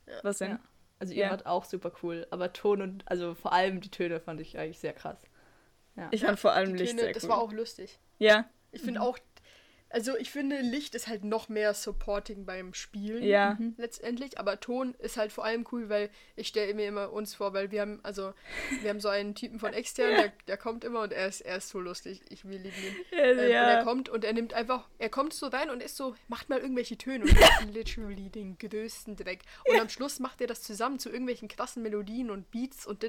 Ja. 0.07 0.19
Was 0.23 0.39
denn? 0.39 0.51
Ja. 0.51 0.59
Also 0.99 1.13
ihr 1.13 1.25
Ja. 1.25 1.29
wart 1.31 1.45
auch 1.45 1.63
super 1.63 1.91
cool, 2.03 2.27
aber 2.31 2.51
Ton 2.51 2.81
und, 2.81 3.07
also 3.09 3.35
vor 3.35 3.53
allem 3.53 3.79
die 3.79 3.89
Töne 3.91 4.19
fand 4.19 4.41
ich 4.41 4.57
eigentlich 4.57 4.79
sehr 4.79 4.93
krass. 4.93 5.21
Ja. 5.95 6.09
Ich 6.11 6.21
fand 6.23 6.39
vor 6.39 6.51
allem 6.53 6.73
Die 6.73 6.79
Licht 6.79 6.91
Töne, 6.91 7.03
sehr 7.03 7.13
das 7.13 7.23
cool. 7.23 7.29
war 7.29 7.37
auch 7.37 7.53
lustig. 7.53 7.99
ja, 8.17 8.49
Ich 8.71 8.81
finde 8.81 9.01
auch, 9.01 9.17
also 9.89 10.15
ich 10.17 10.29
finde, 10.29 10.61
Licht 10.61 10.95
ist 10.95 11.07
halt 11.07 11.23
noch 11.23 11.49
mehr 11.49 11.73
supporting 11.73 12.45
beim 12.45 12.73
Spielen. 12.73 13.23
ja. 13.23 13.55
Mhm. 13.59 13.73
letztendlich, 13.77 14.39
aber 14.39 14.59
Ton 14.59 14.93
ist 14.99 15.17
halt 15.17 15.31
vor 15.31 15.45
allem 15.45 15.65
cool, 15.71 15.89
weil 15.89 16.09
ich 16.35 16.47
stelle 16.47 16.73
mir 16.73 16.87
immer 16.87 17.11
uns 17.11 17.33
vor, 17.35 17.53
weil 17.53 17.71
wir 17.71 17.81
haben, 17.81 17.99
also 18.03 18.33
wir 18.81 18.89
haben 18.89 18.99
so 18.99 19.09
einen 19.09 19.35
Typen 19.35 19.59
von 19.59 19.73
extern, 19.73 20.09
der, 20.15 20.33
der 20.47 20.57
kommt 20.57 20.83
immer 20.83 21.01
und 21.01 21.11
er 21.13 21.27
ist, 21.27 21.41
er 21.41 21.57
ist 21.57 21.69
so 21.69 21.79
lustig. 21.79 22.21
Ich 22.29 22.45
will 22.45 22.57
lieben 22.57 22.75
ihn. 22.77 22.95
Ähm, 23.11 23.31
Und 23.31 23.39
er 23.39 23.49
ja. 23.49 23.83
kommt 23.83 24.09
und 24.09 24.23
er 24.23 24.33
nimmt 24.33 24.53
einfach, 24.53 24.87
er 24.99 25.09
kommt 25.09 25.33
so 25.33 25.47
rein 25.47 25.69
und 25.69 25.81
ist 25.81 25.97
so, 25.97 26.15
macht 26.27 26.49
mal 26.49 26.59
irgendwelche 26.59 26.97
Töne 26.97 27.25
und 27.25 27.39
macht 27.39 27.65
literally 27.73 28.29
den 28.29 28.57
größten 28.57 29.15
Dreck. 29.15 29.41
Und 29.65 29.79
am 29.79 29.89
Schluss 29.89 30.19
macht 30.19 30.41
er 30.41 30.47
das 30.47 30.61
zusammen 30.61 30.99
zu 30.99 31.09
irgendwelchen 31.09 31.47
krassen 31.47 31.81
Melodien 31.83 32.29
und 32.29 32.51
Beats 32.51 32.85
und 32.85 32.99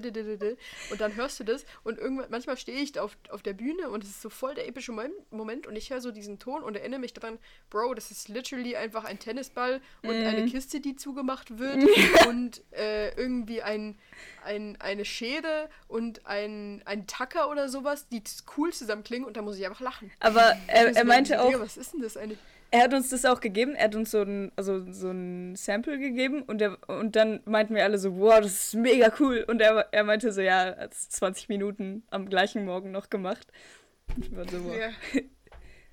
und 0.90 1.00
dann 1.00 1.14
hörst 1.16 1.40
du 1.40 1.44
das 1.44 1.64
und 1.82 1.98
irgendwann, 1.98 2.30
manchmal 2.30 2.56
stehe 2.56 2.78
ich 2.80 2.92
da 2.92 3.02
auf, 3.02 3.16
auf 3.28 3.42
der 3.42 3.52
Bühne 3.52 3.90
und 3.90 4.04
es 4.04 4.10
ist 4.10 4.22
so 4.22 4.30
voll 4.30 4.54
der 4.54 4.66
epische 4.68 4.92
Mom- 4.92 5.10
Moment 5.30 5.66
und 5.66 5.76
ich 5.76 5.90
höre 5.90 6.00
so 6.00 6.12
diesen 6.12 6.38
Ton 6.38 6.62
und 6.62 6.69
erinnere 6.76 7.00
mich 7.00 7.12
daran, 7.12 7.38
Bro, 7.70 7.94
das 7.94 8.10
ist 8.10 8.28
literally 8.28 8.76
einfach 8.76 9.04
ein 9.04 9.18
Tennisball 9.18 9.80
und 10.02 10.14
eine 10.14 10.46
Kiste, 10.46 10.80
die 10.80 10.96
zugemacht 10.96 11.58
wird 11.58 11.84
und 12.28 12.62
äh, 12.72 13.14
irgendwie 13.14 13.62
ein, 13.62 13.98
ein, 14.44 14.76
eine 14.80 15.04
Schere 15.04 15.68
und 15.88 16.26
ein, 16.26 16.82
ein 16.84 17.06
Tacker 17.06 17.50
oder 17.50 17.68
sowas, 17.68 18.08
die 18.08 18.22
cool 18.56 18.72
zusammen 18.72 19.04
klingen 19.04 19.24
und 19.24 19.36
da 19.36 19.42
muss 19.42 19.58
ich 19.58 19.66
einfach 19.66 19.80
lachen. 19.80 20.10
Aber 20.20 20.56
er, 20.66 20.96
er 20.96 21.04
meinte 21.04 21.40
auch, 21.42 21.58
Was 21.60 21.76
ist 21.76 21.92
denn 21.92 22.02
das 22.02 22.16
eigentlich? 22.16 22.38
er 22.70 22.84
hat 22.84 22.94
uns 22.94 23.10
das 23.10 23.24
auch 23.24 23.40
gegeben. 23.40 23.74
Er 23.74 23.84
hat 23.84 23.94
uns 23.94 24.10
so 24.10 24.22
ein, 24.22 24.52
also 24.56 24.90
so 24.92 25.10
ein 25.10 25.56
Sample 25.56 25.98
gegeben 25.98 26.42
und, 26.42 26.62
er, 26.62 26.78
und 26.88 27.16
dann 27.16 27.40
meinten 27.44 27.74
wir 27.74 27.84
alle 27.84 27.98
so, 27.98 28.16
wow, 28.18 28.40
das 28.40 28.52
ist 28.52 28.74
mega 28.74 29.12
cool. 29.18 29.44
Und 29.48 29.60
er, 29.60 29.88
er 29.92 30.04
meinte 30.04 30.32
so, 30.32 30.40
ja, 30.40 30.64
er 30.64 30.84
hat 30.84 30.92
es 30.92 31.08
20 31.10 31.48
Minuten 31.48 32.04
am 32.10 32.28
gleichen 32.28 32.64
Morgen 32.64 32.90
noch 32.90 33.10
gemacht. 33.10 33.48
Und 34.14 34.26
ich 34.26 34.36
war 34.36 34.48
so, 34.48 34.64
wow. 34.64 34.74
Ja. 34.76 35.20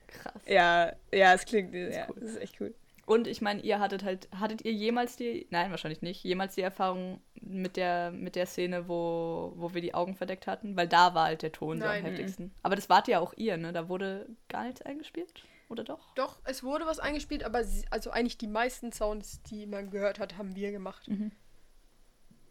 Krass. 0.07 0.41
Ja, 0.47 0.93
ja, 1.13 1.33
es 1.33 1.45
klingt, 1.45 1.73
ist 1.75 1.95
ja, 1.95 2.07
cool. 2.09 2.15
das 2.19 2.29
ist 2.31 2.41
echt 2.41 2.59
cool. 2.61 2.73
Und 3.05 3.27
ich 3.27 3.41
meine, 3.41 3.61
ihr 3.61 3.79
hattet 3.79 4.03
halt, 4.03 4.27
hattet 4.37 4.65
ihr 4.65 4.73
jemals 4.73 5.15
die, 5.15 5.47
nein, 5.49 5.71
wahrscheinlich 5.71 6.01
nicht, 6.01 6.23
jemals 6.25 6.55
die 6.55 6.61
Erfahrung 6.61 7.21
mit 7.39 7.77
der, 7.77 8.11
mit 8.11 8.35
der 8.35 8.45
Szene, 8.45 8.89
wo, 8.89 9.53
wo 9.55 9.73
wir 9.73 9.81
die 9.81 9.93
Augen 9.93 10.15
verdeckt 10.15 10.45
hatten? 10.45 10.75
Weil 10.75 10.89
da 10.89 11.13
war 11.15 11.25
halt 11.27 11.41
der 11.41 11.53
Ton 11.53 11.77
so 11.79 11.85
am 11.85 11.89
Nein. 11.91 12.03
heftigsten. 12.05 12.53
Aber 12.63 12.75
das 12.75 12.89
wart 12.89 13.07
ja 13.07 13.19
auch 13.21 13.33
ihr, 13.37 13.55
ne? 13.55 13.71
Da 13.71 13.87
wurde 13.87 14.27
gar 14.49 14.65
nichts 14.65 14.81
eingespielt? 14.81 15.31
Oder 15.69 15.85
doch? 15.85 16.13
Doch, 16.15 16.39
es 16.43 16.63
wurde 16.63 16.85
was 16.85 16.99
eingespielt, 16.99 17.43
aber 17.45 17.63
sie, 17.63 17.85
also 17.91 18.09
eigentlich 18.11 18.37
die 18.37 18.47
meisten 18.47 18.91
Sounds, 18.91 19.41
die 19.43 19.65
man 19.67 19.89
gehört 19.89 20.19
hat, 20.19 20.37
haben 20.37 20.55
wir 20.57 20.71
gemacht. 20.71 21.07
Mhm. 21.07 21.31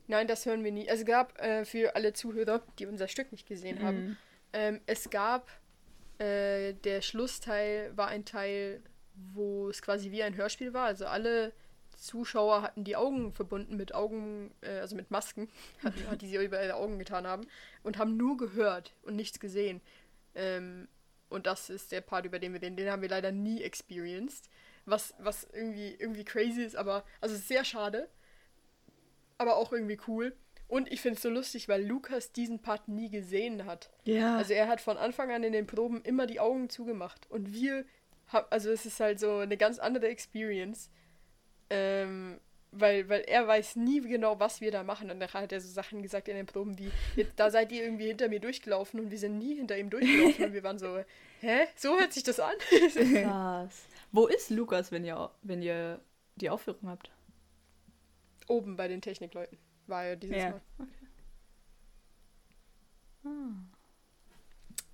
Nein, 0.07 0.27
das 0.27 0.47
hören 0.47 0.65
wir 0.65 0.73
nie. 0.73 0.87
Es 0.87 1.05
gab 1.05 1.39
äh, 1.41 1.65
für 1.65 1.97
alle 1.97 2.13
Zuhörer, 2.13 2.63
die 2.79 2.87
unser 2.87 3.09
Stück 3.09 3.33
nicht 3.33 3.47
gesehen 3.47 3.83
haben, 3.83 3.97
Mhm. 4.05 4.17
ähm, 4.53 4.81
es 4.87 5.11
gab 5.11 5.49
äh, 6.19 6.75
der 6.75 7.03
Schlussteil 7.03 7.97
war 7.97 8.09
ein 8.09 8.25
Teil, 8.25 8.83
wo 9.15 9.69
es 9.69 9.83
quasi 9.83 10.11
wie 10.11 10.23
ein 10.23 10.37
Hörspiel 10.37 10.73
war. 10.73 10.87
Also 10.87 11.07
alle 11.07 11.53
Zuschauer 11.97 12.63
hatten 12.63 12.85
die 12.85 12.97
Augen 12.97 13.33
verbunden 13.33 13.77
mit 13.77 13.95
Augen, 13.95 14.55
äh, 14.61 14.79
also 14.79 14.97
mit 14.97 15.11
Masken, 15.11 15.49
die 16.21 16.29
sie 16.29 16.37
über 16.37 16.63
ihre 16.63 16.75
Augen 16.75 16.99
getan 16.99 17.27
haben 17.27 17.47
und 17.83 17.99
haben 17.99 18.17
nur 18.17 18.37
gehört 18.37 18.95
und 19.03 19.17
nichts 19.17 19.41
gesehen. 19.41 19.81
Ähm, 20.35 20.89
und 21.29 21.47
das 21.47 21.71
ist 21.71 21.93
der 21.93 22.03
Part, 22.03 22.25
über 22.25 22.39
den 22.39 22.53
wir 22.53 22.63
reden. 22.63 22.77
Den 22.77 22.91
haben 22.91 23.03
wir 23.03 23.09
leider 23.09 23.33
nie 23.33 23.63
experienced. 23.63 24.49
Was, 24.85 25.15
was 25.19 25.45
irgendwie, 25.53 25.97
irgendwie 25.99 26.25
crazy 26.25 26.63
ist, 26.63 26.77
aber, 26.77 27.05
also 27.21 27.35
sehr 27.35 27.65
schade. 27.65 28.09
Aber 29.37 29.57
auch 29.57 29.73
irgendwie 29.73 29.99
cool. 30.07 30.37
Und 30.69 30.91
ich 30.91 31.01
finde 31.01 31.17
es 31.17 31.23
so 31.23 31.31
lustig, 31.31 31.69
weil 31.69 31.85
Lukas 31.85 32.33
diesen 32.33 32.61
Part 32.61 32.89
nie 32.89 33.09
gesehen 33.09 33.67
hat. 33.67 33.91
Ja. 34.05 34.37
Also 34.37 34.53
er 34.53 34.67
hat 34.67 34.81
von 34.81 34.97
Anfang 34.97 35.31
an 35.31 35.45
in 35.45 35.53
den 35.53 35.67
Proben 35.67 36.03
immer 36.03 36.27
die 36.27 36.41
Augen 36.41 36.69
zugemacht. 36.69 37.31
Und 37.31 37.53
wir 37.53 37.85
haben, 38.29 38.47
also 38.51 38.71
es 38.71 38.85
ist 38.85 38.99
halt 38.99 39.21
so 39.21 39.39
eine 39.39 39.57
ganz 39.57 39.79
andere 39.79 40.09
Experience. 40.09 40.91
Ähm, 41.71 42.41
weil, 42.73 43.09
weil 43.09 43.23
er 43.23 43.47
weiß 43.47 43.77
nie 43.77 44.01
genau, 44.01 44.41
was 44.41 44.61
wir 44.61 44.73
da 44.73 44.83
machen. 44.83 45.11
Und 45.11 45.19
nachher 45.19 45.43
hat 45.43 45.53
er 45.53 45.61
so 45.61 45.69
Sachen 45.69 46.03
gesagt 46.03 46.29
in 46.29 46.37
den 46.37 46.47
Proben 46.47 46.77
wie, 46.79 46.91
jetzt, 47.15 47.33
da 47.37 47.49
seid 47.51 47.71
ihr 47.71 47.85
irgendwie 47.85 48.09
hinter 48.09 48.29
mir 48.29 48.41
durchgelaufen 48.41 48.99
und 48.99 49.11
wir 49.11 49.19
sind 49.19 49.39
nie 49.39 49.55
hinter 49.55 49.79
ihm 49.79 49.89
durchgelaufen. 49.89 50.47
und 50.47 50.53
wir 50.53 50.65
waren 50.65 50.79
so, 50.79 50.99
hä? 51.41 51.67
So 51.77 51.97
hört 51.97 52.13
sich 52.13 52.25
das 52.25 52.41
an? 52.41 52.55
Krass. 53.23 53.85
Wo 54.11 54.27
ist 54.27 54.51
Lukas, 54.51 54.91
wenn 54.91 55.05
ihr, 55.05 55.31
wenn 55.43 55.63
ihr 55.63 56.01
die 56.35 56.51
Aufführung 56.51 56.89
habt? 56.89 57.11
Oben 58.49 58.77
bei 58.77 58.89
den 58.89 59.01
Technikleuten 59.01 59.59
war 59.89 60.05
er 60.05 60.17
dieses 60.17 60.37
Ja. 60.37 60.51
Mal. 60.51 60.61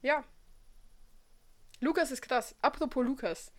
Ja. 0.02 0.24
Lukas 1.81 2.10
ist 2.10 2.23
krass. 2.23 2.54
Apropos 2.62 3.04
Lukas. 3.04 3.52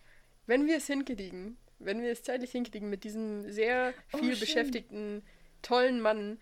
Wenn 0.46 0.66
wir 0.66 0.76
es 0.78 0.86
hinkriegen, 0.86 1.56
wenn 1.78 2.02
wir 2.02 2.10
es 2.10 2.22
zeitlich 2.22 2.50
hinkriegen, 2.52 2.90
mit 2.90 3.04
diesem 3.04 3.50
sehr 3.50 3.94
Oh, 4.12 4.18
viel 4.18 4.32
schön. 4.36 4.40
beschäftigten, 4.40 5.22
tollen 5.62 6.00
Mann 6.00 6.38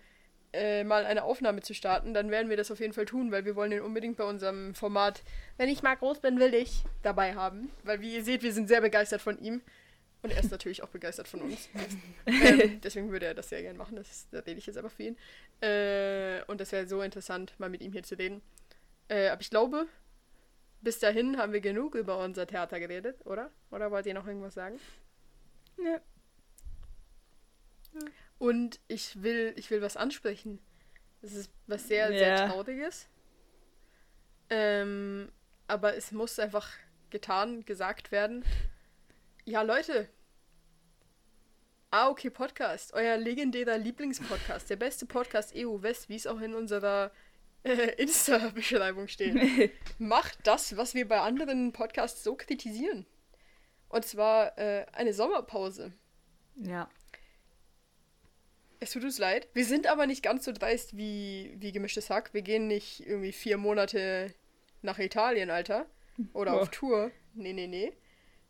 äh, 0.51 0.83
mal 0.83 1.05
eine 1.05 1.23
Aufnahme 1.23 1.61
zu 1.61 1.73
starten, 1.73 2.13
dann 2.13 2.29
werden 2.29 2.49
wir 2.49 2.57
das 2.57 2.69
auf 2.71 2.79
jeden 2.79 2.93
Fall 2.93 3.05
tun, 3.05 3.31
weil 3.31 3.45
wir 3.45 3.55
wollen 3.55 3.71
ihn 3.71 3.81
unbedingt 3.81 4.17
bei 4.17 4.23
unserem 4.23 4.75
Format, 4.75 5.23
wenn 5.57 5.69
ich 5.69 5.81
mal 5.83 5.95
groß 5.95 6.19
bin, 6.19 6.39
will 6.39 6.53
ich, 6.53 6.83
dabei 7.01 7.33
haben. 7.35 7.71
Weil 7.83 8.01
wie 8.01 8.13
ihr 8.15 8.23
seht, 8.23 8.43
wir 8.43 8.53
sind 8.53 8.67
sehr 8.67 8.81
begeistert 8.81 9.21
von 9.21 9.39
ihm. 9.39 9.61
Und 10.23 10.31
er 10.31 10.39
ist 10.39 10.51
natürlich 10.51 10.81
auch 10.81 10.89
begeistert 10.89 11.27
von 11.27 11.41
uns. 11.41 11.69
ähm, 12.25 12.79
deswegen 12.81 13.11
würde 13.11 13.25
er 13.27 13.33
das 13.33 13.49
sehr 13.49 13.61
gern 13.61 13.77
machen. 13.77 13.97
Das 13.97 14.09
ist, 14.09 14.33
da 14.33 14.39
rede 14.39 14.57
ich 14.57 14.65
jetzt 14.65 14.77
einfach 14.77 14.91
für 14.91 15.03
ihn. 15.03 15.17
Äh, 15.61 16.43
und 16.47 16.61
das 16.61 16.71
wäre 16.71 16.87
so 16.87 17.01
interessant, 17.01 17.53
mal 17.59 17.69
mit 17.69 17.81
ihm 17.81 17.91
hier 17.91 18.03
zu 18.03 18.17
reden. 18.17 18.41
Äh, 19.09 19.27
aber 19.27 19.41
ich 19.41 19.49
glaube, 19.49 19.85
bis 20.81 20.99
dahin 20.99 21.37
haben 21.37 21.51
wir 21.53 21.59
genug 21.61 21.95
über 21.95 22.17
unser 22.19 22.47
Theater 22.47 22.79
geredet, 22.79 23.25
oder? 23.25 23.51
Oder 23.69 23.91
wollt 23.91 24.05
ihr 24.05 24.13
noch 24.13 24.25
irgendwas 24.27 24.53
sagen? 24.53 24.79
ja. 25.83 25.99
Und 28.39 28.79
ich 28.87 29.21
will, 29.21 29.53
ich 29.55 29.69
will 29.69 29.81
was 29.81 29.95
ansprechen. 29.97 30.59
Das 31.21 31.33
ist 31.33 31.51
was 31.67 31.87
sehr, 31.87 32.11
Ja. 32.11 32.17
sehr 32.37 32.47
Trauriges. 32.49 33.07
Ähm, 34.49 35.31
aber 35.67 35.95
es 35.95 36.11
muss 36.11 36.39
einfach 36.39 36.69
getan, 37.11 37.63
gesagt 37.65 38.11
werden. 38.11 38.43
Ja, 39.45 39.61
Leute. 39.61 40.07
Ah, 41.91 42.09
okay, 42.09 42.29
Podcast. 42.29 42.93
Euer 42.93 43.17
legendärer 43.17 43.77
Lieblingspodcast. 43.77 44.69
Der 44.69 44.77
beste 44.77 45.05
Podcast 45.05 45.53
EU 45.55 45.81
West, 45.81 46.09
wie 46.09 46.15
es 46.15 46.25
auch 46.27 46.39
in 46.41 46.55
unserer 46.55 47.11
äh, 47.63 47.93
Insta-Beschreibung 48.01 49.07
steht. 49.07 49.71
Macht 49.99 50.39
das, 50.43 50.75
was 50.77 50.93
wir 50.95 51.07
bei 51.07 51.19
anderen 51.19 51.71
Podcasts 51.71 52.23
so 52.23 52.35
kritisieren. 52.35 53.05
Und 53.89 54.05
zwar 54.05 54.57
äh, 54.57 54.85
eine 54.93 55.13
Sommerpause. 55.13 55.93
Ja. 56.55 56.89
Es 58.79 58.91
tut 58.91 59.03
uns 59.03 59.19
leid. 59.19 59.47
Wir 59.53 59.65
sind 59.65 59.87
aber 59.87 60.07
nicht 60.07 60.23
ganz 60.23 60.45
so 60.45 60.51
dreist 60.51 60.97
wie, 60.97 61.53
wie 61.59 61.71
gemischtes 61.71 62.09
Hack. 62.09 62.33
Wir 62.33 62.41
gehen 62.41 62.67
nicht 62.67 63.05
irgendwie 63.05 63.31
vier 63.31 63.57
Monate 63.57 64.33
nach 64.81 64.97
Italien, 64.99 65.49
Alter. 65.51 65.85
Oder 66.33 66.53
auf 66.55 66.67
Oh. 66.69 66.71
Tour. 66.71 67.11
Nee, 67.33 67.53
nee, 67.53 67.67
nee. 67.67 67.93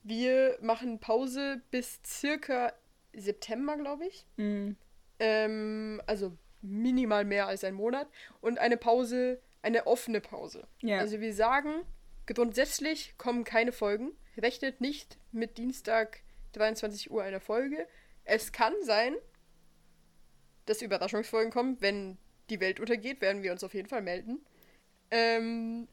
Wir 0.03 0.57
machen 0.61 0.99
Pause 0.99 1.61
bis 1.71 1.99
circa 2.05 2.73
September, 3.13 3.77
glaube 3.77 4.05
ich. 4.05 4.25
Mhm. 4.37 4.75
Ähm, 5.19 6.01
also 6.05 6.37
minimal 6.61 7.25
mehr 7.25 7.47
als 7.47 7.63
ein 7.63 7.73
Monat. 7.73 8.07
Und 8.41 8.59
eine 8.59 8.77
Pause, 8.77 9.41
eine 9.61 9.87
offene 9.87 10.21
Pause. 10.21 10.67
Ja. 10.81 10.99
Also 10.99 11.21
wir 11.21 11.33
sagen, 11.33 11.83
grundsätzlich 12.25 13.17
kommen 13.17 13.43
keine 13.43 13.71
Folgen. 13.71 14.11
Rechnet 14.37 14.81
nicht 14.81 15.17
mit 15.31 15.57
Dienstag 15.57 16.21
23 16.53 17.11
Uhr 17.11 17.23
einer 17.23 17.39
Folge. 17.39 17.87
Es 18.25 18.51
kann 18.51 18.73
sein, 18.81 19.15
dass 20.65 20.81
Überraschungsfolgen 20.81 21.51
kommen. 21.51 21.77
Wenn 21.81 22.17
die 22.49 22.59
Welt 22.59 22.79
untergeht, 22.79 23.21
werden 23.21 23.43
wir 23.43 23.51
uns 23.51 23.63
auf 23.63 23.73
jeden 23.73 23.89
Fall 23.89 24.01
melden. 24.01 24.43
Ähm, 25.11 25.87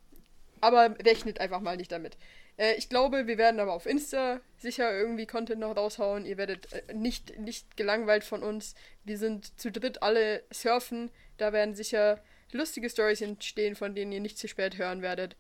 aber 0.61 0.97
rechnet 1.05 1.41
einfach 1.41 1.61
mal 1.61 1.77
nicht 1.77 1.93
damit. 1.93 2.17
Äh, 2.61 2.75
ich 2.75 2.89
glaube, 2.91 3.27
wir 3.27 3.39
werden 3.39 3.59
aber 3.59 3.73
auf 3.73 3.87
Insta 3.87 4.41
sicher 4.59 4.93
irgendwie 4.93 5.27
Content 5.27 5.61
noch 5.61 5.75
raushauen. 5.77 6.27
Ihr 6.27 6.37
werdet 6.37 6.71
äh, 6.73 6.93
nicht, 6.93 7.39
nicht 7.39 7.77
gelangweilt 7.77 8.23
von 8.23 8.43
uns. 8.43 8.75
Wir 9.05 9.17
sind 9.17 9.59
zu 9.59 9.73
dritt 9.73 10.03
alle 10.03 10.43
surfen. 10.53 11.11
Da 11.39 11.53
werden 11.55 11.75
sicher 11.75 12.23
lustige 12.53 12.91
Stories 12.91 13.23
entstehen, 13.23 13.77
von 13.77 13.95
denen 13.95 14.13
ihr 14.13 14.21
nicht 14.21 14.37
zu 14.39 14.47
spät 14.47 14.77
hören 14.77 15.01
werdet. 15.01 15.37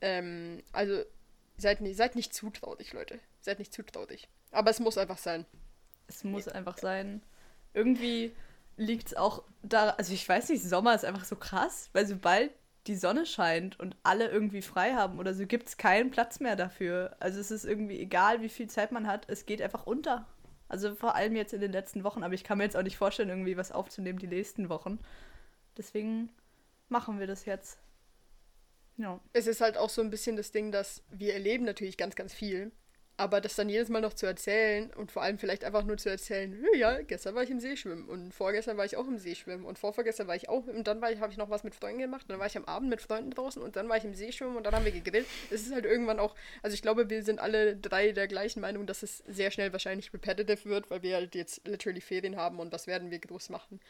Ähm, 0.00 0.62
also 0.72 1.02
seid, 1.56 1.80
nicht- 1.82 1.96
seid 1.96 2.16
nicht 2.16 2.34
zu 2.34 2.50
Leute. 2.92 3.20
Seid 3.40 3.58
nicht 3.60 3.72
zu 3.72 3.84
traurig. 3.84 4.28
Aber 4.50 4.70
es 4.70 4.80
muss 4.80 4.98
einfach 4.98 5.18
sein. 5.18 5.46
Es 6.08 6.24
muss 6.24 6.48
einfach 6.48 6.78
sein. 6.78 7.22
Irgendwie 7.74 8.32
liegt 8.76 9.08
es 9.08 9.14
auch 9.16 9.44
da, 9.62 9.90
also 9.90 10.12
ich 10.12 10.28
weiß 10.28 10.48
nicht, 10.48 10.64
Sommer 10.64 10.94
ist 10.94 11.04
einfach 11.04 11.24
so 11.24 11.36
krass, 11.36 11.90
weil 11.92 12.06
sobald 12.06 12.50
die 12.86 12.96
Sonne 12.96 13.26
scheint 13.26 13.78
und 13.78 13.96
alle 14.02 14.28
irgendwie 14.28 14.62
frei 14.62 14.94
haben 14.94 15.18
oder 15.18 15.34
so, 15.34 15.46
gibt 15.46 15.68
es 15.68 15.76
keinen 15.76 16.10
Platz 16.10 16.40
mehr 16.40 16.56
dafür. 16.56 17.16
Also 17.20 17.38
es 17.38 17.50
ist 17.50 17.64
irgendwie 17.64 18.00
egal, 18.00 18.40
wie 18.40 18.48
viel 18.48 18.68
Zeit 18.68 18.90
man 18.92 19.06
hat, 19.06 19.28
es 19.28 19.46
geht 19.46 19.60
einfach 19.60 19.86
unter. 19.86 20.26
Also 20.68 20.94
vor 20.94 21.14
allem 21.14 21.36
jetzt 21.36 21.52
in 21.52 21.60
den 21.60 21.72
letzten 21.72 22.04
Wochen, 22.04 22.22
aber 22.22 22.34
ich 22.34 22.44
kann 22.44 22.58
mir 22.58 22.64
jetzt 22.64 22.76
auch 22.76 22.82
nicht 22.82 22.96
vorstellen, 22.96 23.28
irgendwie 23.28 23.56
was 23.56 23.72
aufzunehmen 23.72 24.18
die 24.18 24.28
nächsten 24.28 24.68
Wochen. 24.68 24.98
Deswegen 25.76 26.30
machen 26.88 27.18
wir 27.18 27.26
das 27.26 27.44
jetzt. 27.44 27.78
Ja. 28.96 29.20
Es 29.32 29.46
ist 29.46 29.60
halt 29.60 29.76
auch 29.76 29.90
so 29.90 30.00
ein 30.00 30.10
bisschen 30.10 30.36
das 30.36 30.52
Ding, 30.52 30.72
dass 30.72 31.02
wir 31.10 31.34
erleben 31.34 31.64
natürlich 31.64 31.96
ganz, 31.96 32.14
ganz 32.14 32.32
viel. 32.32 32.70
Aber 33.20 33.42
das 33.42 33.54
dann 33.54 33.68
jedes 33.68 33.90
Mal 33.90 34.00
noch 34.00 34.14
zu 34.14 34.24
erzählen 34.24 34.90
und 34.94 35.12
vor 35.12 35.20
allem 35.20 35.38
vielleicht 35.38 35.62
einfach 35.62 35.84
nur 35.84 35.98
zu 35.98 36.08
erzählen, 36.08 36.54
"Hö, 36.54 36.74
ja, 36.78 37.02
gestern 37.02 37.34
war 37.34 37.42
ich 37.42 37.50
im 37.50 37.60
See 37.60 37.76
schwimmen 37.76 38.08
und 38.08 38.32
vorgestern 38.32 38.78
war 38.78 38.86
ich 38.86 38.96
auch 38.96 39.06
im 39.06 39.18
See 39.18 39.34
schwimmen 39.34 39.66
und 39.66 39.78
vorvorgestern 39.78 40.26
war 40.26 40.36
ich 40.36 40.48
auch 40.48 40.66
und 40.66 40.86
dann 40.86 41.02
habe 41.02 41.30
ich 41.30 41.36
noch 41.36 41.50
was 41.50 41.62
mit 41.62 41.74
Freunden 41.74 41.98
gemacht 42.00 42.22
und 42.22 42.30
dann 42.30 42.38
war 42.38 42.46
ich 42.46 42.56
am 42.56 42.64
Abend 42.64 42.88
mit 42.88 43.02
Freunden 43.02 43.30
draußen 43.30 43.60
und 43.60 43.76
dann 43.76 43.90
war 43.90 43.98
ich 43.98 44.04
im 44.04 44.14
See 44.14 44.32
schwimmen 44.32 44.56
und 44.56 44.64
dann 44.64 44.74
haben 44.74 44.86
wir 44.86 44.92
gegrillt. 44.92 45.26
Es 45.50 45.66
ist 45.66 45.72
halt 45.74 45.84
irgendwann 45.84 46.18
auch, 46.18 46.34
also 46.62 46.72
ich 46.72 46.80
glaube, 46.80 47.10
wir 47.10 47.22
sind 47.22 47.40
alle 47.40 47.76
drei 47.76 48.12
der 48.12 48.26
gleichen 48.26 48.62
Meinung, 48.62 48.86
dass 48.86 49.02
es 49.02 49.18
sehr 49.28 49.50
schnell 49.50 49.70
wahrscheinlich 49.74 50.14
repetitive 50.14 50.64
wird, 50.70 50.90
weil 50.90 51.02
wir 51.02 51.16
halt 51.16 51.34
jetzt 51.34 51.68
literally 51.68 52.00
Ferien 52.00 52.36
haben 52.36 52.58
und 52.58 52.72
was 52.72 52.86
werden 52.86 53.10
wir 53.10 53.18
groß 53.18 53.50
machen. 53.50 53.80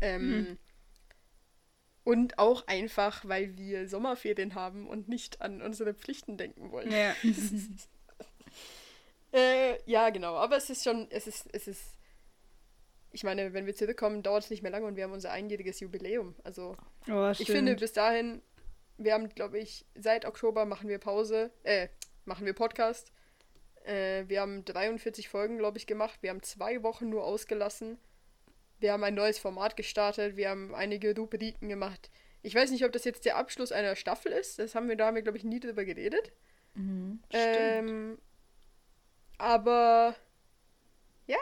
Ähm, 0.00 0.58
Und 2.02 2.38
auch 2.38 2.66
einfach, 2.66 3.24
weil 3.24 3.56
wir 3.56 3.88
Sommerferien 3.88 4.54
haben 4.56 4.86
und 4.88 5.08
nicht 5.08 5.40
an 5.40 5.62
unsere 5.62 5.94
Pflichten 5.94 6.36
denken 6.36 6.72
wollen. 6.72 6.90
Ja. 6.90 7.14
Äh, 9.32 9.78
ja, 9.90 10.10
genau. 10.10 10.34
Aber 10.36 10.56
es 10.56 10.70
ist 10.70 10.84
schon, 10.84 11.08
es 11.10 11.26
ist, 11.26 11.48
es 11.52 11.66
ist. 11.66 11.96
Ich 13.10 13.22
meine, 13.24 13.52
wenn 13.52 13.66
wir 13.66 13.74
zurückkommen, 13.74 14.22
dauert 14.22 14.44
es 14.44 14.50
nicht 14.50 14.62
mehr 14.62 14.72
lange 14.72 14.86
und 14.86 14.96
wir 14.96 15.04
haben 15.04 15.12
unser 15.12 15.30
einjähriges 15.30 15.80
Jubiläum. 15.80 16.34
Also 16.42 16.76
Oh, 17.08 17.30
ich 17.30 17.46
finde, 17.46 17.76
bis 17.76 17.92
dahin, 17.92 18.42
wir 18.96 19.14
haben, 19.14 19.28
glaube 19.28 19.58
ich, 19.58 19.86
seit 19.94 20.24
Oktober 20.24 20.64
machen 20.64 20.88
wir 20.88 20.98
Pause, 20.98 21.50
äh, 21.62 21.88
machen 22.24 22.46
wir 22.46 22.54
Podcast. 22.54 23.12
Äh, 23.84 24.24
wir 24.28 24.40
haben 24.40 24.64
43 24.64 25.28
Folgen, 25.28 25.58
glaube 25.58 25.78
ich, 25.78 25.86
gemacht. 25.86 26.18
Wir 26.22 26.30
haben 26.30 26.42
zwei 26.42 26.82
Wochen 26.82 27.08
nur 27.08 27.24
ausgelassen. 27.24 27.98
Wir 28.80 28.92
haben 28.92 29.04
ein 29.04 29.14
neues 29.14 29.38
Format 29.38 29.76
gestartet. 29.76 30.36
Wir 30.36 30.50
haben 30.50 30.74
einige 30.74 31.14
Rubriken 31.14 31.68
gemacht. 31.68 32.10
Ich 32.42 32.54
weiß 32.54 32.70
nicht, 32.70 32.84
ob 32.84 32.92
das 32.92 33.04
jetzt 33.04 33.24
der 33.24 33.36
Abschluss 33.36 33.72
einer 33.72 33.96
Staffel 33.96 34.32
ist. 34.32 34.58
Das 34.58 34.74
haben 34.74 34.88
wir, 34.88 34.96
da 34.96 35.06
haben 35.06 35.14
wir, 35.14 35.22
glaube 35.22 35.38
ich, 35.38 35.44
nie 35.44 35.60
drüber 35.60 35.84
geredet. 35.84 36.32
Ähm, 37.30 38.18
aber 39.38 40.14
ja, 41.26 41.38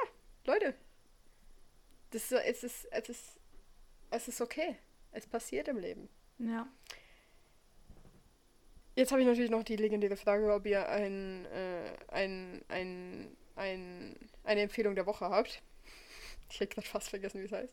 Leute. 0.46 0.74
Das, 2.10 2.30
ist- 2.30 2.32
es, 2.44 2.64
ist, 2.64 2.84
es, 2.90 3.08
ist, 3.08 3.40
es 4.10 4.28
ist 4.28 4.40
okay. 4.40 4.76
Es 5.12 5.26
passiert 5.26 5.68
im 5.68 5.78
Leben. 5.78 6.08
Ja. 6.38 6.66
Jetzt 8.94 9.10
habe 9.10 9.22
ich 9.22 9.26
natürlich 9.26 9.50
noch 9.50 9.62
die 9.62 9.76
legendäre 9.76 10.16
Frage, 10.16 10.52
ob 10.52 10.66
ihr 10.66 10.86
ein, 10.88 11.46
äh, 11.46 11.92
ein, 12.08 12.62
ein, 12.68 13.36
ein, 13.56 14.16
eine 14.44 14.60
Empfehlung 14.60 14.94
der 14.94 15.06
Woche 15.06 15.26
habt. 15.30 15.62
Ich 16.50 16.60
hätte 16.60 16.74
gerade 16.74 16.86
fast 16.86 17.08
vergessen, 17.08 17.40
wie 17.40 17.46
es 17.46 17.52
heißt. 17.52 17.72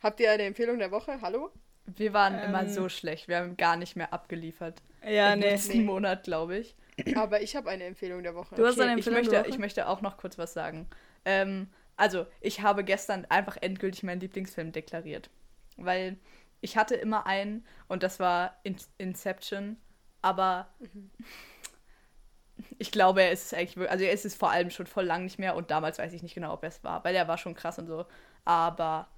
Habt 0.00 0.20
ihr 0.20 0.30
eine 0.30 0.44
Empfehlung 0.44 0.78
der 0.78 0.92
Woche? 0.92 1.20
Hallo? 1.20 1.50
Wir 1.86 2.12
waren 2.12 2.38
immer 2.38 2.62
Ähm. 2.62 2.68
so 2.68 2.88
schlecht. 2.88 3.26
Wir 3.26 3.38
haben 3.38 3.56
gar 3.56 3.76
nicht 3.76 3.96
mehr 3.96 4.12
abgeliefert. 4.12 4.80
Ja, 5.04 5.32
Im 5.32 5.40
nee. 5.40 5.50
letzten 5.50 5.78
Nee. 5.78 5.84
Monat, 5.84 6.22
glaube 6.22 6.58
ich. 6.58 6.76
Aber 7.16 7.42
ich 7.42 7.56
habe 7.56 7.70
eine 7.70 7.84
Empfehlung 7.84 8.22
der 8.22 8.34
Woche. 8.34 8.54
Du 8.56 8.66
hast 8.66 8.80
eine 8.80 8.92
ich 9.00 9.06
Empfehlung 9.06 9.22
der 9.24 9.32
möchte, 9.32 9.40
Woche? 9.40 9.48
ich 9.48 9.58
möchte 9.58 9.88
auch 9.88 10.00
noch 10.00 10.16
kurz 10.16 10.38
was 10.38 10.52
sagen. 10.52 10.86
Ähm, 11.24 11.68
also, 11.96 12.26
ich 12.40 12.60
habe 12.62 12.84
gestern 12.84 13.24
einfach 13.28 13.56
endgültig 13.60 14.02
meinen 14.02 14.20
Lieblingsfilm 14.20 14.72
deklariert. 14.72 15.30
Weil 15.76 16.16
ich 16.60 16.76
hatte 16.76 16.94
immer 16.94 17.26
einen 17.26 17.64
und 17.88 18.02
das 18.02 18.20
war 18.20 18.58
In 18.62 18.76
Inception, 18.98 19.76
aber 20.22 20.68
ich 22.78 22.90
glaube, 22.92 23.22
er 23.22 23.32
ist 23.32 23.46
es 23.46 23.54
eigentlich, 23.54 23.76
wir- 23.76 23.90
also 23.90 24.04
er 24.04 24.12
ist 24.12 24.24
es 24.24 24.34
vor 24.34 24.50
allem 24.50 24.70
schon 24.70 24.86
voll 24.86 25.04
lang 25.04 25.24
nicht 25.24 25.38
mehr 25.38 25.56
und 25.56 25.70
damals 25.70 25.98
weiß 25.98 26.12
ich 26.12 26.22
nicht 26.22 26.34
genau, 26.34 26.52
ob 26.52 26.62
er 26.62 26.68
es 26.68 26.84
war, 26.84 27.04
weil 27.04 27.14
er 27.14 27.28
war 27.28 27.38
schon 27.38 27.54
krass 27.54 27.78
und 27.78 27.86
so. 27.86 28.06
Aber 28.44 29.08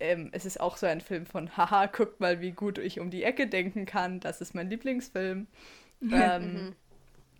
ähm, 0.00 0.30
es 0.32 0.46
ist 0.46 0.60
auch 0.60 0.76
so 0.76 0.86
ein 0.86 1.00
Film 1.00 1.26
von, 1.26 1.56
haha, 1.58 1.86
guckt 1.86 2.20
mal, 2.20 2.40
wie 2.40 2.52
gut 2.52 2.78
ich 2.78 3.00
um 3.00 3.10
die 3.10 3.24
Ecke 3.24 3.46
denken 3.48 3.86
kann. 3.86 4.20
Das 4.20 4.40
ist 4.40 4.54
mein 4.54 4.70
Lieblingsfilm. 4.70 5.46
ähm, 6.10 6.66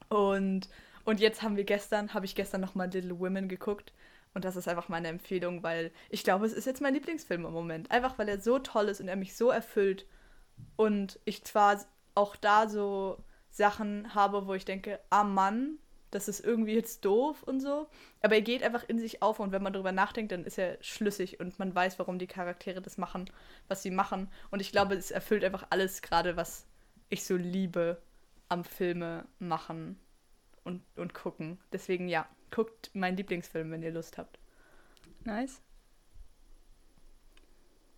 und, 0.08 0.68
und 1.04 1.20
jetzt 1.20 1.42
haben 1.42 1.56
wir 1.56 1.64
gestern, 1.64 2.14
habe 2.14 2.26
ich 2.26 2.34
gestern 2.34 2.60
nochmal 2.60 2.90
Little 2.90 3.18
Women 3.18 3.48
geguckt. 3.48 3.92
Und 4.34 4.44
das 4.44 4.56
ist 4.56 4.68
einfach 4.68 4.88
meine 4.88 5.08
Empfehlung, 5.08 5.62
weil 5.62 5.90
ich 6.10 6.22
glaube, 6.22 6.46
es 6.46 6.52
ist 6.52 6.66
jetzt 6.66 6.80
mein 6.80 6.94
Lieblingsfilm 6.94 7.44
im 7.44 7.52
Moment. 7.52 7.90
Einfach 7.90 8.18
weil 8.18 8.28
er 8.28 8.40
so 8.40 8.58
toll 8.58 8.88
ist 8.88 9.00
und 9.00 9.08
er 9.08 9.16
mich 9.16 9.36
so 9.36 9.50
erfüllt. 9.50 10.06
Und 10.76 11.18
ich 11.24 11.44
zwar 11.44 11.80
auch 12.14 12.36
da 12.36 12.68
so 12.68 13.24
Sachen 13.50 14.14
habe, 14.14 14.46
wo 14.46 14.54
ich 14.54 14.64
denke, 14.64 15.00
ah 15.10 15.24
Mann, 15.24 15.78
das 16.10 16.28
ist 16.28 16.40
irgendwie 16.44 16.74
jetzt 16.74 17.04
doof 17.04 17.42
und 17.42 17.60
so. 17.60 17.88
Aber 18.22 18.34
er 18.34 18.42
geht 18.42 18.62
einfach 18.62 18.88
in 18.88 18.98
sich 18.98 19.22
auf 19.22 19.40
und 19.40 19.52
wenn 19.52 19.62
man 19.62 19.72
darüber 19.72 19.92
nachdenkt, 19.92 20.32
dann 20.32 20.44
ist 20.44 20.58
er 20.58 20.78
schlüssig 20.80 21.40
und 21.40 21.58
man 21.58 21.74
weiß, 21.74 21.98
warum 21.98 22.18
die 22.18 22.26
Charaktere 22.26 22.80
das 22.80 22.98
machen, 22.98 23.30
was 23.68 23.82
sie 23.82 23.90
machen. 23.90 24.30
Und 24.50 24.60
ich 24.60 24.72
glaube, 24.72 24.94
es 24.94 25.10
erfüllt 25.10 25.44
einfach 25.44 25.66
alles 25.70 26.02
gerade, 26.02 26.36
was 26.36 26.66
ich 27.08 27.24
so 27.24 27.36
liebe 27.36 28.00
am 28.48 28.64
Filme 28.64 29.26
machen 29.38 29.98
und, 30.64 30.82
und 30.96 31.14
gucken. 31.14 31.58
Deswegen 31.72 32.08
ja, 32.08 32.28
guckt 32.50 32.90
meinen 32.94 33.16
Lieblingsfilm, 33.16 33.70
wenn 33.70 33.82
ihr 33.82 33.92
Lust 33.92 34.18
habt. 34.18 34.38
Nice. 35.24 35.60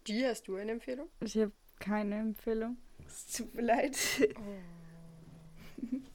G, 0.05 0.27
hast 0.27 0.49
du 0.49 0.57
eine 0.57 0.73
Empfehlung? 0.73 1.09
Ich 1.21 1.37
habe 1.37 1.53
keine 1.79 2.19
Empfehlung. 2.19 2.77
Es 3.07 3.27
tut 3.27 3.55
mir 3.55 3.63
leid. 3.63 3.97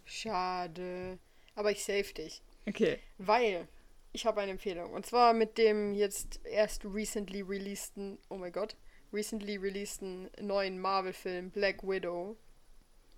Schade. 0.05 1.19
Aber 1.55 1.71
ich 1.71 1.83
save 1.83 2.13
dich. 2.13 2.41
Okay. 2.67 2.99
Weil 3.17 3.67
ich 4.11 4.25
habe 4.25 4.41
eine 4.41 4.51
Empfehlung. 4.51 4.91
Und 4.91 5.05
zwar 5.05 5.33
mit 5.33 5.57
dem 5.57 5.93
jetzt 5.93 6.39
erst 6.45 6.85
recently 6.85 7.41
releaseden, 7.41 8.17
oh 8.29 8.37
mein 8.37 8.51
Gott, 8.51 8.75
recently 9.11 9.57
releaseden 9.57 10.29
neuen 10.41 10.79
Marvel-Film 10.79 11.51
Black 11.51 11.83
Widow. 11.83 12.37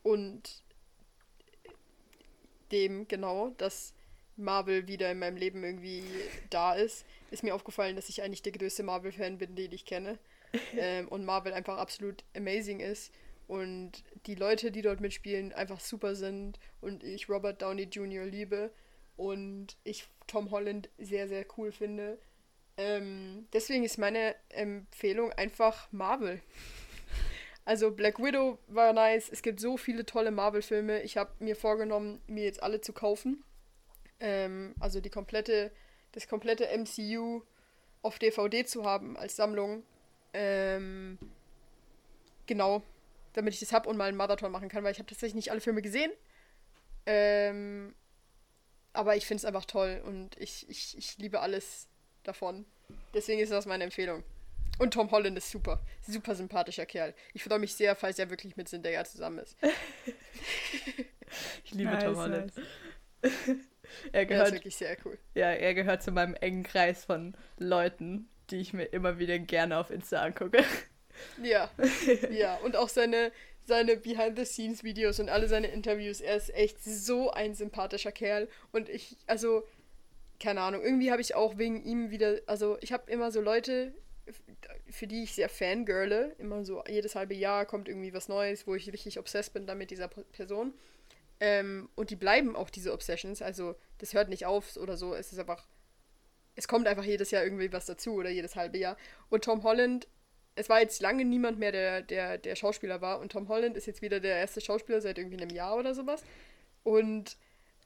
Und 0.04 0.64
dem, 2.72 3.08
genau, 3.08 3.50
dass 3.58 3.94
Marvel 4.38 4.88
wieder 4.88 5.12
in 5.12 5.20
meinem 5.20 5.38
Leben 5.38 5.64
irgendwie 5.64 6.04
da 6.50 6.74
ist, 6.74 7.06
ist 7.32 7.44
mir 7.44 7.56
aufgefallen, 7.56 7.96
dass 7.96 8.10
ich 8.10 8.22
eigentlich 8.22 8.44
der 8.44 8.52
größte 8.52 8.84
Marvel-Fan 8.84 9.38
bin, 9.38 9.56
den 9.56 9.72
ich 9.72 9.86
kenne. 9.86 10.18
ähm, 10.78 11.08
und 11.10 11.26
Marvel 11.26 11.54
einfach 11.54 11.78
absolut 11.78 12.24
amazing 12.36 12.80
ist. 12.80 13.12
Und 13.48 14.04
die 14.26 14.36
Leute, 14.36 14.72
die 14.72 14.82
dort 14.82 15.02
mitspielen, 15.02 15.54
einfach 15.54 15.80
super 15.80 16.16
sind. 16.16 16.60
Und 16.82 17.04
ich 17.04 17.30
Robert 17.30 17.62
Downey 17.62 17.84
Jr. 17.84 18.26
liebe. 18.26 18.72
Und 19.16 19.78
ich 19.84 20.08
Tom 20.28 20.52
Holland 20.52 20.90
sehr, 20.98 21.28
sehr 21.28 21.46
cool 21.58 21.72
finde. 21.72 22.20
Ähm, 22.78 23.48
deswegen 23.54 23.84
ist 23.84 23.98
meine 23.98 24.36
Empfehlung 24.50 25.32
einfach 25.34 25.92
Marvel. 25.92 26.42
Also 27.68 27.92
Black 27.92 28.18
Widow 28.20 28.60
war 28.68 28.94
nice. 28.94 29.28
Es 29.30 29.42
gibt 29.42 29.60
so 29.60 29.76
viele 29.76 30.06
tolle 30.06 30.32
Marvel-Filme. 30.32 31.02
Ich 31.02 31.18
habe 31.18 31.32
mir 31.40 31.54
vorgenommen, 31.54 32.22
mir 32.26 32.46
jetzt 32.46 32.64
alle 32.64 32.80
zu 32.80 32.94
kaufen. 32.94 33.44
Ähm, 34.22 34.74
also 34.80 35.02
die 35.02 35.10
komplette, 35.10 35.72
das 36.14 36.30
komplette 36.30 36.70
MCU 36.78 37.42
auf 38.04 38.20
DVD 38.20 38.66
zu 38.66 38.86
haben 38.86 39.18
als 39.18 39.36
Sammlung. 39.36 39.84
Ähm, 40.34 41.18
genau, 42.46 42.84
damit 43.34 43.54
ich 43.54 43.60
das 43.60 43.74
habe 43.74 43.90
und 43.90 43.98
mal 43.98 44.08
einen 44.08 44.16
Marathon 44.16 44.50
machen 44.50 44.70
kann, 44.70 44.86
weil 44.86 44.94
ich 44.94 45.00
habe 45.00 45.10
tatsächlich 45.10 45.36
nicht 45.36 45.52
alle 45.52 45.60
Filme 45.60 45.82
gesehen. 45.82 46.12
Ähm, 47.06 47.94
aber 48.94 49.18
ich 49.18 49.26
finde 49.26 49.40
es 49.40 49.46
einfach 49.46 49.66
toll 49.66 50.02
und 50.06 50.38
ich, 50.38 50.70
ich, 50.70 50.98
ich 50.98 51.18
liebe 51.18 51.42
alles 51.42 51.90
davon. 52.24 52.64
Deswegen 53.14 53.42
ist 53.42 53.52
das 53.52 53.66
meine 53.66 53.84
Empfehlung. 53.84 54.24
Und 54.80 54.94
Tom 54.94 55.10
Holland 55.12 55.38
ist 55.38 55.50
super. 55.50 55.82
Super 56.08 56.36
sympathischer 56.36 56.86
Kerl. 56.86 57.14
Ich 57.34 57.44
freue 57.44 57.60
mich 57.60 57.74
sehr, 57.74 57.96
falls 57.96 58.20
er 58.20 58.30
wirklich 58.30 58.58
mit 58.58 58.70
Zendaya 58.70 59.04
zusammen 59.04 59.40
ist. 59.40 59.58
ich 61.64 61.72
liebe 61.72 61.92
Nice, 61.92 62.04
Tom 62.04 62.16
Holland. 62.18 62.54
nice. 62.56 62.66
Er 64.12 64.24
ist 64.24 64.28
gehört, 64.28 64.52
wirklich 64.52 64.76
sehr 64.76 64.98
cool. 65.06 65.18
ja, 65.34 65.50
er 65.50 65.74
gehört 65.74 66.04
zu 66.04 66.12
meinem 66.12 66.34
engen 66.36 66.64
Kreis 66.64 67.06
von 67.06 67.36
Leuten, 67.58 68.28
die 68.50 68.58
ich 68.58 68.74
mir 68.74 68.84
immer 68.84 69.18
wieder 69.18 69.40
gerne 69.40 69.78
auf 69.78 69.92
Insta 69.92 70.22
angucke. 70.22 70.64
Ja. 71.42 71.70
ja. 72.32 72.56
Und 72.58 72.76
auch 72.76 72.90
seine, 72.90 73.32
seine 73.64 73.98
Behind-the-Scenes-Videos 73.98 75.20
und 75.20 75.30
alle 75.30 75.48
seine 75.48 75.68
Interviews. 75.68 76.22
Er 76.22 76.36
ist 76.36 76.54
echt 76.54 76.84
so 76.84 77.32
ein 77.32 77.56
sympathischer 77.56 78.12
Kerl. 78.12 78.48
Und 78.72 78.90
ich, 78.90 79.18
also, 79.26 79.66
keine 80.40 80.62
Ahnung, 80.62 80.82
irgendwie 80.84 81.12
habe 81.12 81.22
ich 81.22 81.36
auch 81.36 81.58
wegen 81.58 81.84
ihm 81.84 82.12
wieder, 82.12 82.40
also 82.46 82.78
ich 82.82 82.94
habe 82.94 83.10
immer 83.10 83.32
so 83.32 83.42
Leute, 83.42 83.94
für 84.90 85.08
die 85.08 85.24
ich 85.24 85.34
sehr 85.34 85.50
fangirle. 85.50 86.36
Immer 86.38 86.66
so 86.66 86.84
jedes 86.88 87.16
halbe 87.16 87.34
Jahr 87.34 87.66
kommt 87.66 87.88
irgendwie 87.88 88.14
was 88.14 88.28
Neues, 88.28 88.68
wo 88.68 88.76
ich 88.76 88.92
richtig 88.92 89.20
obsessed 89.20 89.54
bin 89.54 89.66
dann 89.66 89.78
mit 89.78 89.92
dieser 89.92 90.08
Person. 90.08 90.74
Ähm, 91.40 91.90
und 91.96 92.10
die 92.10 92.16
bleiben 92.16 92.56
auch 92.56 92.70
diese 92.70 92.94
Obsessions. 92.94 93.42
Also 93.42 93.76
das 94.00 94.14
hört 94.14 94.30
nicht 94.30 94.46
auf 94.46 94.76
oder 94.78 94.98
so. 94.98 95.14
Es 95.14 95.32
ist 95.32 95.40
einfach, 95.40 95.68
es 96.56 96.68
kommt 96.68 96.88
einfach 96.88 97.04
jedes 97.04 97.32
Jahr 97.32 97.44
irgendwie 97.44 97.72
was 97.72 97.86
dazu 97.86 98.14
oder 98.14 98.30
jedes 98.30 98.56
halbe 98.56 98.78
Jahr. 98.78 98.98
Und 99.30 99.44
Tom 99.44 99.64
Holland, 99.64 100.08
es 100.56 100.70
war 100.70 100.82
jetzt 100.82 101.02
lange 101.02 101.26
niemand 101.26 101.60
mehr, 101.60 101.72
der, 101.72 102.02
der, 102.02 102.38
der 102.38 102.56
Schauspieler 102.56 103.02
war. 103.02 103.20
Und 103.20 103.32
Tom 103.32 103.48
Holland 103.48 103.78
ist 103.78 103.86
jetzt 103.86 104.02
wieder 104.02 104.20
der 104.20 104.38
erste 104.38 104.62
Schauspieler 104.62 105.02
seit 105.02 105.18
irgendwie 105.18 105.38
einem 105.38 105.52
Jahr 105.52 105.78
oder 105.78 105.94
sowas. 105.94 106.24
Und 106.84 107.38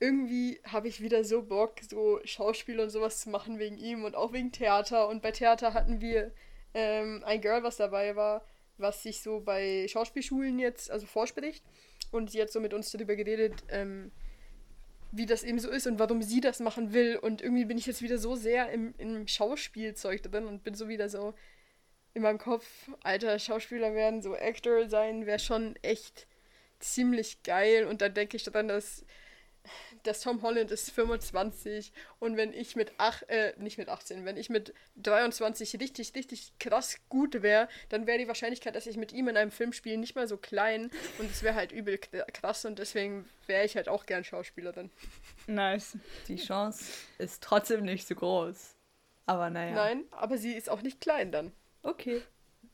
irgendwie 0.01 0.59
habe 0.65 0.87
ich 0.87 0.99
wieder 0.99 1.23
so 1.23 1.43
Bock, 1.43 1.75
so 1.87 2.19
Schauspiel 2.25 2.79
und 2.79 2.89
sowas 2.89 3.21
zu 3.21 3.29
machen 3.29 3.59
wegen 3.59 3.77
ihm 3.77 4.03
und 4.03 4.15
auch 4.15 4.33
wegen 4.33 4.51
Theater. 4.51 5.07
Und 5.07 5.21
bei 5.21 5.31
Theater 5.31 5.75
hatten 5.75 6.01
wir 6.01 6.31
ähm, 6.73 7.21
ein 7.23 7.39
Girl, 7.39 7.61
was 7.61 7.77
dabei 7.77 8.15
war, 8.15 8.43
was 8.77 9.03
sich 9.03 9.21
so 9.21 9.41
bei 9.41 9.87
Schauspielschulen 9.87 10.57
jetzt 10.57 10.89
also 10.89 11.05
vorspricht. 11.05 11.63
Und 12.09 12.31
sie 12.31 12.41
hat 12.41 12.51
so 12.51 12.59
mit 12.59 12.73
uns 12.73 12.91
darüber 12.91 13.15
geredet, 13.15 13.63
ähm, 13.69 14.11
wie 15.11 15.27
das 15.27 15.43
eben 15.43 15.59
so 15.59 15.69
ist 15.69 15.85
und 15.85 15.99
warum 15.99 16.23
sie 16.23 16.41
das 16.41 16.59
machen 16.61 16.93
will. 16.93 17.17
Und 17.17 17.43
irgendwie 17.43 17.65
bin 17.65 17.77
ich 17.77 17.85
jetzt 17.85 18.01
wieder 18.01 18.17
so 18.17 18.35
sehr 18.35 18.71
im, 18.71 18.95
im 18.97 19.27
Schauspielzeug 19.27 20.23
drin 20.23 20.47
und 20.47 20.63
bin 20.63 20.73
so 20.73 20.89
wieder 20.89 21.09
so 21.09 21.35
in 22.15 22.23
meinem 22.23 22.39
Kopf, 22.39 22.65
alter 23.03 23.37
Schauspieler 23.37 23.93
werden, 23.93 24.23
so 24.23 24.33
Actor 24.33 24.89
sein, 24.89 25.27
wäre 25.27 25.39
schon 25.39 25.75
echt 25.83 26.25
ziemlich 26.79 27.43
geil. 27.43 27.85
Und 27.85 28.01
dann 28.01 28.15
denke 28.15 28.35
ich 28.35 28.43
daran, 28.43 28.67
dass, 28.67 29.05
dass 30.03 30.21
Tom 30.21 30.41
Holland 30.41 30.71
ist 30.71 30.91
25 30.91 31.91
und 32.19 32.37
wenn 32.37 32.53
ich 32.53 32.75
mit 32.75 32.93
ach, 32.97 33.21
äh, 33.23 33.53
nicht 33.57 33.77
mit 33.77 33.89
18, 33.89 34.25
wenn 34.25 34.37
ich 34.37 34.49
mit 34.49 34.73
23 34.97 35.79
richtig, 35.79 36.15
richtig 36.15 36.53
krass 36.59 36.97
gut 37.09 37.41
wäre, 37.41 37.67
dann 37.89 38.07
wäre 38.07 38.17
die 38.17 38.27
Wahrscheinlichkeit, 38.27 38.75
dass 38.75 38.87
ich 38.87 38.97
mit 38.97 39.11
ihm 39.11 39.27
in 39.27 39.37
einem 39.37 39.51
Film 39.51 39.73
spiele, 39.73 39.97
nicht 39.97 40.15
mal 40.15 40.27
so 40.27 40.37
klein 40.37 40.91
und 41.19 41.29
es 41.29 41.43
wäre 41.43 41.55
halt 41.55 41.71
übel 41.71 41.97
krass 41.97 42.65
und 42.65 42.79
deswegen 42.79 43.27
wäre 43.47 43.65
ich 43.65 43.75
halt 43.75 43.89
auch 43.89 44.05
gern 44.05 44.23
Schauspielerin. 44.23 44.89
Nice. 45.47 45.97
Die 46.27 46.37
Chance 46.37 46.85
ist 47.17 47.43
trotzdem 47.43 47.83
nicht 47.83 48.07
so 48.07 48.15
groß. 48.15 48.75
Aber 49.25 49.49
naja. 49.49 49.75
Nein, 49.75 50.03
aber 50.11 50.37
sie 50.37 50.53
ist 50.53 50.69
auch 50.69 50.81
nicht 50.81 50.99
klein 51.01 51.31
dann. 51.31 51.51
Okay, 51.83 52.21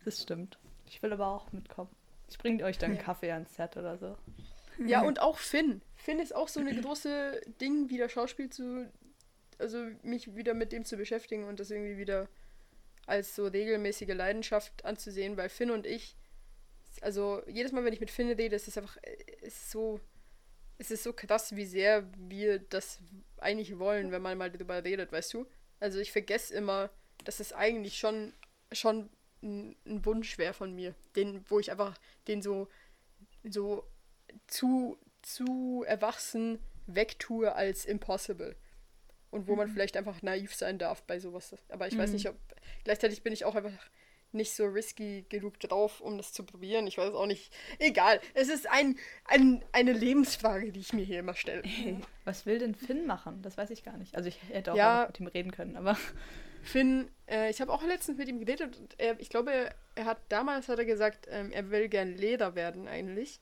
das 0.06 0.22
stimmt. 0.22 0.58
Ich 0.86 1.02
will 1.04 1.14
aber 1.14 1.28
auch 1.28 1.52
mitkommen. 1.52 1.90
Ich 2.30 2.38
bringe 2.38 2.64
euch 2.64 2.78
dann 2.78 2.98
Kaffee 2.98 3.32
ans 3.32 3.56
Set 3.56 3.78
oder 3.78 3.98
so. 3.98 4.18
Ja, 4.86 5.02
und 5.02 5.22
auch 5.22 5.38
Finn. 5.38 5.82
Finn 6.08 6.20
ist 6.20 6.34
auch 6.34 6.48
so 6.48 6.62
eine 6.62 6.74
große 6.74 7.42
Ding, 7.60 7.90
wieder 7.90 8.08
Schauspiel 8.08 8.50
zu. 8.50 8.90
Also 9.58 9.90
mich 10.04 10.38
wieder 10.38 10.54
mit 10.54 10.72
dem 10.72 10.86
zu 10.86 10.96
beschäftigen 10.96 11.44
und 11.44 11.60
das 11.60 11.70
irgendwie 11.70 11.98
wieder 11.98 12.30
als 13.08 13.36
so 13.36 13.46
regelmäßige 13.46 14.14
Leidenschaft 14.14 14.86
anzusehen, 14.86 15.36
weil 15.36 15.50
Finn 15.50 15.70
und 15.70 15.86
ich. 15.86 16.16
Also 17.02 17.42
jedes 17.46 17.74
Mal, 17.74 17.84
wenn 17.84 17.92
ich 17.92 18.00
mit 18.00 18.10
Finn 18.10 18.30
rede, 18.30 18.56
ist 18.56 18.70
es 18.70 18.78
einfach. 18.78 18.96
Es 19.42 19.58
ist 19.58 19.72
so. 19.72 20.00
Es 20.78 20.92
ist 20.92 21.04
so 21.04 21.12
krass, 21.12 21.58
wie 21.58 21.66
sehr 21.66 22.10
wir 22.18 22.60
das 22.60 23.00
eigentlich 23.40 23.78
wollen, 23.78 24.10
wenn 24.12 24.22
man 24.22 24.38
mal 24.38 24.50
darüber 24.50 24.82
redet, 24.82 25.12
weißt 25.12 25.34
du? 25.34 25.46
Also 25.82 26.00
ich 26.00 26.14
vergesse 26.14 26.54
immer, 26.54 26.90
dass 27.26 27.42
es 27.42 27.52
eigentlich 27.52 27.98
schon, 27.98 28.32
schon 28.72 29.10
ein, 29.44 29.76
ein 29.86 30.06
Wunsch 30.06 30.38
wäre 30.38 30.54
von 30.54 30.74
mir. 30.74 30.96
Den, 31.18 31.44
wo 31.50 31.60
ich 31.60 31.70
einfach 31.70 31.98
den 32.30 32.42
so, 32.42 32.70
so 33.44 33.84
zu, 34.46 34.98
zu 35.22 35.84
erwachsen 35.88 36.60
wegtue 36.86 37.54
als 37.54 37.86
impossible. 37.86 38.56
Und 39.30 39.48
wo 39.48 39.56
man 39.56 39.68
vielleicht 39.70 39.98
einfach 39.98 40.22
naiv 40.22 40.56
sein 40.56 40.80
darf 40.80 41.04
bei 41.04 41.20
sowas. 41.20 41.54
Aber 41.70 41.88
ich 41.88 41.98
weiß 41.98 42.10
Mhm. 42.12 42.16
nicht, 42.16 42.30
ob. 42.30 42.38
Gleichzeitig 42.86 43.24
bin 43.24 43.34
ich 43.34 43.44
auch 43.46 43.56
einfach 43.56 43.74
nicht 44.32 44.54
so 44.54 44.66
risky 44.66 45.26
genug 45.30 45.60
drauf, 45.60 46.00
um 46.02 46.18
das 46.18 46.32
zu 46.34 46.44
probieren. 46.46 46.88
Ich 46.88 46.98
weiß 46.98 47.14
auch 47.14 47.26
nicht. 47.26 47.54
Egal. 47.80 48.20
Es 48.34 48.48
ist 48.50 48.70
ein, 48.70 48.98
ein, 49.26 49.64
eine 49.74 49.92
Lebensfrage, 49.94 50.72
die 50.72 50.80
ich 50.80 50.94
mir 50.94 51.04
hier 51.04 51.20
immer 51.20 51.34
stelle. 51.34 51.62
Hey, 51.64 52.00
was 52.26 52.46
will 52.46 52.60
denn 52.60 52.74
Finn 52.76 53.06
machen? 53.06 53.42
Das 53.42 53.58
weiß 53.58 53.70
ich 53.70 53.84
gar 53.84 53.98
nicht. 53.98 54.16
Also 54.16 54.30
ich 54.30 54.40
hätte 54.50 54.74
auch 54.74 54.78
Ja. 54.78 55.06
mit 55.08 55.20
ihm 55.20 55.28
reden 55.28 55.52
können, 55.52 55.76
aber 55.76 55.98
Finn, 56.64 57.10
äh, 57.30 57.50
ich 57.50 57.60
habe 57.62 57.72
auch 57.72 57.84
letztens 57.84 58.18
mit 58.18 58.28
ihm 58.30 58.40
geredet 58.40 58.78
und 58.78 59.00
er, 59.00 59.20
ich 59.20 59.30
glaube, 59.30 59.72
er, 59.96 60.06
hat 60.06 60.20
damals 60.30 60.68
hat 60.70 60.80
er 60.80 60.86
gesagt, 60.86 61.28
ähm, 61.30 61.52
er 61.52 61.70
will 61.70 61.88
gern 61.90 62.16
Leder 62.16 62.56
werden 62.56 62.88
eigentlich. 62.88 63.40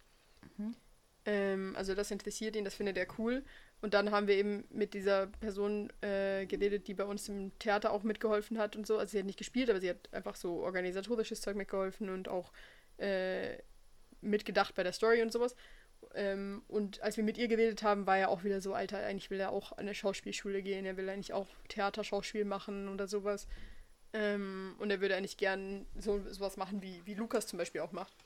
Ähm, 1.26 1.76
also 1.76 1.96
das 1.96 2.12
interessiert 2.12 2.56
ihn, 2.56 2.66
das 2.66 2.76
findet 2.76 2.98
er 2.98 3.08
cool. 3.18 3.44
Und 3.82 3.94
dann 3.94 4.12
haben 4.12 4.28
wir 4.28 4.36
eben 4.36 4.66
mit 4.70 4.94
dieser 4.94 5.28
Person 5.28 5.92
äh, 6.02 6.46
geredet, 6.46 6.88
die 6.88 6.94
bei 6.94 7.04
uns 7.04 7.28
im 7.30 7.58
Theater 7.60 7.92
auch 7.92 8.04
mitgeholfen 8.04 8.58
hat 8.58 8.76
und 8.76 8.88
so. 8.88 8.98
Also 8.98 9.12
sie 9.12 9.20
hat 9.20 9.26
nicht 9.26 9.38
gespielt, 9.38 9.70
aber 9.70 9.80
sie 9.80 9.90
hat 9.90 10.12
einfach 10.12 10.36
so 10.36 10.64
organisatorisches 10.64 11.42
Zeug 11.42 11.56
mitgeholfen 11.56 12.10
und 12.10 12.28
auch 12.30 12.52
äh, 12.98 13.58
mitgedacht 14.22 14.76
bei 14.76 14.84
der 14.84 14.94
Story 14.94 15.22
und 15.22 15.32
sowas. 15.32 15.56
Ähm, 16.14 16.64
und 16.68 17.02
als 17.02 17.18
wir 17.18 17.24
mit 17.24 17.38
ihr 17.38 17.48
geredet 17.48 17.84
haben, 17.84 18.06
war 18.08 18.18
er 18.18 18.30
auch 18.30 18.44
wieder 18.44 18.62
so, 18.62 18.74
Alter, 18.74 19.00
eigentlich 19.00 19.30
will 19.30 19.40
er 19.40 19.52
auch 19.52 19.74
an 19.74 19.80
eine 19.80 19.96
Schauspielschule 19.96 20.62
gehen, 20.62 20.86
er 20.86 20.98
will 20.98 21.10
eigentlich 21.10 21.34
auch 21.34 21.48
Theaterschauspiel 21.70 22.46
machen 22.46 22.88
oder 22.88 23.08
sowas. 23.08 23.48
Ähm, 24.14 24.76
und 24.80 24.92
er 24.92 25.02
würde 25.02 25.16
eigentlich 25.16 25.38
gern 25.38 25.86
so 25.98 26.22
sowas 26.30 26.58
machen, 26.58 26.82
wie, 26.82 27.02
wie 27.06 27.16
Lukas 27.16 27.48
zum 27.48 27.60
Beispiel 27.60 27.82
auch 27.82 27.92
macht. 27.92 28.25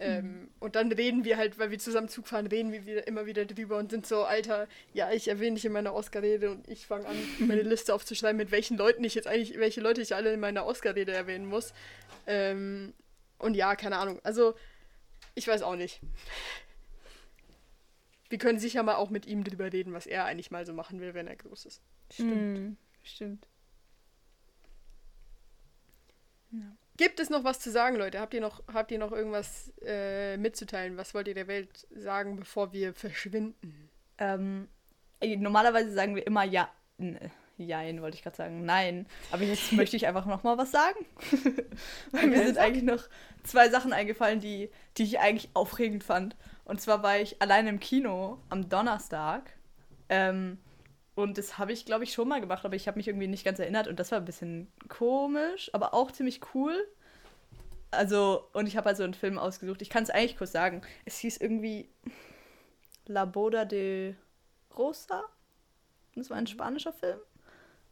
Ähm, 0.00 0.48
Und 0.60 0.74
dann 0.74 0.90
reden 0.90 1.24
wir 1.24 1.36
halt, 1.36 1.58
weil 1.58 1.70
wir 1.70 1.78
zusammen 1.78 2.08
Zug 2.08 2.26
fahren, 2.26 2.46
reden 2.46 2.72
wir 2.72 2.84
wieder, 2.84 3.06
immer 3.06 3.26
wieder 3.26 3.44
drüber 3.44 3.78
und 3.78 3.90
sind 3.90 4.06
so, 4.06 4.24
Alter, 4.24 4.66
ja, 4.92 5.12
ich 5.12 5.28
erwähne 5.28 5.54
dich 5.54 5.64
in 5.64 5.72
meiner 5.72 5.94
Oscar-Rede 5.94 6.50
und 6.50 6.68
ich 6.68 6.86
fange 6.86 7.06
an, 7.06 7.16
meine 7.38 7.62
Liste 7.62 7.94
aufzuschreiben, 7.94 8.36
mit 8.36 8.50
welchen 8.50 8.76
Leuten 8.76 9.04
ich 9.04 9.14
jetzt 9.14 9.26
eigentlich, 9.26 9.58
welche 9.58 9.80
Leute 9.80 10.00
ich 10.00 10.14
alle 10.14 10.32
in 10.32 10.40
meiner 10.40 10.66
Oscar-Rede 10.66 11.12
erwähnen 11.12 11.46
muss. 11.46 11.72
Ähm, 12.26 12.92
und 13.38 13.54
ja, 13.54 13.76
keine 13.76 13.98
Ahnung. 13.98 14.20
Also, 14.24 14.54
ich 15.34 15.46
weiß 15.46 15.62
auch 15.62 15.76
nicht. 15.76 16.00
Wir 18.30 18.38
können 18.38 18.58
sicher 18.58 18.82
mal 18.82 18.96
auch 18.96 19.10
mit 19.10 19.26
ihm 19.26 19.44
drüber 19.44 19.72
reden, 19.72 19.92
was 19.92 20.06
er 20.06 20.24
eigentlich 20.24 20.50
mal 20.50 20.66
so 20.66 20.72
machen 20.72 21.00
will, 21.00 21.14
wenn 21.14 21.28
er 21.28 21.36
groß 21.36 21.66
ist. 21.66 21.82
Stimmt. 22.10 22.76
Stimmt. 23.02 23.46
Gibt 26.96 27.18
es 27.18 27.28
noch 27.30 27.42
was 27.44 27.58
zu 27.58 27.70
sagen, 27.70 27.96
Leute? 27.96 28.20
Habt 28.20 28.34
ihr 28.34 28.40
noch, 28.40 28.62
habt 28.72 28.90
ihr 28.92 28.98
noch 28.98 29.10
irgendwas 29.12 29.72
äh, 29.84 30.36
mitzuteilen? 30.36 30.96
Was 30.96 31.12
wollt 31.14 31.26
ihr 31.28 31.34
der 31.34 31.48
Welt 31.48 31.86
sagen, 31.94 32.36
bevor 32.36 32.72
wir 32.72 32.94
verschwinden? 32.94 33.54
ähm, 34.18 34.68
normalerweise 35.20 35.90
sagen 35.92 36.14
wir 36.14 36.26
immer 36.26 36.44
ja. 36.44 36.68
n- 36.98 37.18
Jein, 37.56 38.02
wollte 38.02 38.16
ich 38.16 38.22
gerade 38.24 38.36
sagen. 38.36 38.64
Nein. 38.64 39.06
Aber 39.30 39.42
jetzt 39.44 39.72
möchte 39.74 39.96
ich 39.96 40.06
einfach 40.08 40.26
noch 40.26 40.42
mal 40.42 40.58
was 40.58 40.72
sagen. 40.72 41.04
Weil 42.10 42.26
mir 42.26 42.44
sind 42.44 42.58
eigentlich 42.58 42.82
noch 42.84 43.04
zwei 43.44 43.68
Sachen 43.68 43.92
eingefallen, 43.92 44.40
die, 44.40 44.70
die 44.96 45.04
ich 45.04 45.20
eigentlich 45.20 45.50
aufregend 45.54 46.02
fand. 46.02 46.34
Und 46.64 46.80
zwar 46.80 47.02
war 47.04 47.18
ich 47.18 47.40
allein 47.40 47.66
im 47.68 47.78
Kino 47.80 48.38
am 48.50 48.68
Donnerstag. 48.68 49.52
Ähm, 50.08 50.58
Und 51.14 51.38
das 51.38 51.58
habe 51.58 51.72
ich, 51.72 51.86
glaube 51.86 52.04
ich, 52.04 52.12
schon 52.12 52.28
mal 52.28 52.40
gemacht, 52.40 52.64
aber 52.64 52.74
ich 52.74 52.88
habe 52.88 52.96
mich 52.96 53.06
irgendwie 53.06 53.28
nicht 53.28 53.44
ganz 53.44 53.58
erinnert 53.58 53.86
und 53.86 54.00
das 54.00 54.10
war 54.10 54.18
ein 54.18 54.24
bisschen 54.24 54.72
komisch, 54.88 55.70
aber 55.72 55.94
auch 55.94 56.10
ziemlich 56.10 56.40
cool. 56.54 56.74
Also, 57.92 58.48
und 58.52 58.66
ich 58.66 58.76
habe 58.76 58.88
also 58.88 59.04
einen 59.04 59.14
Film 59.14 59.38
ausgesucht. 59.38 59.80
Ich 59.80 59.90
kann 59.90 60.02
es 60.02 60.10
eigentlich 60.10 60.36
kurz 60.36 60.50
sagen. 60.50 60.82
Es 61.04 61.18
hieß 61.18 61.36
irgendwie 61.36 61.88
La 63.06 63.24
Boda 63.24 63.64
de 63.64 64.14
Rosa. 64.76 65.22
Das 66.16 66.30
war 66.30 66.36
ein 66.36 66.48
spanischer 66.48 66.92
Film. 66.92 67.18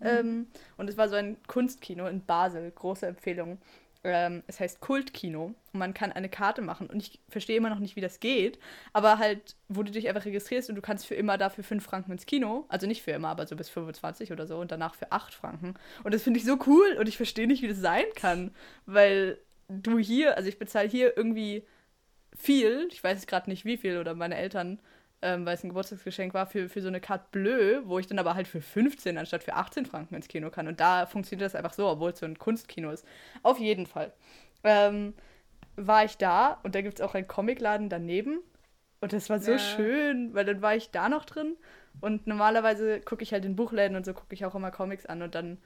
Mhm. 0.00 0.06
Ähm, 0.06 0.46
und 0.76 0.90
es 0.90 0.96
war 0.96 1.08
so 1.08 1.14
ein 1.14 1.36
Kunstkino 1.46 2.08
in 2.08 2.24
Basel. 2.24 2.72
Große 2.72 3.06
Empfehlung. 3.06 3.58
Ähm, 4.04 4.42
es 4.46 4.58
heißt 4.58 4.80
Kultkino. 4.80 5.54
Und 5.72 5.78
man 5.78 5.94
kann 5.94 6.12
eine 6.12 6.28
Karte 6.28 6.62
machen. 6.62 6.88
Und 6.88 7.00
ich 7.00 7.20
verstehe 7.28 7.56
immer 7.56 7.70
noch 7.70 7.78
nicht, 7.78 7.96
wie 7.96 8.00
das 8.00 8.20
geht. 8.20 8.58
Aber 8.92 9.18
halt, 9.18 9.56
wo 9.68 9.82
du 9.82 9.92
dich 9.92 10.08
einfach 10.08 10.24
registrierst 10.24 10.68
und 10.68 10.76
du 10.76 10.82
kannst 10.82 11.06
für 11.06 11.14
immer 11.14 11.38
dafür 11.38 11.64
5 11.64 11.84
Franken 11.84 12.12
ins 12.12 12.26
Kino. 12.26 12.64
Also 12.68 12.86
nicht 12.86 13.02
für 13.02 13.12
immer, 13.12 13.28
aber 13.28 13.46
so 13.46 13.56
bis 13.56 13.68
25 13.68 14.32
oder 14.32 14.46
so. 14.46 14.58
Und 14.58 14.72
danach 14.72 14.94
für 14.94 15.12
8 15.12 15.34
Franken. 15.34 15.74
Und 16.04 16.14
das 16.14 16.22
finde 16.22 16.40
ich 16.40 16.46
so 16.46 16.58
cool. 16.66 16.96
Und 16.98 17.08
ich 17.08 17.16
verstehe 17.16 17.46
nicht, 17.46 17.62
wie 17.62 17.68
das 17.68 17.78
sein 17.78 18.06
kann. 18.14 18.52
Weil 18.86 19.38
du 19.68 19.98
hier, 19.98 20.36
also 20.36 20.48
ich 20.48 20.58
bezahle 20.58 20.88
hier 20.88 21.16
irgendwie 21.16 21.64
viel. 22.36 22.88
Ich 22.90 23.02
weiß 23.02 23.26
gerade 23.26 23.50
nicht, 23.50 23.64
wie 23.64 23.76
viel. 23.76 23.98
Oder 23.98 24.14
meine 24.14 24.36
Eltern 24.36 24.80
ähm, 25.22 25.46
weil 25.46 25.54
es 25.54 25.64
ein 25.64 25.68
Geburtstagsgeschenk 25.68 26.34
war, 26.34 26.46
für, 26.46 26.68
für 26.68 26.82
so 26.82 26.88
eine 26.88 27.00
Carte 27.00 27.26
Bleue, 27.30 27.86
wo 27.86 27.98
ich 27.98 28.06
dann 28.06 28.18
aber 28.18 28.34
halt 28.34 28.48
für 28.48 28.60
15 28.60 29.16
anstatt 29.16 29.44
für 29.44 29.54
18 29.54 29.86
Franken 29.86 30.16
ins 30.16 30.28
Kino 30.28 30.50
kann. 30.50 30.68
Und 30.68 30.80
da 30.80 31.06
funktioniert 31.06 31.46
das 31.46 31.54
einfach 31.54 31.72
so, 31.72 31.88
obwohl 31.88 32.10
es 32.10 32.18
so 32.18 32.26
ein 32.26 32.38
Kunstkino 32.38 32.90
ist. 32.90 33.06
Auf 33.42 33.58
jeden 33.58 33.86
Fall. 33.86 34.12
Ähm, 34.64 35.14
war 35.76 36.04
ich 36.04 36.18
da 36.18 36.60
und 36.64 36.74
da 36.74 36.82
gibt 36.82 36.98
es 36.98 37.00
auch 37.00 37.14
einen 37.14 37.28
Comicladen 37.28 37.88
daneben. 37.88 38.40
Und 39.00 39.12
das 39.12 39.30
war 39.30 39.40
so 39.40 39.52
ja. 39.52 39.58
schön, 39.58 40.34
weil 40.34 40.44
dann 40.44 40.60
war 40.60 40.76
ich 40.76 40.90
da 40.90 41.08
noch 41.08 41.24
drin. 41.24 41.56
Und 42.00 42.26
normalerweise 42.26 43.00
gucke 43.00 43.22
ich 43.22 43.32
halt 43.32 43.44
in 43.44 43.56
Buchläden 43.56 43.96
und 43.96 44.04
so 44.04 44.14
gucke 44.14 44.34
ich 44.34 44.44
auch 44.44 44.54
immer 44.54 44.70
Comics 44.70 45.06
an 45.06 45.22
und 45.22 45.34
dann 45.34 45.58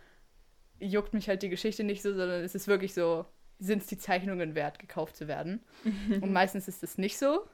juckt 0.78 1.14
mich 1.14 1.28
halt 1.28 1.42
die 1.42 1.48
Geschichte 1.48 1.84
nicht 1.84 2.02
so, 2.02 2.12
sondern 2.12 2.42
es 2.42 2.54
ist 2.54 2.68
wirklich 2.68 2.94
so, 2.94 3.24
sind 3.58 3.82
es 3.82 3.88
die 3.88 3.98
Zeichnungen 3.98 4.54
wert, 4.54 4.78
gekauft 4.78 5.16
zu 5.16 5.28
werden. 5.28 5.64
und 6.20 6.32
meistens 6.32 6.68
ist 6.68 6.82
es 6.82 6.98
nicht 6.98 7.18
so. 7.18 7.46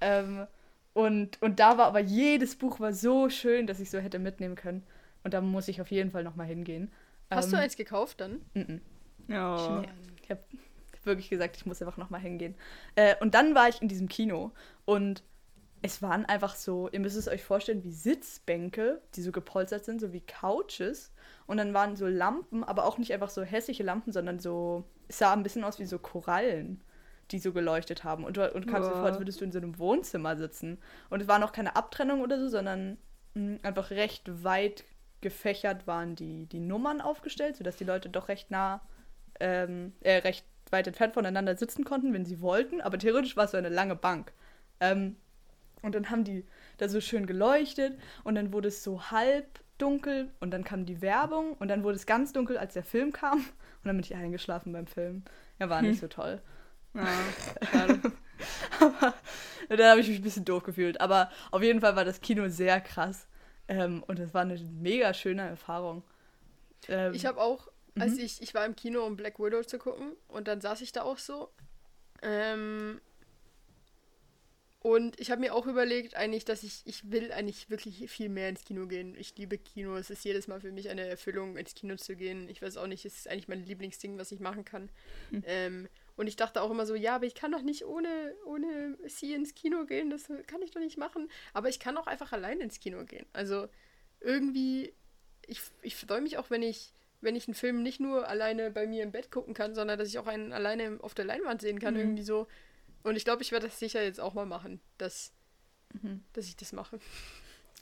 Ähm, 0.00 0.46
und, 0.96 1.42
und 1.42 1.60
da 1.60 1.76
war 1.76 1.88
aber 1.88 2.00
jedes 2.00 2.56
Buch 2.56 2.80
war 2.80 2.94
so 2.94 3.28
schön, 3.28 3.66
dass 3.66 3.80
ich 3.80 3.90
so 3.90 3.98
hätte 3.98 4.18
mitnehmen 4.18 4.54
können. 4.54 4.82
Und 5.24 5.34
da 5.34 5.42
muss 5.42 5.68
ich 5.68 5.82
auf 5.82 5.90
jeden 5.90 6.10
Fall 6.10 6.24
nochmal 6.24 6.46
hingehen. 6.46 6.90
Hast 7.30 7.48
ähm, 7.48 7.50
du 7.50 7.58
eins 7.58 7.76
gekauft 7.76 8.22
dann? 8.22 8.40
N 8.54 8.80
-n. 9.28 9.30
Oh. 9.38 9.84
Ich 10.22 10.30
habe 10.30 10.40
wirklich 11.04 11.28
gesagt, 11.28 11.58
ich 11.58 11.66
muss 11.66 11.82
einfach 11.82 11.98
nochmal 11.98 12.22
hingehen. 12.22 12.54
Äh, 12.94 13.14
und 13.20 13.34
dann 13.34 13.54
war 13.54 13.68
ich 13.68 13.82
in 13.82 13.88
diesem 13.88 14.08
Kino 14.08 14.52
und 14.86 15.22
es 15.82 16.00
waren 16.00 16.24
einfach 16.24 16.54
so, 16.54 16.88
ihr 16.88 17.00
müsst 17.00 17.18
es 17.18 17.28
euch 17.28 17.44
vorstellen, 17.44 17.84
wie 17.84 17.92
Sitzbänke, 17.92 19.02
die 19.16 19.20
so 19.20 19.32
gepolstert 19.32 19.84
sind, 19.84 20.00
so 20.00 20.14
wie 20.14 20.22
Couches. 20.22 21.12
Und 21.46 21.58
dann 21.58 21.74
waren 21.74 21.96
so 21.96 22.06
Lampen, 22.06 22.64
aber 22.64 22.86
auch 22.86 22.96
nicht 22.96 23.12
einfach 23.12 23.28
so 23.28 23.42
hässliche 23.42 23.82
Lampen, 23.82 24.12
sondern 24.12 24.38
so, 24.38 24.84
es 25.08 25.18
sah 25.18 25.34
ein 25.34 25.42
bisschen 25.42 25.62
aus 25.62 25.78
wie 25.78 25.84
so 25.84 25.98
Korallen 25.98 26.80
die 27.30 27.38
so 27.38 27.52
geleuchtet 27.52 28.04
haben. 28.04 28.24
Und 28.24 28.36
du 28.36 28.52
und 28.52 28.66
kamst 28.66 28.90
dir 28.90 28.94
vor, 28.94 29.04
als 29.04 29.18
würdest 29.18 29.40
du 29.40 29.44
in 29.44 29.52
so 29.52 29.58
einem 29.58 29.78
Wohnzimmer 29.78 30.36
sitzen. 30.36 30.78
Und 31.10 31.22
es 31.22 31.28
war 31.28 31.38
noch 31.38 31.52
keine 31.52 31.76
Abtrennung 31.76 32.20
oder 32.20 32.38
so, 32.38 32.48
sondern 32.48 32.98
mh, 33.34 33.40
hm, 33.40 33.58
einfach 33.62 33.90
recht 33.90 34.44
weit 34.44 34.84
gefächert 35.20 35.86
waren 35.86 36.14
die, 36.14 36.46
die 36.46 36.60
Nummern 36.60 37.00
aufgestellt, 37.00 37.56
sodass 37.56 37.76
die 37.76 37.84
Leute 37.84 38.08
doch 38.08 38.28
recht 38.28 38.50
nah, 38.50 38.80
ähm, 39.40 39.92
äh, 40.00 40.18
recht 40.18 40.46
weit 40.70 40.86
entfernt 40.86 41.14
voneinander 41.14 41.56
sitzen 41.56 41.84
konnten, 41.84 42.12
wenn 42.12 42.26
sie 42.26 42.40
wollten. 42.40 42.80
Aber 42.80 42.98
theoretisch 42.98 43.36
war 43.36 43.44
es 43.44 43.52
so 43.52 43.56
eine 43.56 43.68
lange 43.68 43.96
Bank. 43.96 44.32
Ähm, 44.80 45.16
und 45.82 45.94
dann 45.94 46.10
haben 46.10 46.24
die 46.24 46.44
da 46.78 46.88
so 46.88 47.00
schön 47.00 47.26
geleuchtet 47.26 47.98
und 48.24 48.34
dann 48.34 48.52
wurde 48.52 48.68
es 48.68 48.82
so 48.82 49.10
halb 49.10 49.60
dunkel 49.78 50.30
und 50.40 50.50
dann 50.50 50.64
kam 50.64 50.86
die 50.86 51.02
Werbung 51.02 51.54
und 51.54 51.68
dann 51.68 51.84
wurde 51.84 51.96
es 51.96 52.06
ganz 52.06 52.32
dunkel, 52.32 52.56
als 52.58 52.74
der 52.74 52.82
Film 52.82 53.12
kam 53.12 53.38
und 53.38 53.84
dann 53.84 53.96
bin 53.96 54.04
ich 54.04 54.14
eingeschlafen 54.14 54.72
beim 54.72 54.86
Film. 54.86 55.22
Ja, 55.58 55.68
war 55.68 55.82
nicht 55.82 56.00
hm. 56.00 56.00
so 56.00 56.08
toll. 56.08 56.40
Ja, 56.96 57.86
aber 59.68 59.76
da 59.76 59.90
habe 59.90 60.00
ich 60.00 60.08
mich 60.08 60.18
ein 60.18 60.22
bisschen 60.22 60.44
doof 60.44 60.62
gefühlt. 60.62 61.00
Aber 61.00 61.30
auf 61.50 61.62
jeden 61.62 61.80
Fall 61.80 61.96
war 61.96 62.04
das 62.04 62.20
Kino 62.20 62.48
sehr 62.48 62.80
krass. 62.80 63.26
Ähm, 63.68 64.02
und 64.06 64.18
es 64.18 64.32
war 64.32 64.42
eine 64.42 64.58
mega 64.80 65.12
schöne 65.12 65.42
Erfahrung. 65.42 66.02
Ähm, 66.88 67.14
ich 67.14 67.26
habe 67.26 67.40
auch, 67.40 67.68
als 67.98 68.12
mhm. 68.12 68.20
ich, 68.20 68.42
ich 68.42 68.54
war 68.54 68.64
im 68.64 68.76
Kino, 68.76 69.04
um 69.04 69.16
Black 69.16 69.38
Widow 69.38 69.62
zu 69.62 69.78
gucken, 69.78 70.12
und 70.28 70.46
dann 70.48 70.60
saß 70.60 70.80
ich 70.82 70.92
da 70.92 71.02
auch 71.02 71.18
so. 71.18 71.50
Ähm, 72.22 73.00
und 74.86 75.18
ich 75.18 75.32
habe 75.32 75.40
mir 75.40 75.52
auch 75.52 75.66
überlegt, 75.66 76.14
eigentlich, 76.14 76.44
dass 76.44 76.62
ich, 76.62 76.82
ich 76.84 77.10
will 77.10 77.32
eigentlich 77.32 77.70
wirklich 77.70 78.08
viel 78.08 78.28
mehr 78.28 78.48
ins 78.48 78.64
Kino 78.64 78.86
gehen. 78.86 79.16
Ich 79.18 79.36
liebe 79.36 79.58
Kino. 79.58 79.96
Es 79.96 80.10
ist 80.10 80.24
jedes 80.24 80.46
Mal 80.46 80.60
für 80.60 80.70
mich 80.70 80.88
eine 80.88 81.04
Erfüllung, 81.06 81.56
ins 81.56 81.74
Kino 81.74 81.96
zu 81.96 82.14
gehen. 82.14 82.48
Ich 82.48 82.62
weiß 82.62 82.76
auch 82.76 82.86
nicht, 82.86 83.04
es 83.04 83.16
ist 83.16 83.28
eigentlich 83.28 83.48
mein 83.48 83.66
Lieblingsding, 83.66 84.16
was 84.16 84.30
ich 84.30 84.38
machen 84.38 84.64
kann. 84.64 84.88
Mhm. 85.32 85.42
Ähm, 85.44 85.88
und 86.16 86.26
ich 86.26 86.36
dachte 86.36 86.62
auch 86.62 86.70
immer 86.70 86.86
so, 86.86 86.94
ja, 86.94 87.14
aber 87.14 87.26
ich 87.26 87.34
kann 87.34 87.52
doch 87.52 87.62
nicht 87.62 87.84
ohne, 87.84 88.34
ohne 88.46 88.96
sie 89.06 89.34
ins 89.34 89.54
Kino 89.54 89.84
gehen, 89.84 90.08
das 90.08 90.28
kann 90.46 90.62
ich 90.62 90.70
doch 90.70 90.80
nicht 90.80 90.96
machen. 90.96 91.30
Aber 91.52 91.68
ich 91.68 91.78
kann 91.78 91.96
auch 91.98 92.06
einfach 92.06 92.32
allein 92.32 92.60
ins 92.60 92.80
Kino 92.80 93.04
gehen. 93.04 93.26
Also 93.34 93.68
irgendwie, 94.20 94.94
ich, 95.46 95.60
ich 95.82 95.94
freue 95.94 96.22
mich 96.22 96.38
auch, 96.38 96.48
wenn 96.48 96.62
ich, 96.62 96.92
wenn 97.20 97.36
ich 97.36 97.46
einen 97.48 97.54
Film 97.54 97.82
nicht 97.82 98.00
nur 98.00 98.26
alleine 98.28 98.70
bei 98.70 98.86
mir 98.86 99.02
im 99.02 99.12
Bett 99.12 99.30
gucken 99.30 99.52
kann, 99.52 99.74
sondern 99.74 99.98
dass 99.98 100.08
ich 100.08 100.18
auch 100.18 100.26
einen 100.26 100.52
alleine 100.52 100.98
auf 101.02 101.12
der 101.12 101.26
Leinwand 101.26 101.60
sehen 101.60 101.80
kann, 101.80 101.94
mhm. 101.94 102.00
irgendwie 102.00 102.22
so. 102.22 102.46
Und 103.02 103.16
ich 103.16 103.24
glaube, 103.24 103.42
ich 103.42 103.52
werde 103.52 103.66
das 103.66 103.78
sicher 103.78 104.02
jetzt 104.02 104.20
auch 104.20 104.32
mal 104.32 104.46
machen, 104.46 104.80
dass, 104.96 105.32
mhm. 105.92 106.24
dass 106.32 106.46
ich 106.46 106.56
das 106.56 106.72
mache. 106.72 106.98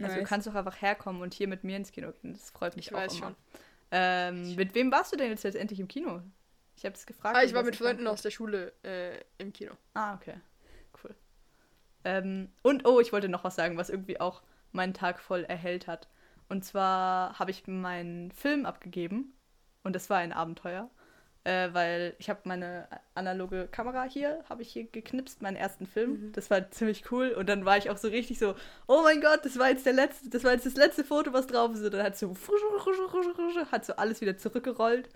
Also 0.00 0.16
du 0.16 0.24
kannst 0.24 0.48
doch 0.48 0.56
einfach 0.56 0.82
herkommen 0.82 1.22
und 1.22 1.34
hier 1.34 1.46
mit 1.46 1.62
mir 1.62 1.76
ins 1.76 1.92
Kino 1.92 2.10
gehen. 2.10 2.32
Das 2.32 2.50
freut 2.50 2.74
mich 2.74 2.88
ich 2.88 2.94
auch 2.94 2.98
weiß 2.98 3.14
immer. 3.14 3.26
Schon. 3.26 3.36
Ähm, 3.92 4.56
mit 4.56 4.74
wem 4.74 4.90
warst 4.90 5.12
du 5.12 5.16
denn 5.16 5.30
jetzt 5.30 5.44
letztendlich 5.44 5.78
im 5.78 5.86
Kino? 5.86 6.20
Ich 6.84 6.86
habe 6.86 6.96
es 6.96 7.06
gefragt. 7.06 7.34
Ah, 7.34 7.42
ich 7.42 7.54
war 7.54 7.62
mit 7.62 7.76
Freunden 7.76 8.06
aus 8.06 8.20
der 8.20 8.30
Schule 8.30 8.74
äh, 8.82 9.18
im 9.38 9.54
Kino. 9.54 9.72
Ah, 9.94 10.16
okay. 10.16 10.34
Cool. 11.02 11.14
Ähm, 12.04 12.50
und, 12.60 12.86
oh, 12.86 13.00
ich 13.00 13.10
wollte 13.10 13.30
noch 13.30 13.42
was 13.42 13.56
sagen, 13.56 13.78
was 13.78 13.88
irgendwie 13.88 14.20
auch 14.20 14.42
meinen 14.72 14.92
Tag 14.92 15.18
voll 15.18 15.44
erhellt 15.44 15.86
hat. 15.86 16.08
Und 16.50 16.62
zwar 16.62 17.38
habe 17.38 17.50
ich 17.50 17.66
meinen 17.66 18.32
Film 18.32 18.66
abgegeben. 18.66 19.32
Und 19.82 19.96
das 19.96 20.10
war 20.10 20.18
ein 20.18 20.34
Abenteuer. 20.34 20.90
Äh, 21.44 21.72
weil 21.72 22.16
ich 22.18 22.28
habe 22.28 22.40
meine 22.44 22.86
analoge 23.14 23.66
Kamera 23.68 24.02
hier, 24.02 24.44
habe 24.50 24.60
ich 24.60 24.70
hier 24.70 24.84
geknipst, 24.84 25.40
meinen 25.40 25.56
ersten 25.56 25.86
Film. 25.86 26.10
Mhm. 26.10 26.32
Das 26.32 26.50
war 26.50 26.70
ziemlich 26.70 27.10
cool. 27.10 27.30
Und 27.30 27.48
dann 27.48 27.64
war 27.64 27.78
ich 27.78 27.88
auch 27.88 27.96
so 27.96 28.08
richtig 28.08 28.38
so, 28.38 28.56
oh 28.88 29.00
mein 29.04 29.22
Gott, 29.22 29.42
das 29.42 29.58
war 29.58 29.70
jetzt 29.70 29.86
der 29.86 29.94
letzte, 29.94 30.28
das 30.28 30.44
war 30.44 30.52
jetzt 30.52 30.66
das 30.66 30.76
letzte 30.76 31.02
Foto, 31.02 31.32
was 31.32 31.46
drauf 31.46 31.72
ist. 31.72 31.82
Und 31.82 31.94
dann 31.94 32.02
hat 32.02 32.18
so, 32.18 32.36
hat 33.72 33.86
so 33.86 33.96
alles 33.96 34.20
wieder 34.20 34.36
zurückgerollt. 34.36 35.08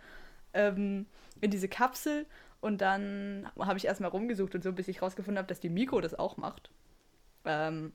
Ähm, 0.55 1.07
in 1.41 1.51
diese 1.51 1.69
Kapsel 1.69 2.27
und 2.61 2.81
dann 2.81 3.49
habe 3.59 3.79
ich 3.79 3.87
erstmal 3.87 4.11
rumgesucht 4.11 4.55
und 4.55 4.65
so, 4.65 4.73
bis 4.73 4.89
ich 4.89 5.03
rausgefunden 5.03 5.39
habe, 5.39 5.49
dass 5.49 5.61
die 5.61 5.69
Mikro 5.69 6.01
das 6.01 6.15
auch 6.15 6.37
macht. 6.37 6.71
Ähm, 7.45 7.93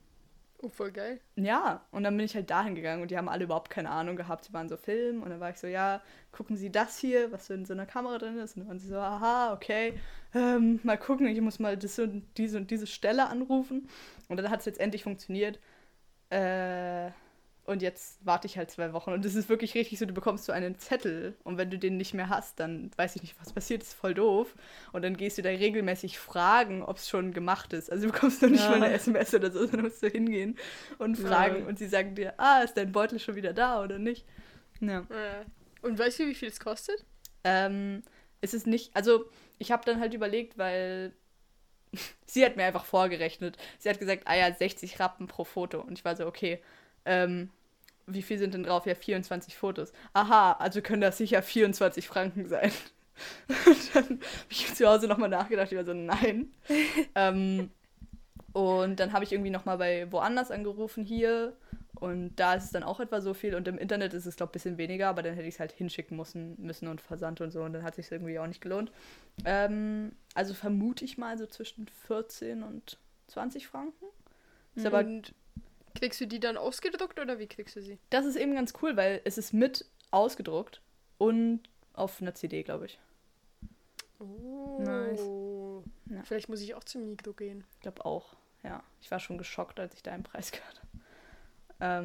oh, 0.62 0.70
voll 0.70 0.90
geil. 0.90 1.20
Ja, 1.36 1.84
und 1.90 2.04
dann 2.04 2.16
bin 2.16 2.24
ich 2.24 2.34
halt 2.34 2.48
dahin 2.48 2.74
gegangen 2.74 3.02
und 3.02 3.10
die 3.10 3.18
haben 3.18 3.28
alle 3.28 3.44
überhaupt 3.44 3.70
keine 3.70 3.90
Ahnung 3.90 4.16
gehabt. 4.16 4.46
Sie 4.46 4.52
waren 4.54 4.68
so 4.68 4.76
Film 4.78 5.22
und 5.22 5.30
dann 5.30 5.40
war 5.40 5.50
ich 5.50 5.58
so, 5.58 5.66
ja, 5.66 6.00
gucken 6.32 6.56
Sie 6.56 6.72
das 6.72 6.98
hier, 6.98 7.30
was 7.30 7.46
so 7.46 7.54
in 7.54 7.66
so 7.66 7.74
einer 7.74 7.84
Kamera 7.86 8.16
drin 8.16 8.38
ist. 8.38 8.56
Und 8.56 8.62
dann 8.62 8.68
waren 8.68 8.78
sie 8.78 8.88
so, 8.88 8.96
aha, 8.96 9.52
okay, 9.52 10.00
ähm, 10.34 10.80
mal 10.82 10.96
gucken, 10.98 11.26
ich 11.26 11.40
muss 11.42 11.58
mal 11.58 11.76
das 11.76 11.98
und 11.98 12.24
diese 12.38 12.56
und 12.56 12.70
diese 12.70 12.86
Stelle 12.86 13.26
anrufen. 13.28 13.88
Und 14.28 14.38
dann 14.38 14.50
hat 14.50 14.60
es 14.60 14.66
jetzt 14.66 14.80
endlich 14.80 15.02
funktioniert. 15.02 15.58
Äh, 16.30 17.10
und 17.66 17.80
jetzt 17.80 18.18
warte 18.24 18.46
ich 18.46 18.58
halt 18.58 18.70
zwei 18.70 18.92
Wochen. 18.92 19.12
Und 19.12 19.24
es 19.24 19.34
ist 19.34 19.48
wirklich 19.48 19.74
richtig 19.74 19.98
so, 19.98 20.04
du 20.04 20.12
bekommst 20.12 20.44
so 20.44 20.52
einen 20.52 20.78
Zettel. 20.78 21.34
Und 21.44 21.56
wenn 21.56 21.70
du 21.70 21.78
den 21.78 21.96
nicht 21.96 22.12
mehr 22.12 22.28
hast, 22.28 22.60
dann 22.60 22.90
weiß 22.96 23.16
ich 23.16 23.22
nicht, 23.22 23.40
was 23.40 23.52
passiert, 23.52 23.82
ist 23.82 23.94
voll 23.94 24.12
doof. 24.12 24.54
Und 24.92 25.02
dann 25.02 25.16
gehst 25.16 25.38
du 25.38 25.42
da 25.42 25.48
regelmäßig 25.48 26.18
fragen, 26.18 26.82
ob 26.82 26.98
es 26.98 27.08
schon 27.08 27.32
gemacht 27.32 27.72
ist. 27.72 27.90
Also 27.90 28.06
du 28.06 28.12
bekommst 28.12 28.42
nicht 28.42 28.62
ja. 28.62 28.70
mal 28.70 28.82
eine 28.82 28.92
SMS 28.92 29.34
oder 29.34 29.50
so, 29.50 29.60
sondern 29.60 29.82
musst 29.82 30.02
du 30.02 30.08
hingehen 30.08 30.58
und 30.98 31.16
fragen. 31.16 31.62
Ja. 31.62 31.66
Und 31.66 31.78
sie 31.78 31.88
sagen 31.88 32.14
dir, 32.14 32.34
ah, 32.38 32.60
ist 32.60 32.74
dein 32.74 32.92
Beutel 32.92 33.18
schon 33.18 33.34
wieder 33.34 33.54
da 33.54 33.82
oder 33.82 33.98
nicht? 33.98 34.26
Ja. 34.80 35.06
Und 35.80 35.98
weißt 35.98 36.18
du, 36.18 36.26
wie 36.26 36.34
viel 36.34 36.48
es 36.48 36.60
kostet? 36.60 37.06
Ähm, 37.44 38.02
es 38.42 38.52
ist 38.52 38.66
nicht, 38.66 38.94
also 38.94 39.30
ich 39.58 39.72
habe 39.72 39.84
dann 39.86 40.00
halt 40.00 40.12
überlegt, 40.12 40.58
weil 40.58 41.14
sie 42.26 42.44
hat 42.44 42.56
mir 42.56 42.64
einfach 42.64 42.84
vorgerechnet. 42.84 43.56
Sie 43.78 43.88
hat 43.88 43.98
gesagt, 43.98 44.24
ah 44.26 44.34
ja, 44.34 44.52
60 44.52 45.00
Rappen 45.00 45.28
pro 45.28 45.44
Foto. 45.44 45.80
Und 45.80 45.98
ich 45.98 46.04
war 46.04 46.14
so, 46.14 46.26
okay, 46.26 46.62
ähm, 47.04 47.50
wie 48.06 48.22
viel 48.22 48.38
sind 48.38 48.54
denn 48.54 48.64
drauf? 48.64 48.86
Ja, 48.86 48.94
24 48.94 49.56
Fotos. 49.56 49.92
Aha, 50.12 50.52
also 50.52 50.82
können 50.82 51.00
das 51.00 51.18
sicher 51.18 51.42
24 51.42 52.06
Franken 52.06 52.48
sein. 52.48 52.72
Und 53.66 53.94
dann 53.94 54.04
habe 54.04 54.18
ich 54.50 54.74
zu 54.74 54.86
Hause 54.88 55.06
nochmal 55.06 55.28
nachgedacht, 55.28 55.70
ich 55.70 55.78
war 55.78 55.84
so, 55.84 55.94
nein. 55.94 56.52
ähm, 57.14 57.70
und 58.52 59.00
dann 59.00 59.12
habe 59.12 59.24
ich 59.24 59.32
irgendwie 59.32 59.50
nochmal 59.50 59.78
bei 59.78 60.10
woanders 60.12 60.52
angerufen 60.52 61.04
hier. 61.04 61.56
Und 61.94 62.36
da 62.36 62.54
ist 62.54 62.64
es 62.64 62.70
dann 62.70 62.84
auch 62.84 63.00
etwa 63.00 63.20
so 63.20 63.34
viel. 63.34 63.56
Und 63.56 63.66
im 63.66 63.78
Internet 63.78 64.14
ist 64.14 64.26
es, 64.26 64.36
glaube 64.36 64.50
ich, 64.50 64.52
ein 64.52 64.76
bisschen 64.76 64.78
weniger, 64.78 65.08
aber 65.08 65.22
dann 65.22 65.34
hätte 65.34 65.48
ich 65.48 65.54
es 65.54 65.60
halt 65.60 65.72
hinschicken 65.72 66.16
müssen, 66.16 66.54
müssen 66.60 66.86
und 66.86 67.00
Versand 67.00 67.40
und 67.40 67.50
so. 67.50 67.62
Und 67.62 67.72
dann 67.72 67.82
hat 67.82 67.96
sich 67.96 68.10
irgendwie 68.12 68.38
auch 68.38 68.46
nicht 68.46 68.60
gelohnt. 68.60 68.92
Ähm, 69.44 70.12
also 70.34 70.54
vermute 70.54 71.04
ich 71.04 71.18
mal 71.18 71.36
so 71.36 71.46
zwischen 71.46 71.88
14 72.06 72.62
und 72.62 72.98
20 73.28 73.66
Franken. 73.66 74.06
Ist 74.76 74.86
aber 74.86 75.00
und 75.00 75.34
Kriegst 75.94 76.20
du 76.20 76.26
die 76.26 76.40
dann 76.40 76.56
ausgedruckt 76.56 77.18
oder 77.20 77.38
wie 77.38 77.46
kriegst 77.46 77.76
du 77.76 77.82
sie? 77.82 77.98
Das 78.10 78.24
ist 78.26 78.36
eben 78.36 78.54
ganz 78.54 78.72
cool, 78.82 78.96
weil 78.96 79.20
es 79.24 79.38
ist 79.38 79.52
mit 79.52 79.84
ausgedruckt 80.10 80.80
und 81.18 81.60
auf 81.92 82.20
einer 82.20 82.34
CD, 82.34 82.62
glaube 82.62 82.86
ich. 82.86 82.98
Oh. 84.18 84.78
Nice. 84.80 85.20
Ja. 86.14 86.22
Vielleicht 86.24 86.48
muss 86.48 86.60
ich 86.60 86.74
auch 86.74 86.84
zum 86.84 87.10
Mikro 87.10 87.32
gehen. 87.32 87.64
Ich 87.74 87.80
glaube 87.80 88.04
auch. 88.04 88.34
Ja, 88.62 88.82
ich 89.00 89.10
war 89.10 89.20
schon 89.20 89.38
geschockt, 89.38 89.78
als 89.78 89.94
ich 89.94 90.02
da 90.02 90.12
einen 90.12 90.22
Preis 90.22 90.50
gehört 90.52 90.80
habe. 90.80 90.88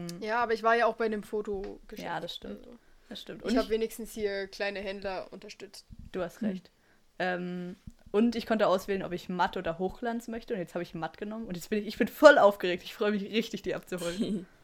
Ähm, 0.02 0.08
Ja, 0.22 0.44
aber 0.44 0.54
ich 0.54 0.64
war 0.64 0.76
ja 0.76 0.86
auch 0.88 0.96
bei 0.96 1.06
einem 1.06 1.24
Foto. 1.24 1.80
Ja, 1.96 2.20
das 2.20 2.36
stimmt. 2.36 2.60
Also. 2.66 2.78
das 3.08 3.22
stimmt. 3.22 3.44
Ich 3.46 3.52
Und 3.52 3.58
habe 3.58 3.70
wenigstens 3.70 4.12
hier 4.12 4.48
kleine 4.48 4.80
Händler 4.80 5.32
unterstützt. 5.32 5.86
du 6.12 6.22
hast 6.22 6.42
Hm. 6.42 6.50
recht. 6.50 6.72
Ähm, 7.20 7.76
und 8.12 8.36
ich 8.36 8.46
konnte 8.46 8.68
auswählen, 8.68 9.04
ob 9.04 9.12
ich 9.12 9.30
matt 9.30 9.56
oder 9.58 9.78
Hochglanz 9.78 10.28
möchte. 10.28 10.54
Und 10.54 10.60
jetzt 10.60 10.74
habe 10.74 10.84
ich 10.84 10.94
matt 10.94 11.18
genommen. 11.18 11.46
Und 11.48 11.56
jetzt 11.56 11.70
bin 11.70 11.80
ich, 11.80 11.88
ich 11.88 11.98
bin 11.98 12.08
voll 12.08 12.38
aufgeregt. 12.38 12.84
Ich 12.84 12.94
freue 12.94 13.12
mich 13.12 13.24
richtig, 13.24 13.62
die 13.62 13.76
abzuholen. 13.76 14.48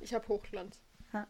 Ich 0.00 0.14
habe 0.14 0.28
Hochglanz. 0.28 0.80
Ha. 1.12 1.26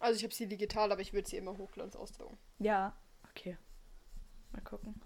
Also 0.00 0.16
ich 0.16 0.24
habe 0.24 0.34
sie 0.34 0.48
digital, 0.48 0.90
aber 0.90 1.00
ich 1.00 1.12
würde 1.12 1.28
sie 1.28 1.36
immer 1.36 1.56
Hochglanz 1.56 1.94
ausdrucken. 1.94 2.36
ja, 2.58 2.96
okay. 3.30 3.56
Mal 4.50 4.60
gucken. 4.62 5.00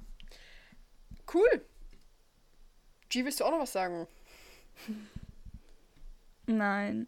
Cool. 1.30 1.62
G, 3.10 3.22
willst 3.22 3.40
du 3.40 3.44
auch 3.44 3.50
noch 3.50 3.60
was 3.60 3.72
sagen? 3.72 4.06
Nein. 6.46 7.06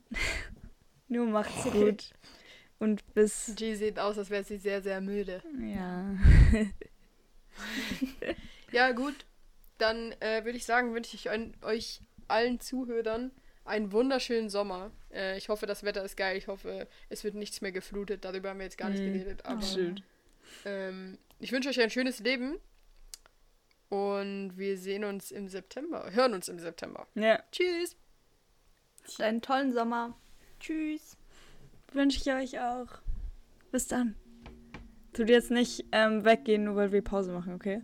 Nur 1.08 1.26
macht's 1.26 1.64
gut. 1.72 2.10
Und 2.78 3.14
bis. 3.14 3.52
G 3.56 3.74
sieht 3.76 3.98
aus, 3.98 4.18
als 4.18 4.28
wäre 4.28 4.44
sie 4.44 4.58
sehr, 4.58 4.82
sehr 4.82 5.00
müde. 5.00 5.42
Ja. 5.58 6.16
Ja, 8.72 8.92
gut. 8.92 9.14
Dann 9.78 10.12
äh, 10.20 10.44
würde 10.44 10.58
ich 10.58 10.64
sagen, 10.64 10.94
wünsche 10.94 11.14
ich 11.16 11.30
ein, 11.30 11.54
euch 11.62 12.00
allen 12.28 12.60
Zuhörern 12.60 13.30
einen 13.64 13.92
wunderschönen 13.92 14.48
Sommer. 14.48 14.90
Äh, 15.12 15.36
ich 15.38 15.48
hoffe, 15.48 15.66
das 15.66 15.82
Wetter 15.82 16.04
ist 16.04 16.16
geil. 16.16 16.36
Ich 16.36 16.48
hoffe, 16.48 16.88
es 17.08 17.24
wird 17.24 17.34
nichts 17.34 17.60
mehr 17.60 17.72
geflutet. 17.72 18.24
Darüber 18.24 18.50
haben 18.50 18.58
wir 18.58 18.64
jetzt 18.66 18.78
gar 18.78 18.90
nicht 18.90 19.00
Mhm. 19.02 19.12
geredet. 19.12 19.44
Aber 19.44 19.62
ähm, 20.64 21.18
ich 21.38 21.52
wünsche 21.52 21.68
euch 21.68 21.80
ein 21.80 21.90
schönes 21.90 22.18
Leben. 22.20 22.58
Und 23.88 24.56
wir 24.58 24.76
sehen 24.78 25.04
uns 25.04 25.30
im 25.30 25.48
September. 25.48 26.10
Hören 26.10 26.34
uns 26.34 26.48
im 26.48 26.58
September. 26.58 27.06
Ja. 27.14 27.40
Tschüss. 27.52 27.96
Einen 29.20 29.40
tollen 29.42 29.72
Sommer. 29.72 30.18
Tschüss. 30.58 31.16
Wünsche 31.92 32.18
ich 32.20 32.32
euch 32.32 32.60
auch. 32.60 32.88
Bis 33.70 33.86
dann. 33.86 34.16
Tut 35.16 35.30
jetzt 35.30 35.50
nicht 35.50 35.86
ähm, 35.92 36.26
weggehen, 36.26 36.64
nur 36.64 36.76
weil 36.76 36.92
wir 36.92 37.00
Pause 37.00 37.32
machen, 37.32 37.54
okay? 37.54 37.80